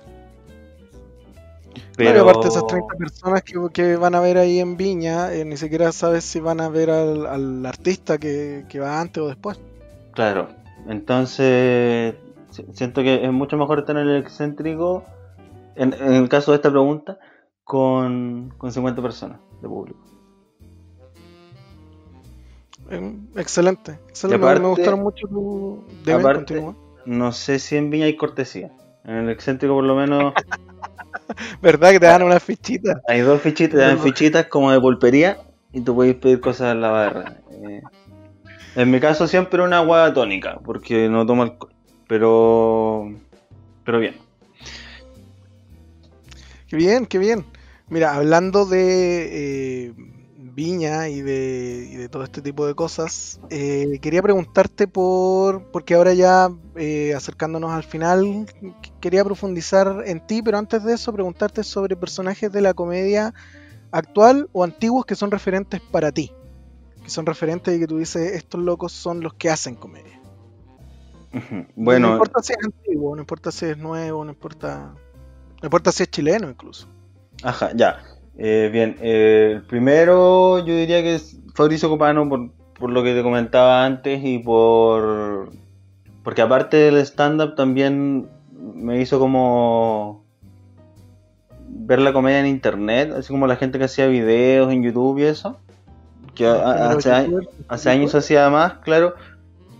Claro, 1.99 2.17
y 2.17 2.21
aparte 2.21 2.47
esas 2.47 2.65
30 2.65 2.95
personas 2.97 3.43
que, 3.43 3.53
que 3.73 3.95
van 3.97 4.15
a 4.15 4.19
ver 4.21 4.37
ahí 4.37 4.59
en 4.59 4.77
Viña, 4.77 5.33
eh, 5.33 5.45
ni 5.45 5.57
siquiera 5.57 5.91
sabes 5.91 6.23
si 6.25 6.39
van 6.39 6.61
a 6.61 6.69
ver 6.69 6.89
al, 6.89 7.25
al 7.25 7.65
artista 7.65 8.17
que, 8.17 8.65
que 8.69 8.79
va 8.79 8.99
antes 9.01 9.23
o 9.23 9.27
después. 9.27 9.59
Claro, 10.11 10.49
entonces 10.87 12.15
si- 12.49 12.65
siento 12.73 13.01
que 13.03 13.25
es 13.25 13.31
mucho 13.31 13.57
mejor 13.57 13.79
estar 13.79 13.97
en 13.97 14.07
el 14.07 14.17
excéntrico, 14.21 15.13
en, 15.75 15.93
en 15.93 16.13
el 16.13 16.29
caso 16.29 16.51
de 16.51 16.57
esta 16.57 16.71
pregunta, 16.71 17.19
con, 17.65 18.53
con 18.57 18.71
50 18.71 19.01
personas 19.01 19.39
de 19.61 19.67
público. 19.67 19.99
Eh, 22.89 23.17
excelente, 23.35 23.99
excelente. 24.07 24.45
aparte- 24.45 24.61
me 24.61 24.69
gustaron 24.69 25.01
mucho 25.01 25.27
tu... 25.27 25.83
Aparte-. 26.09 26.73
No 27.05 27.31
sé 27.33 27.59
si 27.59 27.75
en 27.75 27.89
Viña 27.89 28.05
hay 28.05 28.15
cortesía. 28.15 28.71
En 29.03 29.15
el 29.15 29.29
excéntrico 29.29 29.73
por 29.75 29.83
lo 29.83 29.95
menos 29.95 30.33
¿Verdad 31.61 31.91
que 31.91 31.99
te 31.99 32.05
dan 32.05 32.23
una 32.23 32.39
fichita? 32.39 33.01
hay 33.07 33.21
dos 33.21 33.41
fichitas, 33.41 33.71
te 33.71 33.77
dan 33.77 33.99
fichitas 33.99 34.45
como 34.47 34.71
de 34.71 34.79
pulpería 34.79 35.39
y 35.73 35.81
tú 35.81 35.95
puedes 35.95 36.15
pedir 36.15 36.39
cosas 36.39 36.71
en 36.71 36.81
la 36.81 36.89
barra. 36.89 37.37
Eh, 37.51 37.81
en 38.75 38.91
mi 38.91 38.99
caso 38.99 39.27
siempre 39.27 39.63
una 39.63 39.77
agua 39.77 40.13
tónica, 40.13 40.59
porque 40.63 41.09
no 41.09 41.25
tomo 41.25 41.43
alcohol. 41.43 41.73
Pero... 42.07 43.11
Pero 43.83 43.99
bien. 43.99 44.15
Qué 46.67 46.75
bien, 46.75 47.05
qué 47.05 47.17
bien. 47.17 47.45
Mira, 47.89 48.15
hablando 48.15 48.65
de 48.65 49.87
eh, 49.89 49.93
Viña 50.37 51.07
y 51.09 51.21
de, 51.21 51.87
y 51.91 51.95
de 51.95 52.09
todo 52.09 52.23
este 52.23 52.41
tipo 52.41 52.65
de 52.65 52.73
cosas, 52.73 53.39
eh, 53.49 53.99
quería 54.01 54.23
preguntarte 54.23 54.87
por, 54.87 55.69
porque 55.71 55.93
ahora 55.93 56.13
ya 56.13 56.49
eh, 56.75 57.13
acercándonos 57.15 57.71
al 57.71 57.83
final, 57.83 58.23
qu- 58.61 58.75
quería 58.99 59.23
profundizar 59.23 60.03
en 60.05 60.25
ti, 60.25 60.41
pero 60.41 60.57
antes 60.57 60.83
de 60.83 60.93
eso 60.93 61.13
preguntarte 61.13 61.63
sobre 61.63 61.95
personajes 61.95 62.51
de 62.51 62.61
la 62.61 62.73
comedia 62.73 63.33
actual 63.91 64.49
o 64.53 64.63
antiguos 64.63 65.05
que 65.05 65.15
son 65.15 65.31
referentes 65.31 65.81
para 65.91 66.11
ti, 66.11 66.31
que 67.03 67.09
son 67.09 67.25
referentes 67.25 67.75
y 67.75 67.79
que 67.79 67.87
tú 67.87 67.97
dices, 67.99 68.33
estos 68.33 68.61
locos 68.61 68.93
son 68.93 69.21
los 69.21 69.33
que 69.35 69.49
hacen 69.49 69.75
comedia. 69.75 70.19
Ujú. 71.33 71.55
no 71.55 71.65
Bueno, 71.75 72.07
importa 72.07 72.41
si 72.41 72.53
es 72.53 72.59
antiguo, 72.63 73.15
no 73.15 73.21
importa 73.21 73.51
si 73.51 73.65
es 73.65 73.77
nuevo, 73.77 74.23
no 74.25 74.31
importa, 74.31 74.93
no 75.61 75.65
importa 75.67 75.91
si 75.91 76.03
es 76.03 76.09
chileno 76.09 76.49
incluso. 76.49 76.87
Ajá, 77.43 77.71
ya. 77.75 77.97
Eh, 78.37 78.69
bien, 78.71 78.97
eh, 79.01 79.61
primero 79.67 80.59
yo 80.59 80.75
diría 80.75 81.01
que 81.01 81.15
es 81.15 81.37
Fabricio 81.53 81.89
Copano 81.89 82.27
por, 82.27 82.49
por 82.77 82.89
lo 82.91 83.03
que 83.03 83.13
te 83.13 83.23
comentaba 83.23 83.85
antes 83.85 84.21
y 84.23 84.39
por... 84.39 85.49
Porque 86.23 86.41
aparte 86.41 86.77
del 86.77 86.97
stand-up 86.97 87.55
también 87.55 88.27
me 88.73 88.99
hizo 88.99 89.19
como 89.19 90.25
ver 91.69 91.99
la 91.99 92.13
comedia 92.13 92.39
en 92.39 92.47
internet, 92.47 93.11
así 93.15 93.27
como 93.31 93.45
la 93.47 93.55
gente 93.57 93.77
que 93.77 93.85
hacía 93.85 94.07
videos 94.07 94.71
en 94.71 94.81
YouTube 94.83 95.19
y 95.19 95.23
eso. 95.23 95.57
Que 96.33 96.47
a- 96.47 96.53
a- 96.53 96.73
Pero 96.73 96.97
hace, 96.97 97.09
hace 97.67 97.89
años 97.89 98.15
hacía 98.15 98.49
más, 98.49 98.73
claro. 98.79 99.13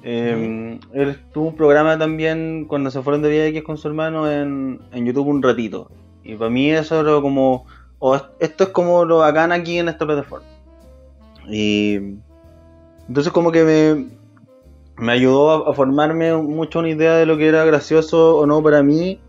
Eh, 0.03 0.79
Él 0.93 1.19
tuvo 1.33 1.47
un 1.47 1.55
programa 1.55 1.97
también 1.97 2.65
cuando 2.67 2.91
se 2.91 3.01
fueron 3.01 3.23
de 3.23 3.29
viaje 3.29 3.63
con 3.63 3.77
su 3.77 3.87
hermano 3.87 4.29
en, 4.31 4.79
en 4.93 5.05
YouTube 5.05 5.27
un 5.27 5.41
ratito. 5.41 5.89
Y 6.25 6.35
para 6.35 6.49
mí 6.49 6.71
eso 6.71 6.99
era 6.99 7.21
como, 7.21 7.65
oh, 7.99 8.19
esto 8.39 8.63
es 8.65 8.69
como 8.71 9.05
lo 9.05 9.19
bacán 9.19 9.53
aquí 9.53 9.77
en 9.77 9.87
esta 9.87 10.05
plataforma. 10.05 10.47
Y 11.47 12.17
entonces 13.07 13.31
como 13.31 13.51
que 13.51 13.63
me, 13.63 14.07
me 14.97 15.11
ayudó 15.13 15.67
a, 15.67 15.71
a 15.71 15.73
formarme 15.73 16.35
mucho 16.35 16.79
una 16.79 16.89
idea 16.89 17.13
de 17.15 17.25
lo 17.25 17.37
que 17.37 17.47
era 17.47 17.63
gracioso 17.63 18.37
o 18.37 18.45
no 18.45 18.61
para 18.63 18.81
mí 18.83 19.19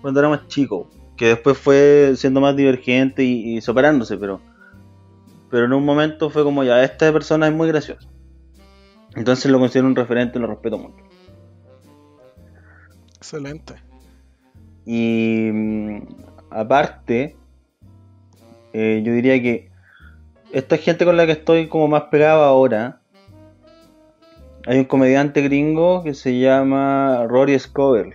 cuando 0.00 0.20
era 0.20 0.28
más 0.28 0.46
chico. 0.46 0.88
que 1.16 1.28
después 1.28 1.56
fue 1.58 2.14
siendo 2.16 2.40
más 2.40 2.56
divergente 2.56 3.24
y, 3.24 3.56
y 3.56 3.60
superándose, 3.60 4.16
pero, 4.16 4.40
pero 5.50 5.66
en 5.66 5.72
un 5.72 5.84
momento 5.84 6.30
fue 6.30 6.42
como 6.42 6.64
ya, 6.64 6.82
esta 6.82 7.12
persona 7.12 7.46
es 7.48 7.52
muy 7.52 7.68
graciosa. 7.68 8.08
Entonces 9.14 9.50
lo 9.50 9.58
considero 9.58 9.86
un 9.86 9.94
referente 9.96 10.38
y 10.38 10.42
lo 10.42 10.48
respeto 10.48 10.78
mucho. 10.78 11.04
Excelente. 13.16 13.74
Y 14.84 15.50
aparte, 16.54 17.36
eh, 18.72 19.02
yo 19.04 19.12
diría 19.12 19.40
que 19.42 19.70
esta 20.52 20.78
gente 20.78 21.04
con 21.04 21.16
la 21.16 21.26
que 21.26 21.32
estoy 21.32 21.68
como 21.68 21.88
más 21.88 22.04
pegado 22.04 22.44
ahora, 22.44 23.00
hay 24.66 24.78
un 24.78 24.84
comediante 24.84 25.42
gringo 25.42 26.02
que 26.02 26.14
se 26.14 26.38
llama 26.38 27.26
Rory 27.28 27.58
Scovel. 27.58 28.14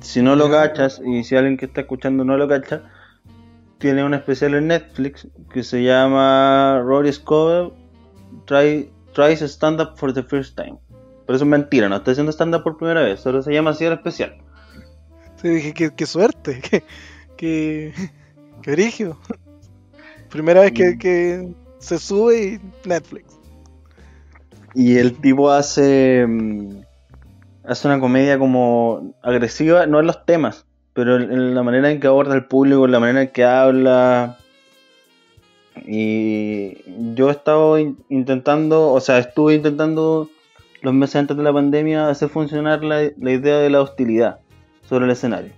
Si 0.00 0.22
no 0.22 0.36
lo 0.36 0.48
cachas, 0.48 1.02
y 1.04 1.24
si 1.24 1.36
alguien 1.36 1.56
que 1.56 1.66
está 1.66 1.82
escuchando 1.82 2.24
no 2.24 2.36
lo 2.36 2.46
cacha, 2.48 2.82
tiene 3.78 4.04
un 4.04 4.14
especial 4.14 4.54
en 4.54 4.68
Netflix 4.68 5.26
que 5.52 5.64
se 5.64 5.82
llama 5.82 6.80
Rory 6.84 7.12
Scovel 7.12 7.72
Try, 8.44 8.90
Tries 9.12 9.42
Stand 9.42 9.80
Up 9.80 9.96
for 9.96 10.12
the 10.12 10.22
First 10.22 10.56
Time. 10.56 10.78
Pero 11.26 11.36
eso 11.36 11.44
es 11.44 11.50
mentira, 11.50 11.88
no 11.88 11.96
está 11.96 12.12
haciendo 12.12 12.32
stand 12.32 12.54
up 12.54 12.62
por 12.62 12.76
primera 12.76 13.02
vez, 13.02 13.20
solo 13.20 13.42
se 13.42 13.52
llama 13.52 13.70
así 13.70 13.84
el 13.84 13.92
especial. 13.92 14.36
Sí, 15.40 15.48
dije, 15.48 15.72
qué, 15.74 15.90
qué 15.94 16.06
suerte, 16.06 16.60
qué, 16.70 16.82
qué, 17.36 17.92
qué 18.62 18.70
brígido. 18.72 19.18
Primera 20.30 20.60
vez 20.60 20.72
que, 20.72 20.92
Mm. 20.94 20.98
que 20.98 21.54
se 21.78 21.98
sube 21.98 22.42
y 22.84 22.88
Netflix. 22.88 23.24
Y 24.74 24.98
el 24.98 25.14
tipo 25.20 25.50
hace. 25.50 26.24
mm, 26.28 26.80
Hace 27.64 27.86
una 27.88 28.00
comedia 28.00 28.38
como 28.38 29.14
agresiva, 29.22 29.86
no 29.86 30.00
en 30.00 30.06
los 30.06 30.24
temas, 30.24 30.64
pero 30.92 31.16
en, 31.16 31.54
la 31.54 31.62
manera 31.62 31.90
en 31.90 32.00
que 32.00 32.06
aborda 32.08 32.34
el 32.34 32.46
público, 32.46 32.84
en 32.86 32.90
la 32.92 32.98
manera 33.00 33.22
en 33.22 33.28
que 33.28 33.44
habla. 33.44 34.38
Y 35.86 36.76
yo 37.14 37.28
he 37.28 37.32
estado 37.32 37.78
in- 37.78 37.98
intentando, 38.08 38.92
o 38.92 39.00
sea, 39.00 39.18
estuve 39.18 39.54
intentando 39.54 40.28
los 40.82 40.94
meses 40.94 41.16
antes 41.16 41.36
de 41.36 41.42
la 41.42 41.52
pandemia 41.52 42.08
hacer 42.08 42.28
funcionar 42.28 42.82
la, 42.82 43.10
la 43.18 43.30
idea 43.32 43.58
de 43.58 43.70
la 43.70 43.82
hostilidad 43.82 44.40
sobre 44.90 45.06
el 45.06 45.10
escenario. 45.12 45.52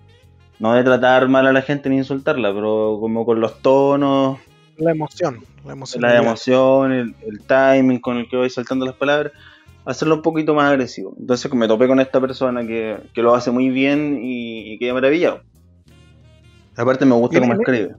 No 0.60 0.74
de 0.74 0.84
tratar 0.84 1.28
mal 1.28 1.44
a 1.48 1.52
la 1.52 1.62
gente 1.62 1.88
ni 1.90 1.96
insultarla, 1.96 2.54
pero 2.54 2.98
como 3.00 3.26
con 3.26 3.40
los 3.40 3.60
tonos, 3.62 4.38
La 4.76 4.92
emoción. 4.92 5.40
La 5.66 5.72
emoción. 5.72 6.02
la 6.02 6.16
emoción, 6.18 6.92
el, 6.92 7.14
el 7.26 7.40
timing 7.40 7.98
con 8.00 8.18
el 8.18 8.28
que 8.28 8.36
voy 8.36 8.48
saltando 8.50 8.86
las 8.86 8.94
palabras, 8.94 9.32
hacerlo 9.84 10.14
un 10.16 10.22
poquito 10.22 10.54
más 10.54 10.70
agresivo. 10.70 11.16
Entonces 11.18 11.52
me 11.54 11.66
topé 11.66 11.88
con 11.88 11.98
esta 11.98 12.20
persona 12.20 12.64
que, 12.64 12.96
que 13.12 13.22
lo 13.22 13.34
hace 13.34 13.50
muy 13.50 13.70
bien 13.70 14.20
y, 14.22 14.74
y 14.74 14.78
quedé 14.78 14.92
maravillado. 14.92 15.40
Aparte 16.76 17.04
me 17.04 17.14
gusta 17.16 17.38
¿Y 17.38 17.40
cómo 17.40 17.54
él- 17.54 17.58
escribe. 17.60 17.96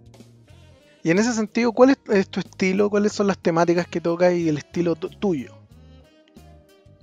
Y 1.04 1.12
en 1.12 1.20
ese 1.20 1.34
sentido, 1.34 1.74
¿cuál 1.74 1.90
es, 1.90 1.98
es 2.14 2.30
tu 2.30 2.40
estilo? 2.40 2.90
¿Cuáles 2.90 3.12
son 3.12 3.28
las 3.28 3.38
temáticas 3.38 3.86
que 3.88 4.00
tocas 4.00 4.34
y 4.34 4.48
el 4.48 4.58
estilo 4.58 4.96
tu- 4.96 5.10
tuyo? 5.10 5.52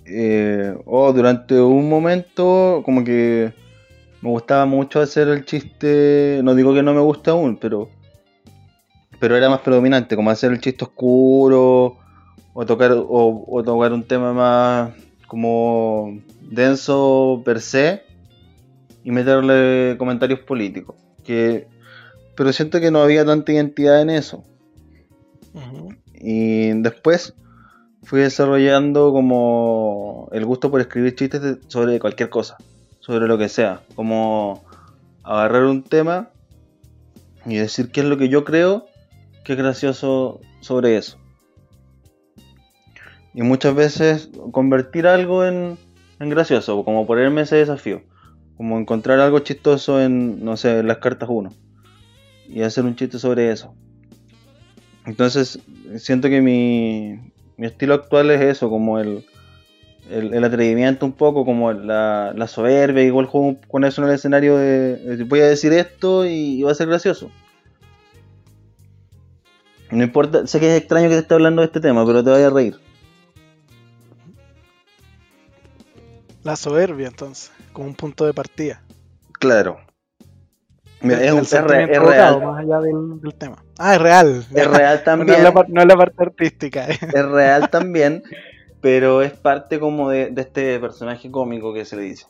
Eh, 0.06 0.74
oh, 0.86 1.12
durante 1.12 1.60
un 1.60 1.88
momento 1.88 2.82
como 2.84 3.04
que 3.04 3.52
me 4.22 4.30
gustaba 4.30 4.66
mucho 4.66 5.00
hacer 5.00 5.28
el 5.28 5.44
chiste, 5.44 6.40
no 6.42 6.54
digo 6.54 6.74
que 6.74 6.82
no 6.82 6.92
me 6.94 7.00
gusta 7.00 7.30
aún, 7.32 7.56
pero 7.56 7.88
pero 9.18 9.36
era 9.36 9.50
más 9.50 9.60
predominante, 9.60 10.16
como 10.16 10.30
hacer 10.30 10.50
el 10.52 10.60
chiste 10.60 10.84
oscuro 10.84 11.96
o 12.54 12.66
tocar 12.66 12.92
o, 12.92 13.44
o 13.46 13.62
tocar 13.62 13.92
un 13.92 14.02
tema 14.04 14.32
más 14.32 14.92
como 15.26 16.18
denso 16.50 17.42
per 17.44 17.60
se 17.60 18.02
y 19.04 19.10
meterle 19.10 19.96
comentarios 19.98 20.40
políticos, 20.40 20.96
que 21.24 21.68
pero 22.34 22.52
siento 22.52 22.80
que 22.80 22.90
no 22.90 23.02
había 23.02 23.24
tanta 23.24 23.52
identidad 23.52 24.00
en 24.00 24.10
eso. 24.10 24.42
Y 26.14 26.70
después 26.82 27.34
fui 28.02 28.20
desarrollando 28.20 29.12
como 29.12 30.28
el 30.32 30.44
gusto 30.46 30.70
por 30.70 30.80
escribir 30.80 31.14
chistes 31.14 31.42
de- 31.42 31.58
sobre 31.68 31.98
cualquier 31.98 32.30
cosa, 32.30 32.56
sobre 33.10 33.26
lo 33.26 33.38
que 33.38 33.48
sea, 33.48 33.80
como 33.96 34.62
agarrar 35.24 35.64
un 35.64 35.82
tema 35.82 36.30
y 37.44 37.56
decir 37.56 37.90
qué 37.90 38.02
es 38.02 38.06
lo 38.06 38.16
que 38.16 38.28
yo 38.28 38.44
creo 38.44 38.86
que 39.42 39.54
es 39.54 39.58
gracioso 39.58 40.40
sobre 40.60 40.96
eso. 40.96 41.18
Y 43.34 43.42
muchas 43.42 43.74
veces 43.74 44.30
convertir 44.52 45.08
algo 45.08 45.44
en, 45.44 45.76
en 46.20 46.28
gracioso, 46.28 46.84
como 46.84 47.04
ponerme 47.04 47.40
ese 47.40 47.56
desafío, 47.56 48.02
como 48.56 48.78
encontrar 48.78 49.18
algo 49.18 49.40
chistoso 49.40 50.00
en, 50.00 50.44
no 50.44 50.56
sé, 50.56 50.78
en 50.78 50.86
las 50.86 50.98
cartas 50.98 51.28
1 51.32 51.50
y 52.48 52.62
hacer 52.62 52.84
un 52.84 52.94
chiste 52.94 53.18
sobre 53.18 53.50
eso. 53.50 53.74
Entonces, 55.04 55.58
siento 55.96 56.28
que 56.28 56.40
mi, 56.40 57.18
mi 57.56 57.66
estilo 57.66 57.94
actual 57.94 58.30
es 58.30 58.40
eso, 58.40 58.70
como 58.70 59.00
el, 59.00 59.24
el, 60.08 60.32
el 60.34 60.44
atrevimiento 60.44 61.04
un 61.06 61.12
poco, 61.12 61.44
como 61.44 61.72
la, 61.72 62.32
la 62.34 62.46
soberbia, 62.46 63.02
igual 63.04 63.26
juego 63.26 63.56
con 63.68 63.84
eso 63.84 64.02
en 64.02 64.08
el 64.08 64.14
escenario 64.14 64.56
de, 64.56 65.24
voy 65.28 65.40
a 65.40 65.46
decir 65.48 65.72
esto 65.72 66.24
y, 66.24 66.62
va 66.62 66.72
a 66.72 66.74
ser 66.74 66.88
gracioso. 66.88 67.30
No 69.90 70.02
importa, 70.04 70.46
sé 70.46 70.60
que 70.60 70.70
es 70.74 70.78
extraño 70.80 71.08
que 71.08 71.14
te 71.16 71.20
esté 71.20 71.34
hablando 71.34 71.62
de 71.62 71.66
este 71.66 71.80
tema, 71.80 72.06
pero 72.06 72.22
te 72.22 72.30
vaya 72.30 72.46
a 72.46 72.50
reír. 72.50 72.76
La 76.42 76.56
soberbia, 76.56 77.08
entonces, 77.08 77.52
como 77.72 77.88
un 77.88 77.94
punto 77.94 78.24
de 78.24 78.32
partida. 78.32 78.82
Claro. 79.38 79.78
Mira, 81.02 81.22
es, 81.24 81.32
un, 81.32 81.40
es, 81.40 81.52
re- 81.52 81.86
real. 81.86 82.42
más 82.42 82.58
allá 82.60 82.78
del, 82.80 83.20
del 83.20 83.34
tema. 83.34 83.62
Ah, 83.78 83.94
es 83.94 84.00
real. 84.02 84.46
Es 84.54 84.66
real 84.70 84.92
No 84.92 84.98
es, 84.98 85.04
también. 85.04 85.42
la, 85.44 85.64
no 85.68 85.80
es 85.80 85.86
la 85.86 85.96
parte 85.96 86.22
artística. 86.22 86.88
eh. 86.90 86.98
es 87.00 87.24
real 87.26 87.68
también, 87.70 88.22
pero 88.80 89.22
es 89.22 89.32
parte 89.32 89.78
como 89.78 90.10
de, 90.10 90.32
este 90.36 90.78
personaje 90.78 91.30
cómico 91.30 91.72
que 91.74 91.84
se 91.84 91.96
le 91.96 92.02
dice. 92.02 92.26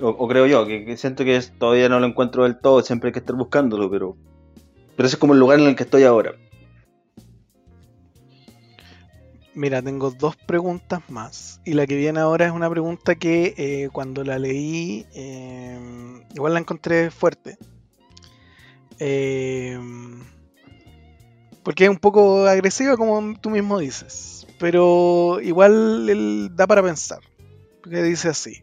O, 0.00 0.28
creo 0.28 0.46
yo, 0.46 0.66
que, 0.66 0.96
siento 0.96 1.24
que 1.24 1.38
todavía 1.58 1.88
no 1.88 2.00
lo 2.00 2.06
encuentro 2.06 2.44
del 2.44 2.58
todo, 2.58 2.82
siempre 2.82 3.08
hay 3.08 3.12
que 3.12 3.18
estar 3.18 3.36
buscándolo, 3.36 3.90
pero, 3.90 4.16
pero 4.96 5.06
ese 5.06 5.16
es 5.16 5.20
como 5.20 5.34
el 5.34 5.40
lugar 5.40 5.60
en 5.60 5.66
el 5.66 5.76
que 5.76 5.82
estoy 5.82 6.04
ahora. 6.04 6.32
Mira, 9.54 9.82
tengo 9.82 10.10
dos 10.10 10.36
preguntas 10.36 11.00
más. 11.08 11.60
Y 11.66 11.74
la 11.74 11.86
que 11.86 11.96
viene 11.96 12.20
ahora 12.20 12.46
es 12.46 12.52
una 12.52 12.70
pregunta 12.70 13.16
que 13.16 13.54
eh, 13.58 13.88
cuando 13.92 14.24
la 14.24 14.38
leí, 14.38 15.06
eh, 15.14 15.78
igual 16.34 16.54
la 16.54 16.60
encontré 16.60 17.10
fuerte. 17.10 17.58
Eh, 18.98 19.78
porque 21.62 21.84
es 21.84 21.90
un 21.90 21.98
poco 21.98 22.46
agresiva, 22.46 22.96
como 22.96 23.38
tú 23.38 23.50
mismo 23.50 23.78
dices. 23.78 24.39
Pero 24.60 25.40
igual 25.40 26.08
él 26.08 26.50
da 26.54 26.66
para 26.66 26.82
pensar. 26.82 27.20
Porque 27.82 28.02
dice 28.02 28.28
así. 28.28 28.62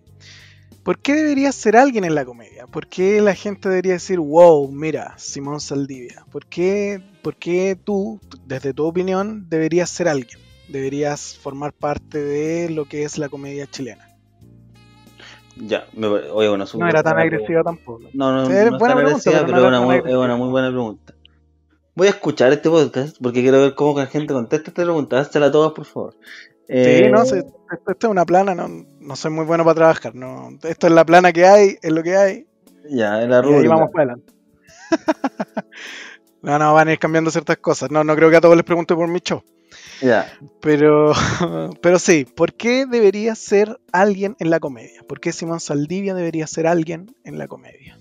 ¿Por 0.83 0.99
qué 0.99 1.15
debería 1.15 1.51
ser 1.51 1.75
alguien 1.75 2.05
en 2.05 2.15
la 2.15 2.23
comedia? 2.23 2.65
¿Por 2.65 2.87
qué 2.87 3.19
la 3.19 3.35
gente 3.35 3.67
debería 3.67 3.93
decir, 3.93 4.19
wow, 4.19 4.71
mira, 4.71 5.15
Simón 5.17 5.59
Saldivia? 5.59 6.23
¿Por 6.31 6.45
qué, 6.45 7.01
por 7.21 7.35
qué 7.35 7.77
tú, 7.83 8.21
desde 8.45 8.73
tu 8.73 8.85
opinión, 8.85 9.49
deberías 9.49 9.89
ser 9.89 10.07
alguien? 10.07 10.39
Deberías 10.69 11.37
formar 11.37 11.73
parte 11.73 12.23
de 12.23 12.69
lo 12.69 12.85
que 12.85 13.03
es 13.03 13.17
la 13.17 13.27
comedia 13.27 13.67
chilena. 13.67 14.07
Ya, 15.57 15.87
me, 15.93 16.07
oye, 16.07 16.47
bueno, 16.47 16.65
No 16.75 16.87
era 16.87 17.03
tan 17.03 17.17
agresiva 17.17 17.63
tampoco. 17.63 18.03
No, 18.13 18.31
no, 18.31 18.43
no, 18.43 18.49
es 18.49 18.55
es 18.55 18.69
buena 18.69 18.79
tan 18.79 18.97
pregunta, 19.03 19.29
agresiva, 19.29 19.45
pero 19.45 19.75
es 19.75 20.05
muy, 20.05 20.13
una 20.13 20.35
muy 20.37 20.49
buena 20.49 20.69
pregunta. 20.69 21.16
Voy 21.97 22.05
a 22.05 22.11
escuchar 22.11 22.53
este 22.53 22.69
podcast 22.69 23.17
porque 23.19 23.41
quiero 23.41 23.59
ver 23.59 23.73
cómo 23.73 23.97
la 23.97 24.05
gente 24.05 24.31
contesta 24.31 24.69
esta 24.69 24.83
pregunta. 24.83 25.19
Háztela 25.19 25.51
todas, 25.51 25.71
por 25.71 25.85
favor. 25.85 26.13
Sí, 26.21 26.65
Eh, 26.67 27.09
no, 27.11 27.25
sí, 27.25 27.37
esto, 27.37 27.91
es 27.91 28.03
una 28.03 28.23
plana, 28.23 28.53
no, 28.53 28.67
no 28.99 29.15
soy 29.15 29.31
muy 29.31 29.45
bueno 29.45 29.63
para 29.63 29.73
trabajar. 29.73 30.13
No, 30.13 30.49
esto 30.61 30.85
es 30.85 30.93
la 30.93 31.03
plana 31.03 31.33
que 31.33 31.47
hay, 31.47 31.77
es 31.81 31.91
lo 31.91 32.03
que 32.03 32.15
hay. 32.15 32.45
Ya, 32.87 33.23
en 33.23 33.31
la 33.31 33.43
Y 33.43 33.51
ahí 33.51 33.67
vamos 33.67 33.89
para 33.91 34.13
adelante. 34.13 34.31
no, 36.43 36.59
no, 36.59 36.75
van 36.75 36.87
a 36.87 36.93
ir 36.93 36.99
cambiando 36.99 37.31
ciertas 37.31 37.57
cosas. 37.57 37.89
No, 37.89 38.03
no 38.03 38.15
creo 38.15 38.29
que 38.29 38.35
a 38.35 38.41
todos 38.41 38.55
les 38.55 38.63
pregunte 38.63 38.93
por 38.93 39.07
mi 39.07 39.19
show. 39.19 39.41
Ya, 39.99 40.31
Pero, 40.61 41.13
pero 41.81 41.97
sí, 41.97 42.25
¿por 42.25 42.53
qué 42.53 42.85
debería 42.85 43.33
ser 43.33 43.75
alguien 43.91 44.35
en 44.37 44.51
la 44.51 44.59
comedia? 44.59 45.01
¿Por 45.01 45.19
qué 45.19 45.31
Simón 45.31 45.59
Saldivia 45.59 46.13
debería 46.13 46.45
ser 46.45 46.67
alguien 46.67 47.15
en 47.23 47.39
la 47.39 47.47
comedia? 47.47 47.97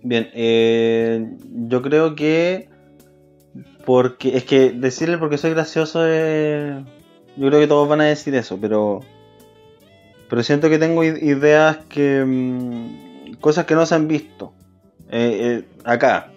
Bien, 0.00 0.30
eh, 0.32 1.28
yo 1.66 1.82
creo 1.82 2.14
que 2.14 2.69
porque 3.84 4.36
es 4.36 4.44
que 4.44 4.70
decirle 4.70 5.18
porque 5.18 5.38
soy 5.38 5.50
gracioso 5.50 6.06
es, 6.06 6.84
yo 7.36 7.48
creo 7.48 7.60
que 7.60 7.66
todos 7.66 7.88
van 7.88 8.00
a 8.00 8.04
decir 8.04 8.34
eso, 8.34 8.58
pero 8.60 9.00
pero 10.28 10.44
siento 10.44 10.68
que 10.68 10.78
tengo 10.78 11.02
ideas 11.02 11.78
que 11.88 12.24
mm, 12.24 13.34
cosas 13.40 13.66
que 13.66 13.74
no 13.74 13.84
se 13.84 13.96
han 13.96 14.06
visto 14.06 14.52
eh, 15.10 15.38
eh, 15.40 15.64
acá. 15.84 16.30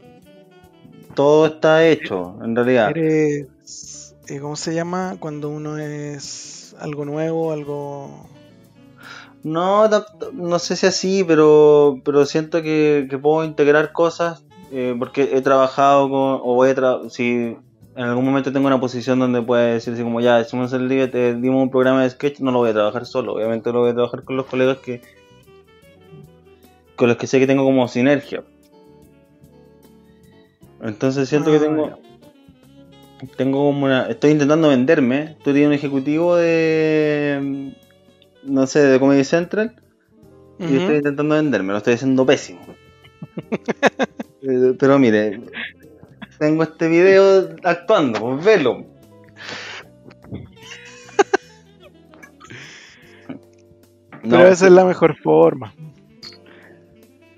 Todo 1.14 1.46
está 1.46 1.86
hecho, 1.86 2.40
en 2.44 2.56
realidad. 2.56 2.90
Eres, 2.90 4.16
eh, 4.28 4.40
¿cómo 4.40 4.56
se 4.56 4.74
llama? 4.74 5.18
Cuando 5.20 5.50
uno 5.50 5.78
es 5.78 6.76
algo 6.80 7.06
nuevo, 7.06 7.52
algo... 7.52 8.28
No, 9.44 9.88
no, 9.90 10.06
no 10.32 10.58
sé 10.58 10.76
si 10.76 10.88
así, 10.88 11.24
pero, 11.24 12.02
pero 12.04 12.26
siento 12.26 12.64
que, 12.64 13.08
que 13.10 13.18
puedo 13.20 13.44
integrar 13.44 13.92
cosas 13.92 14.44
eh, 14.76 14.96
porque 14.98 15.30
he 15.34 15.42
trabajado 15.42 16.10
con, 16.10 16.40
o 16.42 16.56
voy 16.56 16.72
a 16.72 16.74
tra 16.74 17.08
si 17.08 17.56
en 17.96 18.04
algún 18.04 18.26
momento 18.26 18.52
tengo 18.52 18.66
una 18.66 18.80
posición 18.80 19.20
donde 19.20 19.40
pueda 19.40 19.68
decir 19.68 19.94
así 19.94 20.02
como 20.02 20.20
ya, 20.20 20.44
si 20.44 20.58
el 20.58 20.90
día 20.90 21.12
te 21.12 21.36
dimos 21.36 21.62
un 21.62 21.70
programa 21.70 22.02
de 22.02 22.10
sketch, 22.10 22.40
no 22.40 22.52
lo 22.52 22.58
voy 22.58 22.72
a 22.72 22.74
trabajar 22.74 23.06
solo, 23.06 23.34
obviamente 23.34 23.72
lo 23.72 23.82
voy 23.82 23.92
a 23.92 23.94
trabajar 23.94 24.24
con 24.24 24.36
los 24.36 24.48
colegas 24.48 24.80
que 24.80 25.02
con 26.96 27.08
los 27.08 27.18
que 27.18 27.28
sé 27.28 27.40
que 27.40 27.46
tengo 27.46 27.64
como 27.64 27.88
sinergia. 27.88 28.44
Entonces 30.82 31.30
siento 31.30 31.52
que 31.52 31.60
tengo 31.60 31.92
tengo 33.38 33.68
como 33.68 33.86
una 33.86 34.08
estoy 34.08 34.32
intentando 34.32 34.70
venderme, 34.70 35.38
tú 35.44 35.54
tienes 35.54 35.68
un 35.68 35.74
ejecutivo 35.74 36.36
de 36.36 37.76
no 38.42 38.66
sé, 38.66 38.80
de 38.80 39.00
Comedy 39.00 39.24
Central 39.24 39.76
y 40.58 40.78
estoy 40.78 40.96
intentando 40.96 41.36
venderme, 41.36 41.74
lo 41.74 41.78
estoy 41.78 41.94
haciendo 41.94 42.26
pésimo. 42.26 42.66
Eh, 44.44 44.76
pero 44.78 45.00
mire, 45.00 45.42
tengo 46.38 46.64
este 46.64 46.90
video 46.90 47.56
actuando, 47.64 48.20
pues 48.20 48.44
velo. 48.44 48.84
Pero 54.22 54.48
esa 54.48 54.68
es 54.68 54.72
la 54.72 54.84
mejor 54.84 55.16
forma. 55.16 55.74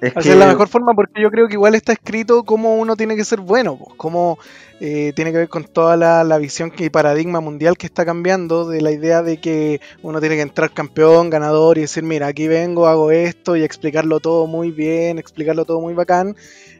es 0.02 0.36
la 0.36 0.48
mejor 0.48 0.68
forma 0.68 0.94
porque 0.94 1.22
yo 1.22 1.30
creo 1.30 1.48
que 1.48 1.54
igual 1.54 1.76
está 1.76 1.94
escrito 1.94 2.44
cómo 2.44 2.76
uno 2.76 2.96
tiene 2.96 3.16
que 3.16 3.24
ser 3.24 3.40
bueno, 3.40 3.78
pues, 3.78 3.94
cómo 3.98 4.40
eh, 4.80 5.14
tiene 5.16 5.32
que 5.32 5.38
ver 5.38 5.50
con 5.50 5.64
toda 5.64 5.96
la, 5.98 6.38
visión 6.38 6.72
y 6.78 6.90
paradigma 6.90 7.40
mundial 7.40 7.78
que 7.78 7.86
está 7.86 8.06
cambiando 8.06 8.68
de 8.68 8.82
la 8.82 8.92
idea 8.92 9.22
de 9.22 9.38
que 9.38 9.80
uno 10.02 10.20
tiene 10.20 10.36
que 10.36 10.42
entrar 10.42 10.72
campeón, 10.72 11.30
ganador 11.30 11.78
y 11.78 11.82
decir, 11.82 12.04
mira, 12.04 12.28
aquí 12.28 12.48
vengo, 12.48 12.88
hago 12.88 13.12
esto 13.12 13.56
y 13.56 13.64
explicarlo 13.64 14.20
todo 14.20 14.48
muy 14.48 14.72
bien, 14.72 15.20
explicarlo 15.20 15.66
todo 15.66 15.82
muy 15.82 15.94
bacán. 15.94 16.36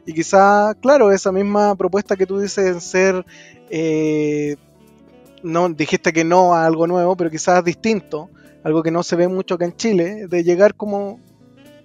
Y 0.06 0.14
quizá, 0.14 0.74
claro, 0.80 1.10
esa 1.10 1.32
misma 1.32 1.74
propuesta 1.74 2.16
que 2.16 2.26
tú 2.26 2.38
dices 2.38 2.64
en 2.64 2.80
ser, 2.80 3.26
eh, 3.68 4.56
no 5.42 5.68
dijiste 5.68 6.12
que 6.12 6.24
no 6.24 6.54
a 6.54 6.64
algo 6.64 6.86
nuevo, 6.86 7.16
pero 7.16 7.28
quizás 7.28 7.64
distinto, 7.64 8.30
algo 8.62 8.84
que 8.84 8.92
no 8.92 9.02
se 9.02 9.16
ve 9.16 9.26
mucho 9.26 9.56
acá 9.56 9.64
en 9.64 9.74
Chile, 9.76 10.28
de 10.28 10.44
llegar 10.44 10.76
como, 10.76 11.18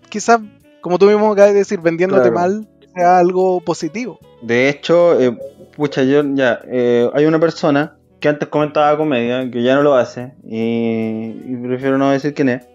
quizás, 0.10 0.40
como 0.82 1.00
tú 1.00 1.08
mismo 1.08 1.32
acabas 1.32 1.54
de 1.54 1.60
decir, 1.60 1.82
vendiéndote 1.82 2.30
mal, 2.30 2.68
sea 2.94 3.18
algo 3.18 3.60
positivo. 3.60 4.20
De 4.44 4.70
hecho, 4.70 5.20
eh, 5.20 5.36
pucha, 5.76 6.04
yo 6.04 6.24
ya, 6.36 6.62
eh, 6.68 7.10
hay 7.16 7.26
una 7.26 7.40
persona 7.40 7.98
que 8.20 8.30
antes 8.30 8.50
comentaba 8.50 8.96
comedia, 8.98 9.50
que 9.50 9.64
ya 9.64 9.74
no 9.74 9.82
lo 9.82 9.96
hace, 9.96 10.34
y, 10.44 11.56
prefiero 11.64 11.98
no 11.98 12.12
decir 12.12 12.36
quién 12.36 12.50
es. 12.50 12.68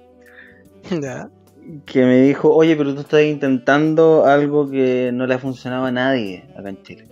Ya 1.01 1.29
que 1.85 2.05
me 2.05 2.23
dijo, 2.23 2.55
oye, 2.55 2.77
pero 2.77 2.95
tú 2.95 3.01
estás 3.01 3.23
intentando 3.23 4.25
algo 4.27 4.71
que 4.71 5.11
no 5.13 5.27
le 5.27 5.35
ha 5.35 5.39
funcionado 5.39 5.87
a 5.87 5.93
nadie 5.93 6.45
acá 6.57 6.69
en 6.69 6.83
Chile. 6.83 7.09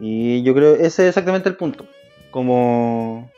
Y 0.00 0.42
yo 0.42 0.54
creo, 0.54 0.74
ese 0.74 1.02
es 1.02 1.08
exactamente 1.10 1.48
el 1.48 1.56
punto. 1.56 1.84
Como 2.30 3.30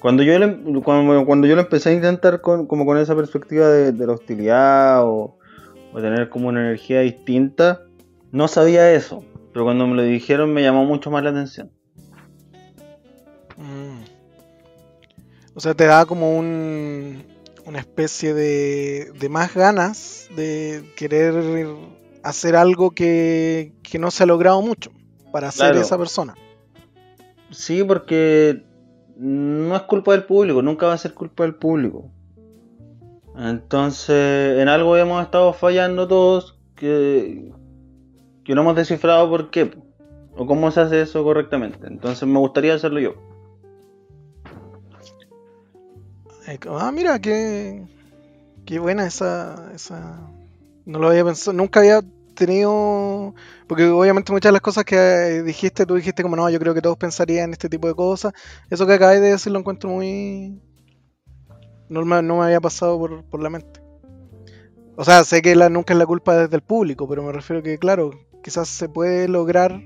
cuando 0.00 0.22
yo 0.22 0.38
le, 0.38 0.82
cuando, 0.82 1.46
yo 1.46 1.54
lo 1.54 1.62
empecé 1.62 1.90
a 1.90 1.92
intentar 1.92 2.40
con, 2.40 2.66
como 2.66 2.86
con 2.86 2.98
esa 2.98 3.16
perspectiva 3.16 3.68
de, 3.68 4.06
la 4.06 4.12
hostilidad 4.12 5.04
o, 5.04 5.36
tener 5.94 6.28
como 6.28 6.48
una 6.48 6.60
energía 6.60 7.00
distinta, 7.00 7.82
no 8.30 8.46
sabía 8.46 8.92
eso. 8.92 9.24
Pero 9.52 9.64
cuando 9.64 9.86
me 9.86 9.96
lo 9.96 10.02
dijeron 10.02 10.52
me 10.52 10.62
llamó 10.62 10.84
mucho 10.84 11.10
más 11.10 11.24
la 11.24 11.30
atención. 11.30 11.72
Mm. 13.56 14.04
O 15.54 15.60
sea, 15.60 15.74
te 15.74 15.86
da 15.86 16.06
como 16.06 16.38
un, 16.38 17.24
una 17.68 17.80
especie 17.80 18.32
de, 18.32 19.12
de 19.12 19.28
más 19.28 19.54
ganas 19.54 20.30
de 20.34 20.90
querer 20.96 21.66
hacer 22.22 22.56
algo 22.56 22.92
que, 22.92 23.74
no 24.00 24.10
se 24.10 24.22
ha 24.22 24.26
logrado 24.26 24.62
mucho 24.62 24.90
para 25.32 25.50
ser 25.50 25.76
esa 25.76 25.98
persona. 25.98 26.34
Sí, 27.50 27.84
porque 27.84 28.64
no 29.18 29.76
es 29.76 29.82
culpa 29.82 30.12
del 30.12 30.24
público, 30.24 30.62
nunca 30.62 30.86
va 30.86 30.94
a 30.94 30.98
ser 30.98 31.12
culpa 31.12 31.42
del 31.42 31.56
público. 31.56 32.10
Entonces, 33.36 34.58
en 34.58 34.68
algo 34.68 34.96
hemos 34.96 35.22
estado 35.22 35.52
fallando 35.52 36.08
todos 36.08 36.58
que, 36.74 37.52
que 38.44 38.54
no 38.54 38.62
hemos 38.62 38.76
descifrado 38.76 39.28
por 39.28 39.50
qué 39.50 39.70
o 40.34 40.46
cómo 40.46 40.70
se 40.70 40.80
hace 40.80 41.02
eso 41.02 41.22
correctamente. 41.22 41.86
Entonces, 41.86 42.26
me 42.26 42.38
gustaría 42.38 42.74
hacerlo 42.74 42.98
yo. 42.98 43.14
Ah, 46.68 46.90
mira, 46.92 47.18
qué, 47.20 47.86
qué 48.64 48.78
buena 48.78 49.06
esa, 49.06 49.70
esa... 49.74 50.20
No 50.84 50.98
lo 50.98 51.08
había 51.08 51.24
pensado, 51.24 51.56
nunca 51.56 51.80
había 51.80 52.02
tenido... 52.34 53.34
Porque 53.66 53.86
obviamente 53.86 54.32
muchas 54.32 54.48
de 54.48 54.54
las 54.54 54.62
cosas 54.62 54.84
que 54.84 55.42
dijiste, 55.44 55.86
tú 55.86 55.94
dijiste 55.94 56.22
como 56.22 56.36
no, 56.36 56.48
yo 56.50 56.58
creo 56.58 56.74
que 56.74 56.80
todos 56.80 56.96
pensarían 56.96 57.44
en 57.46 57.52
este 57.52 57.68
tipo 57.68 57.86
de 57.88 57.94
cosas. 57.94 58.32
Eso 58.70 58.86
que 58.86 58.94
acabé 58.94 59.20
de 59.20 59.30
decir 59.30 59.52
lo 59.52 59.58
encuentro 59.58 59.90
muy... 59.90 60.60
No 61.88 62.04
me, 62.04 62.22
no 62.22 62.38
me 62.38 62.44
había 62.44 62.60
pasado 62.60 62.98
por, 62.98 63.24
por, 63.24 63.42
la 63.42 63.50
mente. 63.50 63.80
O 64.96 65.04
sea, 65.04 65.24
sé 65.24 65.40
que 65.42 65.56
la, 65.56 65.68
nunca 65.68 65.94
es 65.94 65.98
la 65.98 66.06
culpa 66.06 66.36
desde 66.36 66.56
el 66.56 66.62
público, 66.62 67.08
pero 67.08 67.22
me 67.22 67.32
refiero 67.32 67.62
que, 67.62 67.78
claro, 67.78 68.10
quizás 68.42 68.68
se 68.68 68.88
puede 68.88 69.28
lograr 69.28 69.80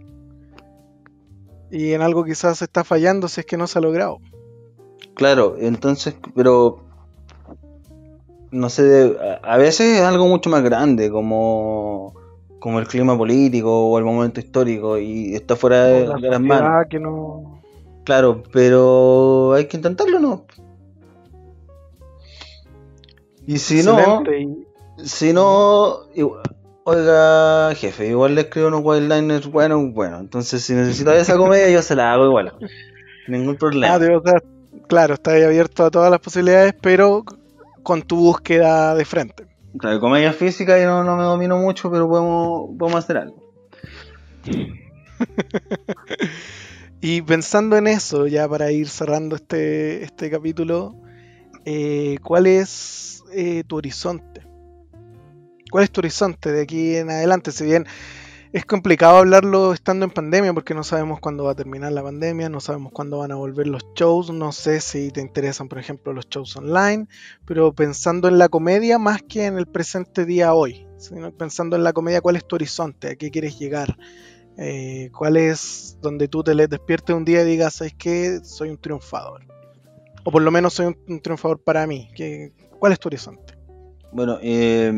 y 1.70 1.92
en 1.92 2.02
algo 2.02 2.24
quizás 2.24 2.60
está 2.60 2.84
fallando 2.84 3.28
si 3.28 3.40
es 3.40 3.46
que 3.46 3.56
no 3.56 3.66
se 3.66 3.78
ha 3.78 3.82
logrado. 3.82 4.18
Claro, 5.14 5.57
entonces, 5.59 6.14
pero 6.34 6.80
no 8.50 8.68
sé, 8.68 9.16
a 9.42 9.57
veces 9.57 9.98
es 9.98 10.03
algo 10.03 10.28
mucho 10.28 10.50
más 10.50 10.62
grande, 10.62 11.11
como, 11.11 12.14
como 12.59 12.78
el 12.78 12.86
clima 12.86 13.16
político 13.16 13.88
o 13.88 13.98
el 13.98 14.05
momento 14.05 14.40
histórico, 14.40 14.98
y 14.98 15.34
está 15.34 15.57
fuera 15.57 15.84
de, 15.84 16.07
las 16.07 16.40
manos. 16.40 16.86
Que 16.88 17.00
no... 17.00 17.62
Claro, 18.05 18.42
pero 18.53 19.55
hay 19.55 19.66
que 19.66 19.76
intentarlo, 19.76 20.18
¿no? 20.18 20.44
Y 23.46 23.59
si 23.59 23.82
no, 23.82 24.22
si 25.03 25.32
no, 25.32 26.07
oiga, 26.84 27.74
jefe, 27.74 28.09
igual 28.09 28.34
le 28.34 28.42
escribo 28.42 28.68
unos 28.68 28.82
wildliners 28.84 29.50
bueno, 29.50 29.90
bueno, 29.90 30.20
entonces 30.20 30.62
si 30.62 30.74
necesita 30.74 31.16
esa 31.16 31.36
comedia 31.36 31.68
yo 31.70 31.82
se 31.82 31.96
la 31.96 32.12
hago 32.12 32.26
igual. 32.26 32.53
Ningún 33.28 33.57
problema. 33.57 33.94
Ah, 33.94 33.98
claro, 34.88 35.14
está 35.14 35.32
ahí 35.32 35.42
abierto 35.42 35.84
a 35.84 35.90
todas 35.90 36.10
las 36.10 36.20
posibilidades, 36.20 36.74
pero 36.80 37.24
con 37.82 38.02
tu 38.02 38.16
búsqueda 38.16 38.94
de 38.94 39.04
frente. 39.04 39.46
Claro, 39.78 40.00
comedia 40.00 40.32
física 40.32 40.80
yo 40.80 41.02
no, 41.02 41.16
me 41.16 41.22
domino 41.22 41.58
mucho, 41.58 41.90
pero 41.90 42.08
podemos, 42.08 42.70
podemos 42.78 43.04
hacer 43.04 43.16
algo. 43.16 43.42
y 47.00 47.22
pensando 47.22 47.76
en 47.76 47.86
eso, 47.86 48.26
ya 48.26 48.48
para 48.48 48.70
ir 48.70 48.88
cerrando 48.88 49.36
este, 49.36 50.04
este 50.04 50.30
capítulo, 50.30 50.94
eh, 51.64 52.18
¿cuál 52.22 52.46
es 52.46 53.22
eh, 53.32 53.64
tu 53.66 53.76
horizonte? 53.76 54.42
¿Cuál 55.70 55.84
es 55.84 55.90
tu 55.90 56.00
horizonte 56.00 56.52
de 56.52 56.62
aquí 56.62 56.96
en 56.96 57.10
adelante? 57.10 57.50
Si 57.50 57.64
bien 57.64 57.86
es 58.53 58.66
complicado 58.66 59.16
hablarlo 59.16 59.72
estando 59.72 60.05
en 60.05 60.11
pandemia 60.11 60.53
porque 60.53 60.74
no 60.74 60.84
sabemos 60.84 61.20
cuándo 61.20 61.44
va 61.44 61.53
a 61.53 61.55
terminar 61.55 61.90
la 61.92 62.03
pandemia, 62.03 62.50
no 62.50 62.61
sabemos 62.61 62.92
cuándo 62.92 63.18
van 63.18 63.32
a 63.32 63.36
volver 63.36 63.66
los 63.66 63.82
shows, 63.94 64.30
no 64.30 64.53
sé 64.53 64.80
si 64.80 65.11
te 65.11 65.22
interesan, 65.22 65.68
por 65.68 65.78
ejemplo, 65.78 66.12
los 66.12 66.28
shows 66.28 66.55
online, 66.57 67.07
pero 67.46 67.72
pensando 67.72 68.28
en 68.28 68.36
la 68.36 68.50
comedia 68.50 68.98
más 68.98 69.22
que 69.22 69.46
en 69.46 69.57
el 69.57 69.66
presente 69.66 70.26
día 70.26 70.53
hoy, 70.53 70.86
pensando 71.38 71.76
en 71.76 71.84
la 71.84 71.94
comedia, 71.94 72.20
¿cuál 72.20 72.36
es 72.36 72.46
tu 72.46 72.57
horizonte? 72.57 73.09
¿A 73.09 73.16
qué 73.16 73.30
quieres 73.30 73.59
llegar? 73.59 73.96
Eh, 74.59 75.09
¿Cuál 75.16 75.38
es 75.38 75.96
donde 76.03 76.28
tú 76.28 76.42
te 76.42 76.55
despiertes 76.55 77.16
un 77.16 77.24
día 77.24 77.42
y 77.42 77.46
digas, 77.46 77.80
es 77.80 77.94
que 77.94 78.40
soy 78.42 78.68
un 78.68 78.78
triunfador? 78.78 79.46
O 80.24 80.30
por 80.30 80.42
lo 80.42 80.50
menos 80.50 80.74
soy 80.74 80.94
un, 81.07 81.22
triunfador 81.22 81.59
para 81.59 81.86
mí. 81.86 82.11
¿Cuál 82.78 82.92
es 82.92 83.00
tu 83.00 83.09
horizonte? 83.09 83.55
Bueno, 84.12 84.38
eh, 84.42 84.92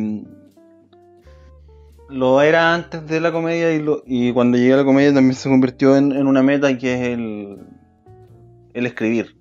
lo 2.14 2.40
era 2.42 2.74
antes 2.74 3.06
de 3.08 3.20
la 3.20 3.32
comedia 3.32 3.74
y, 3.74 3.84
y 4.06 4.32
cuando 4.32 4.56
llegué 4.56 4.74
a 4.74 4.78
la 4.78 4.84
comedia 4.84 5.12
también 5.12 5.34
se 5.34 5.48
convirtió 5.48 5.96
en, 5.96 6.12
una 6.26 6.42
meta 6.42 6.78
que 6.78 6.94
es 6.94 7.00
el, 7.08 7.58
el 8.72 8.86
escribir. 8.86 9.36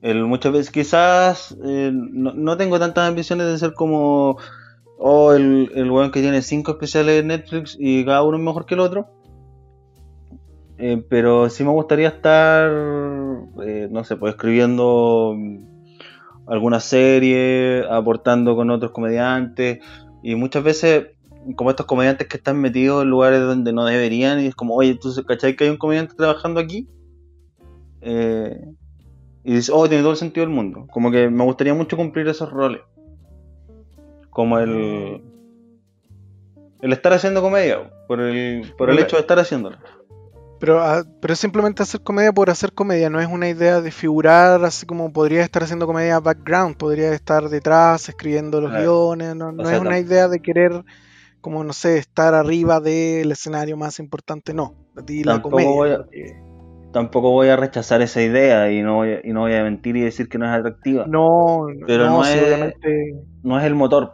El, 0.00 0.24
muchas 0.24 0.52
veces 0.52 0.70
quizás 0.70 1.56
eh, 1.64 1.90
no, 1.92 2.56
tengo 2.56 2.78
tantas 2.78 3.08
ambiciones 3.08 3.46
de 3.46 3.58
ser 3.58 3.74
como 3.74 4.36
oh, 4.98 5.32
el, 5.32 5.70
el 5.74 5.90
weón 5.90 6.12
que 6.12 6.20
tiene 6.20 6.42
cinco 6.42 6.72
especiales 6.72 7.16
de 7.16 7.24
Netflix 7.24 7.76
y 7.78 8.04
cada 8.04 8.22
uno 8.22 8.36
es 8.36 8.44
mejor 8.44 8.64
que 8.64 8.74
el 8.74 8.80
otro. 8.80 9.08
Eh, 10.78 11.04
pero 11.08 11.48
sí 11.48 11.64
me 11.64 11.70
gustaría 11.70 12.08
estar, 12.08 12.70
eh, 13.64 13.88
no 13.90 14.04
sé, 14.04 14.16
pues 14.16 14.34
escribiendo 14.34 15.36
alguna 16.46 16.80
serie, 16.80 17.84
aportando 17.90 18.54
con 18.54 18.70
otros 18.70 18.92
comediantes. 18.92 19.80
Y 20.24 20.36
muchas 20.36 20.62
veces 20.62 21.06
como 21.56 21.70
estos 21.70 21.86
comediantes 21.86 22.28
que 22.28 22.36
están 22.36 22.60
metidos 22.60 23.02
en 23.02 23.10
lugares 23.10 23.40
donde 23.40 23.72
no 23.72 23.84
deberían 23.84 24.40
y 24.40 24.46
es 24.46 24.54
como, 24.54 24.74
oye, 24.74 24.94
¿tú 24.94 25.10
cachai 25.26 25.56
que 25.56 25.64
hay 25.64 25.70
un 25.70 25.76
comediante 25.76 26.14
trabajando 26.14 26.60
aquí? 26.60 26.88
Eh, 28.00 28.64
y 29.44 29.54
dices, 29.54 29.70
oh, 29.74 29.88
tiene 29.88 30.02
todo 30.02 30.12
el 30.12 30.18
sentido 30.18 30.46
del 30.46 30.54
mundo. 30.54 30.86
Como 30.90 31.10
que 31.10 31.28
me 31.28 31.44
gustaría 31.44 31.74
mucho 31.74 31.96
cumplir 31.96 32.28
esos 32.28 32.50
roles. 32.50 32.82
Como 34.30 34.58
el. 34.58 35.22
El 36.80 36.92
estar 36.92 37.12
haciendo 37.12 37.42
comedia, 37.42 37.92
por 38.08 38.20
el, 38.20 38.72
por 38.76 38.90
el 38.90 38.98
hecho 38.98 39.16
de 39.16 39.20
estar 39.20 39.38
haciéndola. 39.38 39.78
Pero, 40.58 40.80
ah, 40.80 41.04
pero 41.20 41.32
es 41.32 41.40
simplemente 41.40 41.82
hacer 41.82 42.02
comedia 42.02 42.32
por 42.32 42.48
hacer 42.48 42.72
comedia, 42.72 43.10
no 43.10 43.20
es 43.20 43.26
una 43.26 43.48
idea 43.48 43.80
de 43.80 43.90
figurar 43.90 44.64
así 44.64 44.86
como 44.86 45.12
podría 45.12 45.42
estar 45.42 45.64
haciendo 45.64 45.88
comedia 45.88 46.20
background, 46.20 46.76
podría 46.76 47.12
estar 47.12 47.48
detrás 47.48 48.08
escribiendo 48.08 48.60
los 48.60 48.70
Claro. 48.70 48.84
guiones, 48.84 49.34
no, 49.34 49.50
no 49.50 49.64
sea, 49.64 49.76
es 49.76 49.80
una 49.80 49.98
idea 49.98 50.28
de 50.28 50.40
querer, 50.40 50.84
como 51.42 51.62
no 51.64 51.74
sé, 51.74 51.98
estar 51.98 52.32
arriba 52.34 52.80
del 52.80 53.30
escenario 53.32 53.76
más 53.76 53.98
importante, 53.98 54.54
no. 54.54 54.74
A 54.96 55.02
ti 55.02 55.22
la 55.24 55.32
Tampoco 55.34 55.50
comedia. 55.56 55.70
voy 55.70 55.90
a- 55.90 56.06
Tampoco 56.92 57.30
voy 57.30 57.48
a 57.48 57.56
rechazar 57.56 58.02
esa 58.02 58.20
idea 58.22 58.70
y 58.70 58.82
no 58.82 58.96
voy 58.96 59.12
a, 59.12 59.20
y 59.26 59.32
no 59.32 59.40
voy 59.40 59.54
a 59.54 59.62
mentir 59.62 59.96
y 59.96 60.02
decir 60.02 60.28
que 60.28 60.36
no 60.38 60.44
es 60.44 60.52
atractiva. 60.58 61.06
No, 61.08 61.66
Pero 61.86 62.04
no, 62.06 62.18
no 62.18 62.24
es- 62.24 62.42
obviamente. 62.42 63.14
No 63.42 63.58
es 63.58 63.64
el 63.64 63.74
motor. 63.74 64.12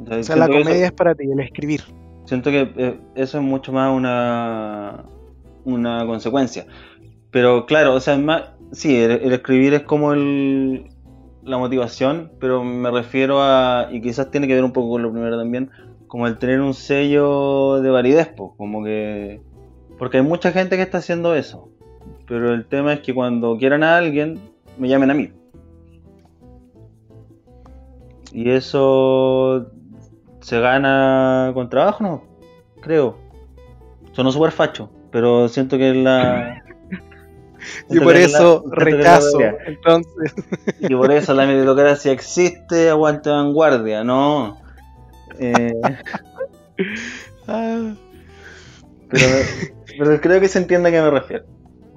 O 0.00 0.06
sea, 0.06 0.16
O 0.18 0.22
sea, 0.22 0.36
la 0.36 0.46
comedia 0.48 0.74
eso- 0.76 0.84
es 0.86 0.92
para 0.92 1.14
ti, 1.14 1.30
el 1.30 1.40
escribir. 1.40 1.82
Siento 2.24 2.50
que 2.50 2.72
eh, 2.76 3.00
eso 3.14 3.38
es 3.38 3.44
mucho 3.44 3.72
más 3.72 3.94
una, 3.94 5.04
una 5.64 6.06
consecuencia. 6.06 6.66
Pero 7.30 7.66
claro, 7.66 7.94
o 7.94 8.00
sea, 8.00 8.14
es 8.14 8.20
más, 8.20 8.44
sí, 8.72 8.96
el, 8.96 9.10
el 9.12 9.32
escribir 9.32 9.74
es 9.74 9.82
como 9.82 10.14
el, 10.14 10.86
la 11.48 11.58
motivación, 11.58 12.30
pero 12.38 12.62
me 12.62 12.90
refiero 12.90 13.42
a, 13.42 13.88
y 13.90 14.00
quizás 14.00 14.30
tiene 14.30 14.46
que 14.46 14.54
ver 14.54 14.64
un 14.64 14.72
poco 14.72 14.90
con 14.90 15.02
lo 15.02 15.10
primero 15.10 15.38
también, 15.38 15.70
como 16.06 16.26
el 16.26 16.38
tener 16.38 16.60
un 16.60 16.74
sello 16.74 17.80
de 17.80 17.90
validez, 17.90 18.28
po, 18.28 18.54
como 18.56 18.84
que... 18.84 19.40
Porque 19.98 20.18
hay 20.18 20.22
mucha 20.22 20.52
gente 20.52 20.76
que 20.76 20.82
está 20.82 20.98
haciendo 20.98 21.34
eso, 21.34 21.70
pero 22.26 22.54
el 22.54 22.66
tema 22.66 22.92
es 22.92 23.00
que 23.00 23.14
cuando 23.14 23.56
quieran 23.56 23.82
a 23.82 23.96
alguien, 23.96 24.38
me 24.78 24.88
llamen 24.88 25.10
a 25.10 25.14
mí. 25.14 25.32
Y 28.32 28.50
eso 28.50 29.66
se 30.40 30.60
gana 30.60 31.50
con 31.54 31.68
trabajo, 31.68 32.04
¿no? 32.04 32.22
Creo. 32.80 33.16
Sonó 34.12 34.30
súper 34.30 34.52
facho, 34.52 34.90
pero 35.10 35.48
siento 35.48 35.78
que 35.78 35.94
la... 35.94 36.62
Y 37.88 38.00
por 38.00 38.14
la- 38.14 38.20
eso 38.20 38.64
la 38.66 38.74
realidad. 38.76 39.56
Entonces, 39.66 40.34
Y 40.78 40.94
por 40.94 41.10
eso 41.12 41.34
la 41.34 41.46
meritocracia 41.46 42.12
existe, 42.12 42.90
aguante 42.90 43.30
vanguardia, 43.30 44.04
no. 44.04 44.58
Eh, 45.40 45.72
ah, 47.46 47.94
pero, 49.08 49.50
pero 49.98 50.20
creo 50.20 50.40
que 50.40 50.48
se 50.48 50.58
entiende 50.58 50.88
a 50.88 50.92
qué 50.92 51.00
me 51.00 51.10
refiero. 51.10 51.44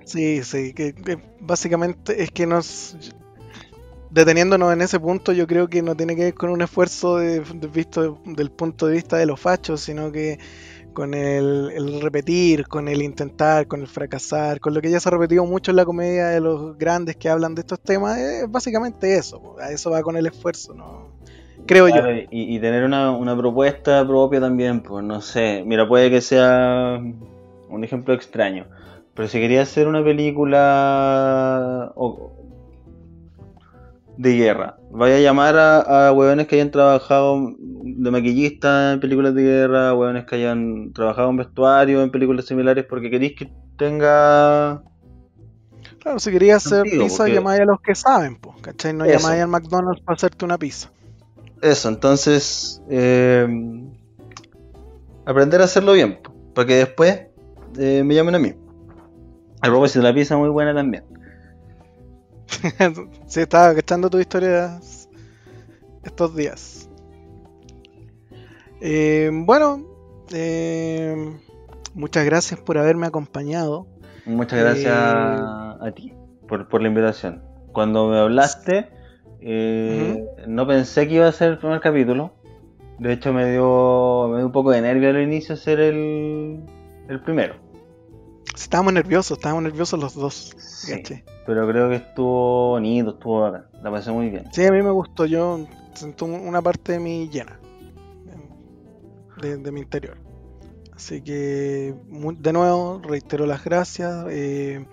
sí, 0.05 0.43
sí, 0.43 0.73
que, 0.73 0.93
que 0.93 1.17
básicamente 1.39 2.23
es 2.23 2.31
que 2.31 2.45
nos. 2.47 2.97
Deteniéndonos 4.09 4.73
en 4.73 4.81
ese 4.81 4.99
punto, 4.99 5.31
yo 5.31 5.47
creo 5.47 5.69
que 5.69 5.81
no 5.81 5.95
tiene 5.95 6.17
que 6.17 6.23
ver 6.25 6.33
con 6.33 6.49
un 6.49 6.61
esfuerzo 6.61 7.15
de, 7.17 7.39
de 7.39 7.67
visto 7.67 8.19
del 8.25 8.51
punto 8.51 8.87
de 8.87 8.95
vista 8.95 9.15
de 9.17 9.25
los 9.25 9.39
fachos, 9.39 9.79
sino 9.81 10.11
que 10.11 10.37
con 10.93 11.13
el, 11.13 11.71
el 11.73 12.01
repetir, 12.01 12.67
con 12.67 12.87
el 12.87 13.01
intentar, 13.01 13.67
con 13.67 13.81
el 13.81 13.87
fracasar, 13.87 14.59
con 14.59 14.73
lo 14.73 14.81
que 14.81 14.89
ya 14.89 14.99
se 14.99 15.09
ha 15.09 15.11
repetido 15.11 15.45
mucho 15.45 15.71
en 15.71 15.77
la 15.77 15.85
comedia 15.85 16.27
de 16.27 16.41
los 16.41 16.77
grandes 16.77 17.15
que 17.15 17.29
hablan 17.29 17.55
de 17.55 17.61
estos 17.61 17.79
temas, 17.79 18.17
es 18.17 18.49
básicamente 18.49 19.15
eso, 19.15 19.55
a 19.59 19.71
eso 19.71 19.91
va 19.91 20.01
con 20.01 20.17
el 20.17 20.25
esfuerzo, 20.25 20.73
¿no? 20.73 21.11
Creo 21.65 21.87
yo. 21.87 22.01
Y, 22.31 22.59
tener 22.59 22.83
una, 22.83 23.11
una 23.11 23.37
propuesta 23.37 24.05
propia 24.05 24.39
también, 24.39 24.81
pues 24.81 25.03
no 25.03 25.21
sé. 25.21 25.63
Mira, 25.65 25.87
puede 25.87 26.09
que 26.09 26.19
sea 26.21 26.99
un 27.69 27.83
ejemplo 27.83 28.13
extraño. 28.13 28.65
Pero 29.13 29.27
si 29.27 29.39
quería 29.39 29.61
hacer 29.61 29.87
una 29.87 30.03
película 30.03 31.91
de 34.21 34.35
guerra, 34.37 34.77
vaya 34.91 35.15
a 35.15 35.19
llamar 35.19 35.57
a, 35.57 36.07
a 36.07 36.11
hueones 36.13 36.47
que 36.47 36.55
hayan 36.55 36.69
trabajado 36.69 37.55
de 37.57 38.11
maquillista 38.11 38.93
en 38.93 38.99
películas 38.99 39.33
de 39.33 39.41
guerra, 39.43 39.93
hueones 39.95 40.25
que 40.25 40.35
hayan 40.35 40.93
trabajado 40.93 41.29
en 41.31 41.37
vestuario 41.37 42.03
en 42.03 42.11
películas 42.11 42.45
similares, 42.45 42.85
porque 42.87 43.09
queréis 43.09 43.35
que 43.35 43.51
tenga. 43.77 44.83
Claro, 45.99 46.19
si 46.19 46.31
querías 46.31 46.65
hacer 46.65 46.81
Sentido, 46.83 47.03
pizza, 47.05 47.17
porque- 47.23 47.33
llamáis 47.33 47.61
a 47.61 47.65
los 47.65 47.81
que 47.81 47.95
saben, 47.95 48.35
pues, 48.35 48.57
¿cachai? 48.61 48.93
No 48.93 49.05
Eso. 49.05 49.17
llamáis 49.19 49.41
al 49.41 49.47
McDonald's 49.49 50.01
para 50.03 50.15
hacerte 50.15 50.45
una 50.45 50.57
pizza. 50.57 50.91
Eso, 51.61 51.89
entonces. 51.89 52.81
eh, 52.89 53.47
aprender 55.25 55.61
a 55.61 55.65
hacerlo 55.65 55.93
bien, 55.93 56.19
po, 56.21 56.31
para 56.53 56.67
que 56.67 56.75
después 56.75 57.21
eh, 57.79 58.03
me 58.03 58.13
llamen 58.15 58.35
a 58.35 58.39
mí. 58.39 58.53
A 59.61 59.67
propósito, 59.67 60.01
la 60.03 60.13
pizza 60.13 60.37
muy 60.37 60.49
buena 60.49 60.73
también. 60.73 61.03
sí, 63.27 63.39
estaba 63.41 63.73
cachando 63.75 64.09
tus 64.09 64.21
historias 64.21 65.09
estos 66.03 66.35
días. 66.35 66.89
Eh, 68.81 69.29
bueno, 69.31 69.85
eh, 70.33 71.37
muchas 71.93 72.25
gracias 72.25 72.59
por 72.59 72.77
haberme 72.77 73.07
acompañado. 73.07 73.87
Muchas 74.25 74.59
gracias 74.59 74.93
Eh, 74.93 75.87
a 75.87 75.91
ti 75.95 76.13
por, 76.47 76.67
por 76.67 76.81
la 76.81 76.87
invitación. 76.87 77.41
Cuando 77.71 78.09
me 78.09 78.17
hablaste, 78.19 78.89
eh, 79.39 80.25
no 80.47 80.67
pensé 80.67 81.07
que 81.07 81.15
iba 81.15 81.27
a 81.27 81.31
ser 81.31 81.51
el 81.51 81.57
primer 81.57 81.79
capítulo. 81.79 82.33
De 82.99 83.13
hecho, 83.13 83.33
me 83.33 83.49
dio, 83.49 84.27
me 84.29 84.37
dio 84.37 84.45
un 84.45 84.51
poco 84.51 84.71
de 84.71 84.81
nervio 84.81 85.09
al 85.09 85.21
inicio 85.21 85.55
ser 85.55 85.79
el, 85.79 86.59
el 87.07 87.19
primero. 87.21 87.55
Estábamos 88.61 88.93
nerviosos, 88.93 89.37
estábamos 89.37 89.63
nerviosos 89.63 89.99
los 89.99 90.13
dos. 90.15 90.55
Pero 91.45 91.67
creo 91.67 91.89
que 91.89 91.95
estuvo 91.95 92.69
bonito, 92.69 93.11
estuvo 93.11 93.41
bacán. 93.41 93.65
La 93.83 93.91
pasé 93.91 94.11
muy 94.11 94.29
bien. 94.29 94.45
Sí, 94.53 94.65
a 94.65 94.71
mí 94.71 94.81
me 94.81 94.91
gustó. 94.91 95.25
Yo 95.25 95.65
siento 95.93 96.25
una 96.25 96.61
parte 96.61 96.93
de 96.93 96.99
mí 96.99 97.29
llena. 97.29 97.59
De, 99.41 99.57
de 99.57 99.71
mi 99.71 99.81
interior. 99.81 100.17
Así 100.95 101.21
que, 101.21 101.95
de 102.39 102.53
nuevo, 102.53 103.01
reitero 103.03 103.45
las 103.47 103.63
gracias. 103.63 104.25
eh, 104.29 104.85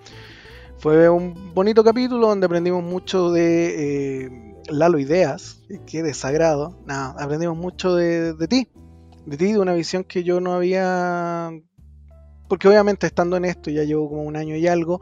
fue 0.79 1.07
un 1.09 1.53
bonito 1.53 1.83
capítulo 1.83 2.27
donde 2.29 2.45
aprendimos 2.47 2.83
mucho 2.83 3.31
de 3.31 4.23
eh, 4.25 4.55
Lalo 4.69 4.97
Ideas. 4.97 5.61
y 5.69 5.77
Qué 5.85 6.01
desagrado. 6.03 6.79
Nada, 6.85 7.15
aprendimos 7.19 7.57
mucho 7.57 7.95
de, 7.95 8.33
de 8.33 8.47
ti. 8.47 8.69
De 9.25 9.37
ti, 9.37 9.53
de 9.53 9.59
una 9.59 9.73
visión 9.73 10.03
que 10.03 10.23
yo 10.23 10.39
no 10.41 10.53
había. 10.53 11.51
Porque 12.49 12.67
obviamente 12.67 13.05
estando 13.05 13.37
en 13.37 13.45
esto, 13.45 13.69
ya 13.69 13.83
llevo 13.83 14.09
como 14.09 14.23
un 14.23 14.35
año 14.35 14.55
y 14.55 14.67
algo, 14.67 14.99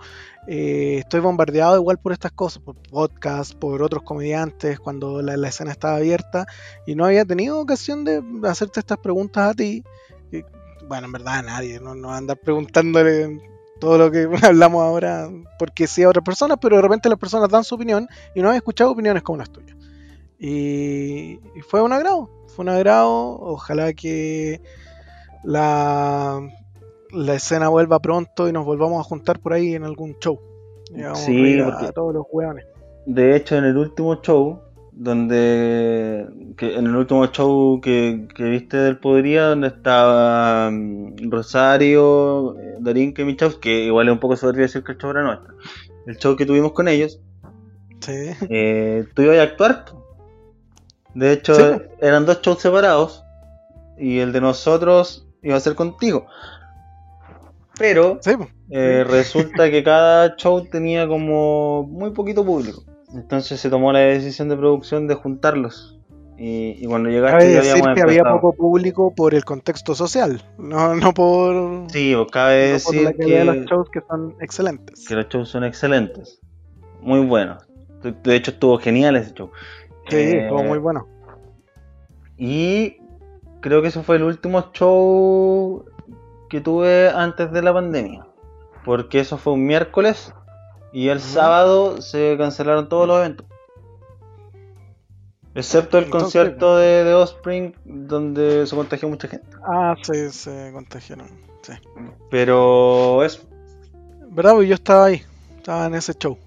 eh, 0.47 0.97
estoy 0.99 1.21
bombardeado 1.21 1.77
igual 1.77 1.97
por 1.97 2.11
estas 2.11 2.33
cosas, 2.33 2.61
por 2.61 2.75
podcasts, 2.75 3.55
por 3.55 3.81
otros 3.81 4.03
comediantes, 4.03 4.79
cuando 4.79 5.21
la, 5.21 5.47
escena 5.47 5.71
estaba 5.71 5.95
abierta, 5.95 6.45
y 6.85 6.95
no 6.95 7.05
había 7.05 7.23
tenido 7.23 7.59
ocasión 7.59 8.03
de 8.03 8.21
hacerte 8.43 8.81
estas 8.81 8.97
preguntas 8.97 9.51
a 9.51 9.53
ti. 9.53 9.83
Bueno, 10.87 11.05
en 11.07 11.11
verdad 11.13 11.35
a 11.35 11.41
nadie, 11.41 11.79
no, 11.79 11.95
no 11.95 12.13
andar 12.13 12.37
preguntándole 12.37 13.41
todo 13.79 13.97
lo 13.97 14.11
que 14.11 14.27
hablamos 14.43 14.83
ahora, 14.83 15.29
porque 15.57 15.87
sí 15.87 16.03
a 16.03 16.09
otras 16.09 16.25
personas, 16.25 16.57
pero 16.61 16.75
de 16.75 16.81
repente 16.81 17.07
las 17.07 17.17
personas 17.17 17.49
dan 17.49 17.63
su 17.63 17.75
opinión 17.75 18.07
y 18.35 18.41
no 18.41 18.51
he 18.51 18.57
escuchado 18.57 18.91
opiniones 18.91 19.23
como 19.23 19.37
las 19.37 19.49
tuyas. 19.49 19.77
Y, 20.37 21.39
y 21.55 21.61
fue 21.65 21.81
un 21.81 21.93
agrado, 21.93 22.29
fue 22.47 22.63
un 22.63 22.69
agrado, 22.69 23.39
ojalá 23.39 23.93
que 23.93 24.61
la, 25.43 26.41
la 27.11 27.33
escena 27.35 27.69
vuelva 27.69 27.99
pronto 27.99 28.47
y 28.47 28.51
nos 28.51 28.65
volvamos 28.65 28.99
a 28.99 29.03
juntar 29.03 29.39
por 29.39 29.53
ahí 29.53 29.75
en 29.75 29.83
algún 29.83 30.17
show. 30.19 30.39
Sí, 31.15 31.59
a 31.59 31.91
todos 31.91 32.13
los 32.13 32.25
hueones. 32.31 32.65
De 33.05 33.35
hecho, 33.35 33.55
en 33.57 33.65
el 33.65 33.77
último 33.77 34.21
show, 34.21 34.61
donde. 34.91 36.27
Que, 36.57 36.75
en 36.75 36.87
el 36.87 36.95
último 36.95 37.25
show 37.27 37.79
que, 37.81 38.27
que 38.35 38.43
viste 38.43 38.77
del 38.77 38.97
Podría, 38.99 39.47
donde 39.49 39.67
estaba 39.67 40.69
mm, 40.71 41.29
Rosario, 41.29 42.57
eh, 42.59 42.75
Darín 42.79 43.13
Michaus, 43.17 43.57
que 43.57 43.85
igual 43.85 44.07
es 44.07 44.13
un 44.13 44.19
poco 44.19 44.35
soberbio 44.35 44.63
decir 44.63 44.83
que 44.83 44.93
el 44.93 44.97
show 44.97 45.11
era 45.11 45.23
nuestro. 45.23 45.55
El 46.05 46.17
show 46.17 46.35
que 46.35 46.45
tuvimos 46.45 46.71
con 46.71 46.87
ellos, 46.87 47.19
Sí. 47.99 48.29
eh, 48.49 49.05
tú 49.13 49.21
ibas 49.23 49.37
a 49.39 49.43
actuar. 49.43 49.85
De 51.13 51.33
hecho, 51.33 51.53
Sí. 51.55 51.81
eran 52.01 52.25
dos 52.25 52.41
shows 52.41 52.59
separados, 52.61 53.23
y 53.97 54.19
el 54.19 54.31
de 54.31 54.41
nosotros 54.41 55.27
iba 55.41 55.55
a 55.57 55.59
ser 55.59 55.75
contigo. 55.75 56.27
Pero 57.77 58.17
Sí, 58.21 58.31
eh, 58.69 59.03
resulta 59.07 59.69
que 59.69 59.83
cada 59.83 60.35
show 60.35 60.65
tenía 60.65 61.07
como 61.07 61.83
muy 61.83 62.11
poquito 62.11 62.43
público. 62.45 62.83
Entonces 63.13 63.59
se 63.59 63.69
tomó 63.69 63.91
la 63.93 63.99
decisión 63.99 64.49
de 64.49 64.57
producción 64.57 65.07
de 65.07 65.15
juntarlos. 65.15 65.93
Y, 66.39 66.83
y 66.83 66.85
cuando 66.85 67.09
llegaste 67.09 67.37
Cabe 67.39 67.49
decir 67.51 67.83
que 67.95 68.01
había 68.01 68.23
poco 68.23 68.53
público 68.53 69.11
por 69.15 69.33
el 69.33 69.43
contexto 69.43 69.95
social, 69.95 70.39
no, 70.59 70.93
no 70.93 71.11
por, 71.13 71.89
Sí, 71.89 72.13
pues, 72.15 72.31
cabe 72.31 72.73
no 72.73 72.79
por 72.83 72.93
decir 72.93 73.03
la 73.03 73.13
calidad 73.13 73.39
de 73.39 73.45
que, 73.45 73.57
los 73.59 73.65
shows 73.65 73.89
que 73.89 74.01
son 74.07 74.35
excelentes. 74.39 75.05
que 75.07 75.15
los 75.15 75.27
shows 75.29 75.49
son 75.49 75.63
excelentes. 75.63 76.39
Muy 77.01 77.25
buenos. 77.25 77.63
De- 78.03 78.11
De 78.23 78.35
hecho 78.35 78.51
estuvo 78.51 78.77
genial 78.77 79.15
ese 79.15 79.33
show. 79.33 79.49
Sí, 80.09 80.15
Eh, 80.17 80.41
estuvo 80.43 80.63
muy 80.63 80.77
bueno. 80.77 81.07
Y 82.37 82.97
creo 83.61 83.81
que 83.81 83.87
ese 83.87 84.03
fue 84.03 84.17
el 84.17 84.23
último 84.23 84.71
show 84.73 85.85
que 86.49 86.61
tuve 86.61 87.09
antes 87.09 87.51
de 87.51 87.61
la 87.61 87.73
pandemia. 87.73 88.25
Porque 88.85 89.19
eso 89.19 89.37
fue 89.37 89.53
un 89.53 89.65
miércoles 89.65 90.33
Y 90.93 91.09
el 91.09 91.17
Ujú. 91.17 91.27
sábado 91.27 92.01
se 92.01 92.35
cancelaron 92.37 92.87
todos 92.87 93.07
los 93.07 93.19
eventos. 93.19 93.45
Excepto 95.53 95.97
el 95.97 96.05
Entonces, 96.05 96.21
concierto 96.23 96.77
de, 96.77 97.03
de 97.03 97.13
Offspring, 97.15 97.75
donde 97.83 98.67
se 98.67 98.75
contagió 98.75 99.09
mucha 99.09 99.27
gente. 99.27 99.47
Ah, 99.67 99.95
sí, 100.01 100.29
se 100.29 100.71
contagiaron. 100.71 101.27
Sí. 101.63 101.73
Pero 102.29 103.23
eso. 103.23 103.41
¿Verdad? 104.29 104.51
Porque 104.51 104.67
yo 104.67 104.75
estaba 104.75 105.05
ahí. 105.05 105.23
Estaba 105.57 105.87
en 105.87 105.95
ese 105.95 106.13
show. 106.13 106.37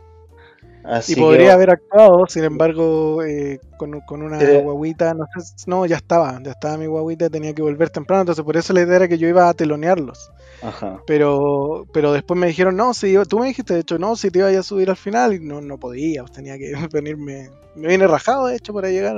Así 0.83 1.13
y 1.13 1.15
que- 1.15 1.21
podría 1.21 1.53
haber 1.55 1.71
actuado, 1.71 2.25
sin 2.27 2.45
embargo, 2.45 3.23
eh, 3.23 3.61
con, 3.79 4.01
con 4.01 4.23
una 4.23 4.41
Eh. 4.43 4.63
guaguita, 4.63 5.13
no 5.15 5.27
sé, 5.39 5.55
no, 5.67 5.85
ya 5.87 5.97
estaba, 5.97 6.41
ya 6.43 6.53
estaba 6.53 6.77
mi 6.79 6.87
guaguita, 6.87 7.29
tenía 7.29 7.53
que 7.55 7.61
volver 7.63 7.91
temprano, 7.91 8.23
entonces 8.23 8.45
por 8.45 8.57
eso 8.57 8.73
la 8.73 8.83
idea 8.83 8.97
era 8.97 9.09
que 9.09 9.19
yo 9.19 9.29
iba 9.29 9.49
a 9.49 9.55
telonearlos. 9.55 10.31
Ajá. 10.63 11.03
Pero, 11.07 11.87
pero 11.93 12.13
después 12.13 12.39
me 12.41 12.47
dijeron, 12.47 12.77
no, 12.77 12.95
si 12.95 13.09
iba- 13.09 13.25
tú 13.27 13.39
me 13.39 13.47
dijiste, 13.49 13.75
de 13.75 13.81
hecho, 13.81 13.99
no, 13.99 14.17
si 14.17 14.31
te 14.31 14.39
iba 14.39 14.49
a 14.49 14.63
subir 14.63 14.89
al 14.91 14.97
final, 14.97 15.35
y 15.35 15.41
no, 15.41 15.61
no 15.61 15.79
podía, 15.79 16.23
pues, 16.23 16.33
tenía 16.33 16.57
que 16.59 16.73
venirme, 16.93 17.51
me 17.75 17.89
vine 17.89 18.07
rajado, 18.07 18.47
de 18.47 18.57
hecho, 18.57 18.73
para 18.73 18.89
llegar 18.91 19.17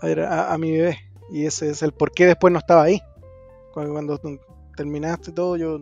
a, 0.00 0.06
ver 0.06 0.20
a, 0.20 0.52
a 0.52 0.58
mi 0.58 0.72
bebé. 0.72 0.98
Y 1.30 1.46
ese 1.46 1.70
es 1.70 1.82
el 1.82 1.92
por 1.92 2.10
qué 2.12 2.26
después 2.26 2.52
no 2.52 2.58
estaba 2.58 2.82
ahí. 2.82 3.00
Cuando, 3.72 3.92
cuando 3.92 4.20
terminaste 4.76 5.32
todo, 5.32 5.56
yo 5.56 5.80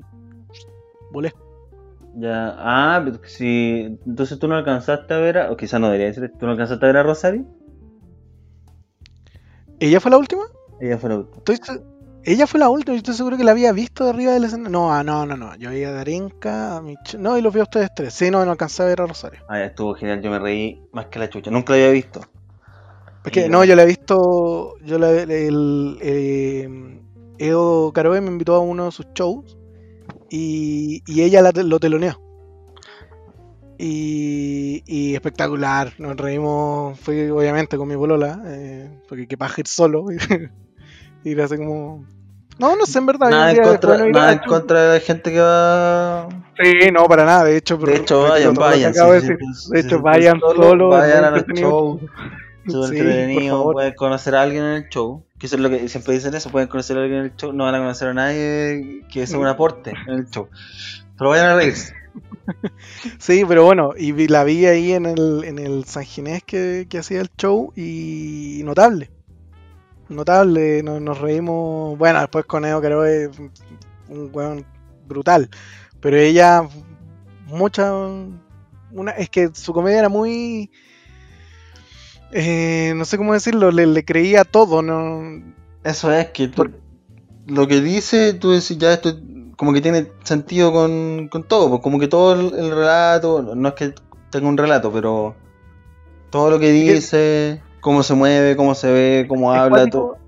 volé. 1.11 1.33
Ya. 2.15 2.55
Ah, 2.59 3.03
pero 3.05 3.19
si. 3.25 3.99
Entonces 4.07 4.39
tú 4.39 4.49
no 4.49 4.57
alcanzaste 4.57 5.15
a 5.15 5.19
ver 5.19 5.39
a. 5.39 5.51
O 5.51 5.57
quizás 5.57 5.81
no 5.81 5.87
debería 5.87 6.07
decir. 6.07 6.31
¿Tú 6.39 6.47
no 6.47 6.53
alcanzaste 6.53 6.85
a 6.85 6.89
ver 6.89 6.97
a 6.99 7.03
Rosario? 7.03 7.47
¿Ella 9.81 10.01
fue 10.01 10.11
la 10.11 10.19
última? 10.19 10.43
Ella 10.81 10.99
fue 10.99 11.11
la 11.11 11.17
última. 11.17 11.39
Estoy 11.39 11.59
ella 12.25 12.47
fue 12.47 12.61
la 12.61 12.69
última, 12.69 12.95
yo 12.95 12.99
estoy 12.99 13.15
seguro 13.15 13.37
que 13.37 13.43
la 13.43 13.51
había 13.51 13.73
visto 13.73 14.05
de 14.05 14.11
arriba 14.11 14.33
del 14.33 14.45
escenario. 14.45 14.71
No, 14.71 14.93
ah, 14.93 15.03
no, 15.03 15.27
no, 15.27 15.37
no. 15.37 15.57
Yo 15.57 15.71
vi 15.71 15.83
a 15.83 15.91
Darinka, 15.91 16.77
a 16.77 16.81
Mich 16.81 17.17
No, 17.19 17.37
y 17.37 17.43
los 17.43 17.53
vi 17.53 17.59
a 17.61 17.65
ustedes 17.65 17.91
tres. 17.97 18.15
Sí, 18.15 18.31
no, 18.31 18.45
no 18.45 18.53
alcancé 18.53 18.85
a 18.85 18.87
ver 18.87 19.01
a 19.01 19.07
Rosario. 19.07 19.41
Ah, 19.49 19.59
ya 19.59 19.65
estuvo 19.67 19.95
genial. 19.95 20.23
Yo 20.23 20.31
me 20.31 20.39
reí 20.39 20.81
más 20.93 21.07
que 21.07 21.19
la 21.19 21.29
chucha. 21.29 21.51
Nunca 21.51 21.73
la 21.73 21.81
había 21.81 21.91
visto. 21.91 22.21
Porque 23.25 23.49
no, 23.49 23.65
yo 23.65 23.75
la 23.75 23.83
he 23.83 23.87
visto. 23.87 24.77
Yo 24.85 24.99
la 24.99 25.11
el, 25.11 25.99
eh, 26.01 27.01
Edo 27.39 27.93
Caroe 27.93 28.21
me 28.21 28.29
invitó 28.29 28.55
a 28.55 28.61
uno 28.61 28.85
de 28.85 28.93
sus 28.93 29.07
shows 29.15 29.59
y, 30.33 31.03
y 31.07 31.23
ella 31.23 31.43
la 31.43 31.53
lo 31.53 31.79
teloneó. 31.79 32.19
Y, 33.79 34.83
y 34.87 35.15
espectacular, 35.15 35.93
nos 35.99 36.17
reímos, 36.17 36.99
fui 37.01 37.29
obviamente 37.29 37.77
con 37.77 37.89
mi 37.89 37.97
bolola, 37.97 38.41
eh, 38.47 38.89
porque 39.09 39.27
qué 39.29 39.37
paja 39.37 39.61
ir 39.61 39.67
solo. 39.67 40.07
y 41.25 41.31
ir 41.31 41.43
así 41.43 41.57
como. 41.59 42.07
No, 42.59 42.77
no 42.77 42.87
sé, 42.87 42.99
en 42.99 43.07
verdad. 43.07 43.29
Nada 43.31 43.51
en 43.51 43.59
contra, 43.59 43.99
no 43.99 44.07
nada 44.09 44.29
al 44.29 44.35
en 44.35 44.41
show. 44.41 44.49
contra 44.49 44.83
de 44.83 44.99
la 44.99 45.05
gente 45.05 45.33
que 45.33 45.41
va. 45.41 46.29
Sí, 46.63 46.91
no, 46.93 47.05
para 47.07 47.25
nada, 47.27 47.45
de 47.45 47.57
hecho. 47.59 47.77
De 47.77 47.97
hecho, 47.97 48.23
vayan, 48.23 48.55
vayan. 48.55 48.93
acabo 48.93 49.13
de 49.13 49.81
hecho, 49.81 50.01
vayan 50.01 50.41
solo, 50.41 50.89
Vayan 50.89 51.19
muy 51.19 51.27
a 51.27 51.31
los 51.31 51.41
entretenido. 51.41 51.69
shows. 51.71 52.01
Súper 52.67 52.93
entretenido, 52.99 53.73
pueden 53.73 53.95
conocer 53.95 54.35
a 54.37 54.43
alguien 54.43 54.65
en 54.65 54.73
el 54.85 54.89
show. 54.89 55.25
Que 55.43 55.47
eso 55.47 55.57
es 55.57 55.61
lo 55.61 55.71
que 55.71 55.89
siempre 55.89 56.15
dicen 56.15 56.35
eso, 56.35 56.51
pueden 56.51 56.69
conocer 56.69 56.97
a 56.97 57.01
alguien 57.01 57.19
en 57.19 57.25
el 57.25 57.37
show, 57.37 57.53
no 57.53 57.65
van 57.65 57.75
a 57.75 57.79
conocer 57.79 58.07
a 58.07 58.15
nadie 58.15 59.03
que 59.13 59.27
sea 59.27 59.41
un 59.41 59.49
aporte 59.49 59.93
en 60.07 60.15
el 60.15 60.31
show. 60.31 60.49
Pero 61.19 61.31
vayan 61.31 61.47
a 61.47 61.57
reírse. 61.57 61.93
Sí, 63.19 63.43
pero 63.49 63.65
bueno, 63.65 63.91
y 63.97 64.13
la 64.29 64.45
vi 64.45 64.67
ahí 64.67 64.93
en 64.93 65.05
el, 65.05 65.43
en 65.43 65.59
el 65.59 65.85
San 65.85 66.05
Ginés 66.05 66.45
que, 66.45 66.87
que 66.89 66.99
hacía 66.99 67.21
el 67.21 67.29
show 67.37 67.73
y 67.75 68.61
notable. 68.63 69.11
Notable, 70.09 70.85
nos, 70.85 71.19
reímos. 71.19 71.99
Bueno, 71.99 72.21
después 72.21 72.45
con 72.45 72.65
Edo 72.65 72.81
Caroe, 72.81 73.29
un 74.11 74.31
weón 74.33 74.65
brutal. 75.09 75.51
Pero 76.01 76.19
ella, 76.19 76.69
mucha. 77.47 77.93
Una, 78.93 79.11
es 79.11 79.29
que 79.29 79.51
su 79.55 79.73
comedia 79.73 79.99
era 79.99 80.09
muy. 80.09 80.71
Eh, 82.33 82.93
no 82.97 83.05
sé 83.05 83.17
cómo 83.19 83.33
decirlo, 83.35 83.71
le, 83.71 83.87
le 83.87 84.05
creía 84.05 84.45
todo, 84.45 84.83
¿no? 84.83 85.43
Eso 85.85 86.13
es 86.13 86.27
que 86.31 86.49
tú- 86.49 86.71
lo 87.47 87.67
que 87.67 87.81
dice, 87.81 88.35
tú 88.35 88.51
decís 88.53 88.79
ya 88.79 88.93
esto 88.93 89.17
como 89.57 89.73
que 89.73 89.81
tiene 89.81 90.07
sentido 90.25 90.73
con, 90.73 91.29
con 91.29 91.45
todo, 91.45 91.69
pues 91.71 91.83
como 91.83 91.99
que 91.99 92.09
todo 92.09 92.33
el, 92.35 92.59
el 92.59 92.71
relato, 92.71 93.55
no 93.55 93.69
es 93.69 93.75
que 93.75 93.95
tenga 94.31 94.49
un 94.49 94.57
relato, 94.57 94.91
pero 94.93 95.35
todo 96.31 96.51
lo 96.51 96.59
que 96.59 96.73
dice, 96.73 97.63
cómo 97.81 98.03
se 98.03 98.15
mueve, 98.15 98.57
cómo 98.57 98.75
se 98.75 98.91
ve, 98.93 99.27
cómo 99.29 99.53
habla, 99.53 99.79
cuático- 99.85 99.91
todo. 99.99 100.19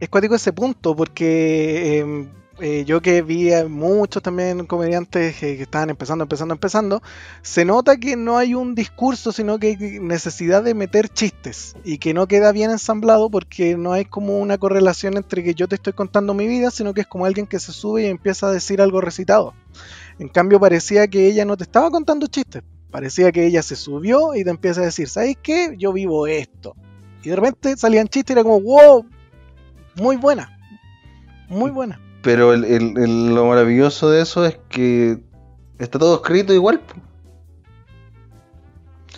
Es 0.00 0.08
cuático 0.08 0.34
ese 0.34 0.52
punto, 0.52 0.94
porque 0.96 2.00
eh, 2.00 2.28
eh, 2.60 2.84
yo 2.86 3.00
que 3.02 3.22
vi 3.22 3.52
a 3.52 3.66
muchos 3.66 4.22
también 4.22 4.66
comediantes 4.66 5.36
que, 5.36 5.56
que 5.56 5.62
estaban 5.62 5.90
empezando, 5.90 6.22
empezando, 6.22 6.54
empezando, 6.54 7.02
se 7.42 7.64
nota 7.64 7.96
que 7.96 8.14
no 8.16 8.38
hay 8.38 8.54
un 8.54 8.74
discurso, 8.74 9.32
sino 9.32 9.58
que 9.58 9.68
hay 9.68 9.76
necesidad 10.00 10.62
de 10.62 10.74
meter 10.74 11.08
chistes 11.08 11.74
y 11.84 11.98
que 11.98 12.14
no 12.14 12.28
queda 12.28 12.52
bien 12.52 12.70
ensamblado 12.70 13.28
porque 13.28 13.76
no 13.76 13.92
hay 13.92 14.04
como 14.04 14.38
una 14.38 14.58
correlación 14.58 15.16
entre 15.16 15.42
que 15.42 15.54
yo 15.54 15.66
te 15.66 15.74
estoy 15.74 15.94
contando 15.94 16.32
mi 16.32 16.46
vida, 16.46 16.70
sino 16.70 16.94
que 16.94 17.00
es 17.00 17.06
como 17.08 17.26
alguien 17.26 17.46
que 17.46 17.58
se 17.58 17.72
sube 17.72 18.02
y 18.02 18.06
empieza 18.06 18.46
a 18.46 18.52
decir 18.52 18.80
algo 18.80 19.00
recitado. 19.00 19.54
En 20.20 20.28
cambio 20.28 20.60
parecía 20.60 21.08
que 21.08 21.26
ella 21.26 21.44
no 21.44 21.56
te 21.56 21.64
estaba 21.64 21.90
contando 21.90 22.28
chistes, 22.28 22.62
parecía 22.90 23.32
que 23.32 23.46
ella 23.46 23.62
se 23.62 23.74
subió 23.74 24.36
y 24.36 24.44
te 24.44 24.50
empieza 24.50 24.80
a 24.80 24.84
decir, 24.84 25.08
¿sabes 25.08 25.36
qué? 25.42 25.74
Yo 25.76 25.92
vivo 25.92 26.28
esto. 26.28 26.76
Y 27.24 27.30
de 27.30 27.36
repente 27.36 27.76
salían 27.76 28.06
chistes 28.06 28.36
y 28.36 28.38
era 28.38 28.44
como, 28.44 28.60
wow, 28.60 29.04
muy 29.96 30.16
buena. 30.16 30.56
Muy 31.48 31.70
buena. 31.70 32.03
Pero 32.24 32.52
el, 32.54 32.64
el- 32.64 32.98
el- 32.98 33.34
lo 33.34 33.44
maravilloso 33.46 34.10
de 34.10 34.22
eso 34.22 34.44
es 34.44 34.58
que 34.68 35.18
está 35.78 35.98
todo 35.98 36.16
escrito 36.16 36.52
igual. 36.52 36.80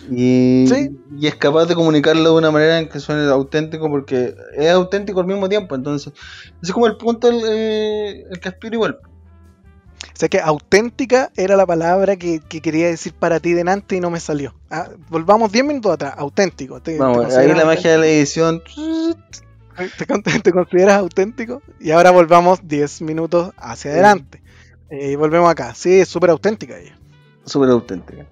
Y, 0.09 0.65
Sí. 0.67 0.97
y 1.17 1.27
es 1.27 1.35
capaz 1.35 1.65
de 1.65 1.75
comunicarlo 1.75 2.31
de 2.31 2.37
una 2.37 2.51
manera 2.51 2.79
en 2.79 2.87
que 2.87 2.99
suene 2.99 3.29
auténtico 3.29 3.89
porque 3.89 4.35
es 4.55 4.69
auténtico 4.69 5.19
al 5.21 5.25
mismo 5.27 5.49
tiempo. 5.49 5.73
Entonces, 5.75 6.13
ese 6.13 6.53
es 6.61 6.71
como 6.71 6.87
el 6.87 6.97
punto 6.97 7.29
el, 7.29 7.41
eh, 7.47 8.23
el 8.29 8.39
que 8.39 8.53
igual. 8.71 8.99
O 9.03 10.19
sea 10.19 10.29
que 10.29 10.39
auténtica 10.39 11.31
era 11.35 11.55
la 11.55 11.65
palabra 11.65 12.15
que, 12.15 12.39
que 12.39 12.61
quería 12.61 12.87
decir 12.87 13.13
para 13.13 13.39
ti 13.39 13.53
delante 13.53 13.95
y 13.95 13.99
no 13.99 14.09
me 14.09 14.19
salió. 14.19 14.53
Ah, 14.69 14.89
volvamos 15.09 15.51
10 15.51 15.65
minutos 15.65 15.91
atrás. 15.93 16.13
Auténtico. 16.17 16.81
¿Te, 16.81 16.97
Vamos, 16.97 17.27
te 17.29 17.37
ahí 17.37 17.47
la 17.53 17.65
magia 17.65 17.91
de 17.91 17.97
la 17.97 18.07
edición. 18.07 18.61
¿Te, 19.97 20.05
con- 20.05 20.23
te 20.23 20.51
consideras 20.51 20.95
auténtico? 20.97 21.61
Y 21.79 21.91
ahora 21.91 22.11
volvamos 22.11 22.59
10 22.67 23.01
minutos 23.01 23.51
hacia 23.57 23.91
adelante. 23.91 24.41
Eh, 24.89 25.11
y 25.11 25.15
volvemos 25.15 25.49
acá. 25.49 25.73
Sí, 25.75 25.99
es 25.99 26.07
súper 26.07 26.29
auténtica 26.29 26.77
ella. 26.77 26.97
Súper 27.45 27.69
auténtica. 27.69 28.25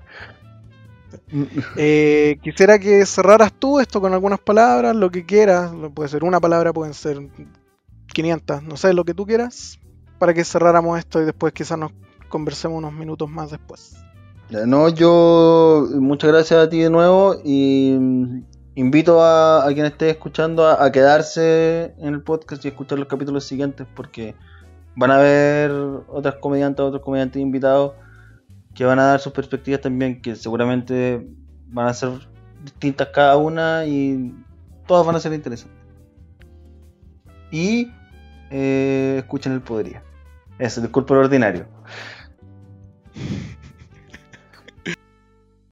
Eh, 1.75 2.37
quisiera 2.41 2.77
que 2.79 3.05
cerraras 3.05 3.53
tú 3.53 3.79
esto 3.79 4.01
con 4.01 4.13
algunas 4.13 4.39
palabras, 4.39 4.95
lo 4.95 5.09
que 5.09 5.25
quieras. 5.25 5.71
Puede 5.93 6.09
ser 6.09 6.23
una 6.23 6.39
palabra, 6.39 6.73
pueden 6.73 6.93
ser 6.93 7.19
500, 8.13 8.63
no 8.63 8.77
sé, 8.77 8.93
lo 8.93 9.03
que 9.03 9.13
tú 9.13 9.25
quieras. 9.25 9.79
Para 10.19 10.33
que 10.33 10.43
cerráramos 10.45 10.97
esto 10.97 11.21
y 11.21 11.25
después 11.25 11.53
quizás 11.53 11.77
nos 11.77 11.91
conversemos 12.29 12.77
unos 12.77 12.93
minutos 12.93 13.29
más 13.29 13.51
después. 13.51 13.95
No, 14.49 14.89
yo 14.89 15.87
muchas 15.95 16.31
gracias 16.31 16.59
a 16.59 16.69
ti 16.69 16.79
de 16.79 16.89
nuevo 16.89 17.35
y 17.43 17.97
invito 18.75 19.23
a, 19.23 19.65
quien 19.73 19.85
esté 19.85 20.09
escuchando 20.09 20.67
a, 20.67 20.91
quedarse 20.91 21.95
en 21.97 22.13
el 22.13 22.21
podcast 22.21 22.63
y 22.63 22.67
escuchar 22.67 22.99
los 22.99 23.07
capítulos 23.07 23.45
siguientes 23.45 23.87
porque 23.95 24.35
van 24.95 25.11
a 25.11 25.15
haber 25.15 25.71
otras 26.07 26.35
comediantes, 26.35 26.83
otros 26.83 27.01
comediantes 27.01 27.41
invitados 27.41 27.93
que 28.73 28.85
van 28.85 28.99
a 28.99 29.05
dar 29.05 29.19
sus 29.19 29.31
perspectivas 29.31 29.81
también 29.81 30.21
que 30.21 30.35
seguramente 30.35 31.25
van 31.67 31.87
a 31.87 31.93
ser 31.93 32.27
distintas 32.63 33.09
cada 33.13 33.37
una 33.37 33.85
y 33.85 34.33
todas 34.85 35.05
van 35.05 35.15
a 35.15 35.19
ser 35.19 35.33
interesantes. 35.33 35.77
Y 37.51 37.91
eh, 38.51 39.15
escuchen 39.19 39.53
el 39.53 39.61
Podría. 39.61 40.03
Eso, 40.59 40.81
disculpa 40.81 41.13
lo 41.13 41.21
ordinario. 41.21 41.67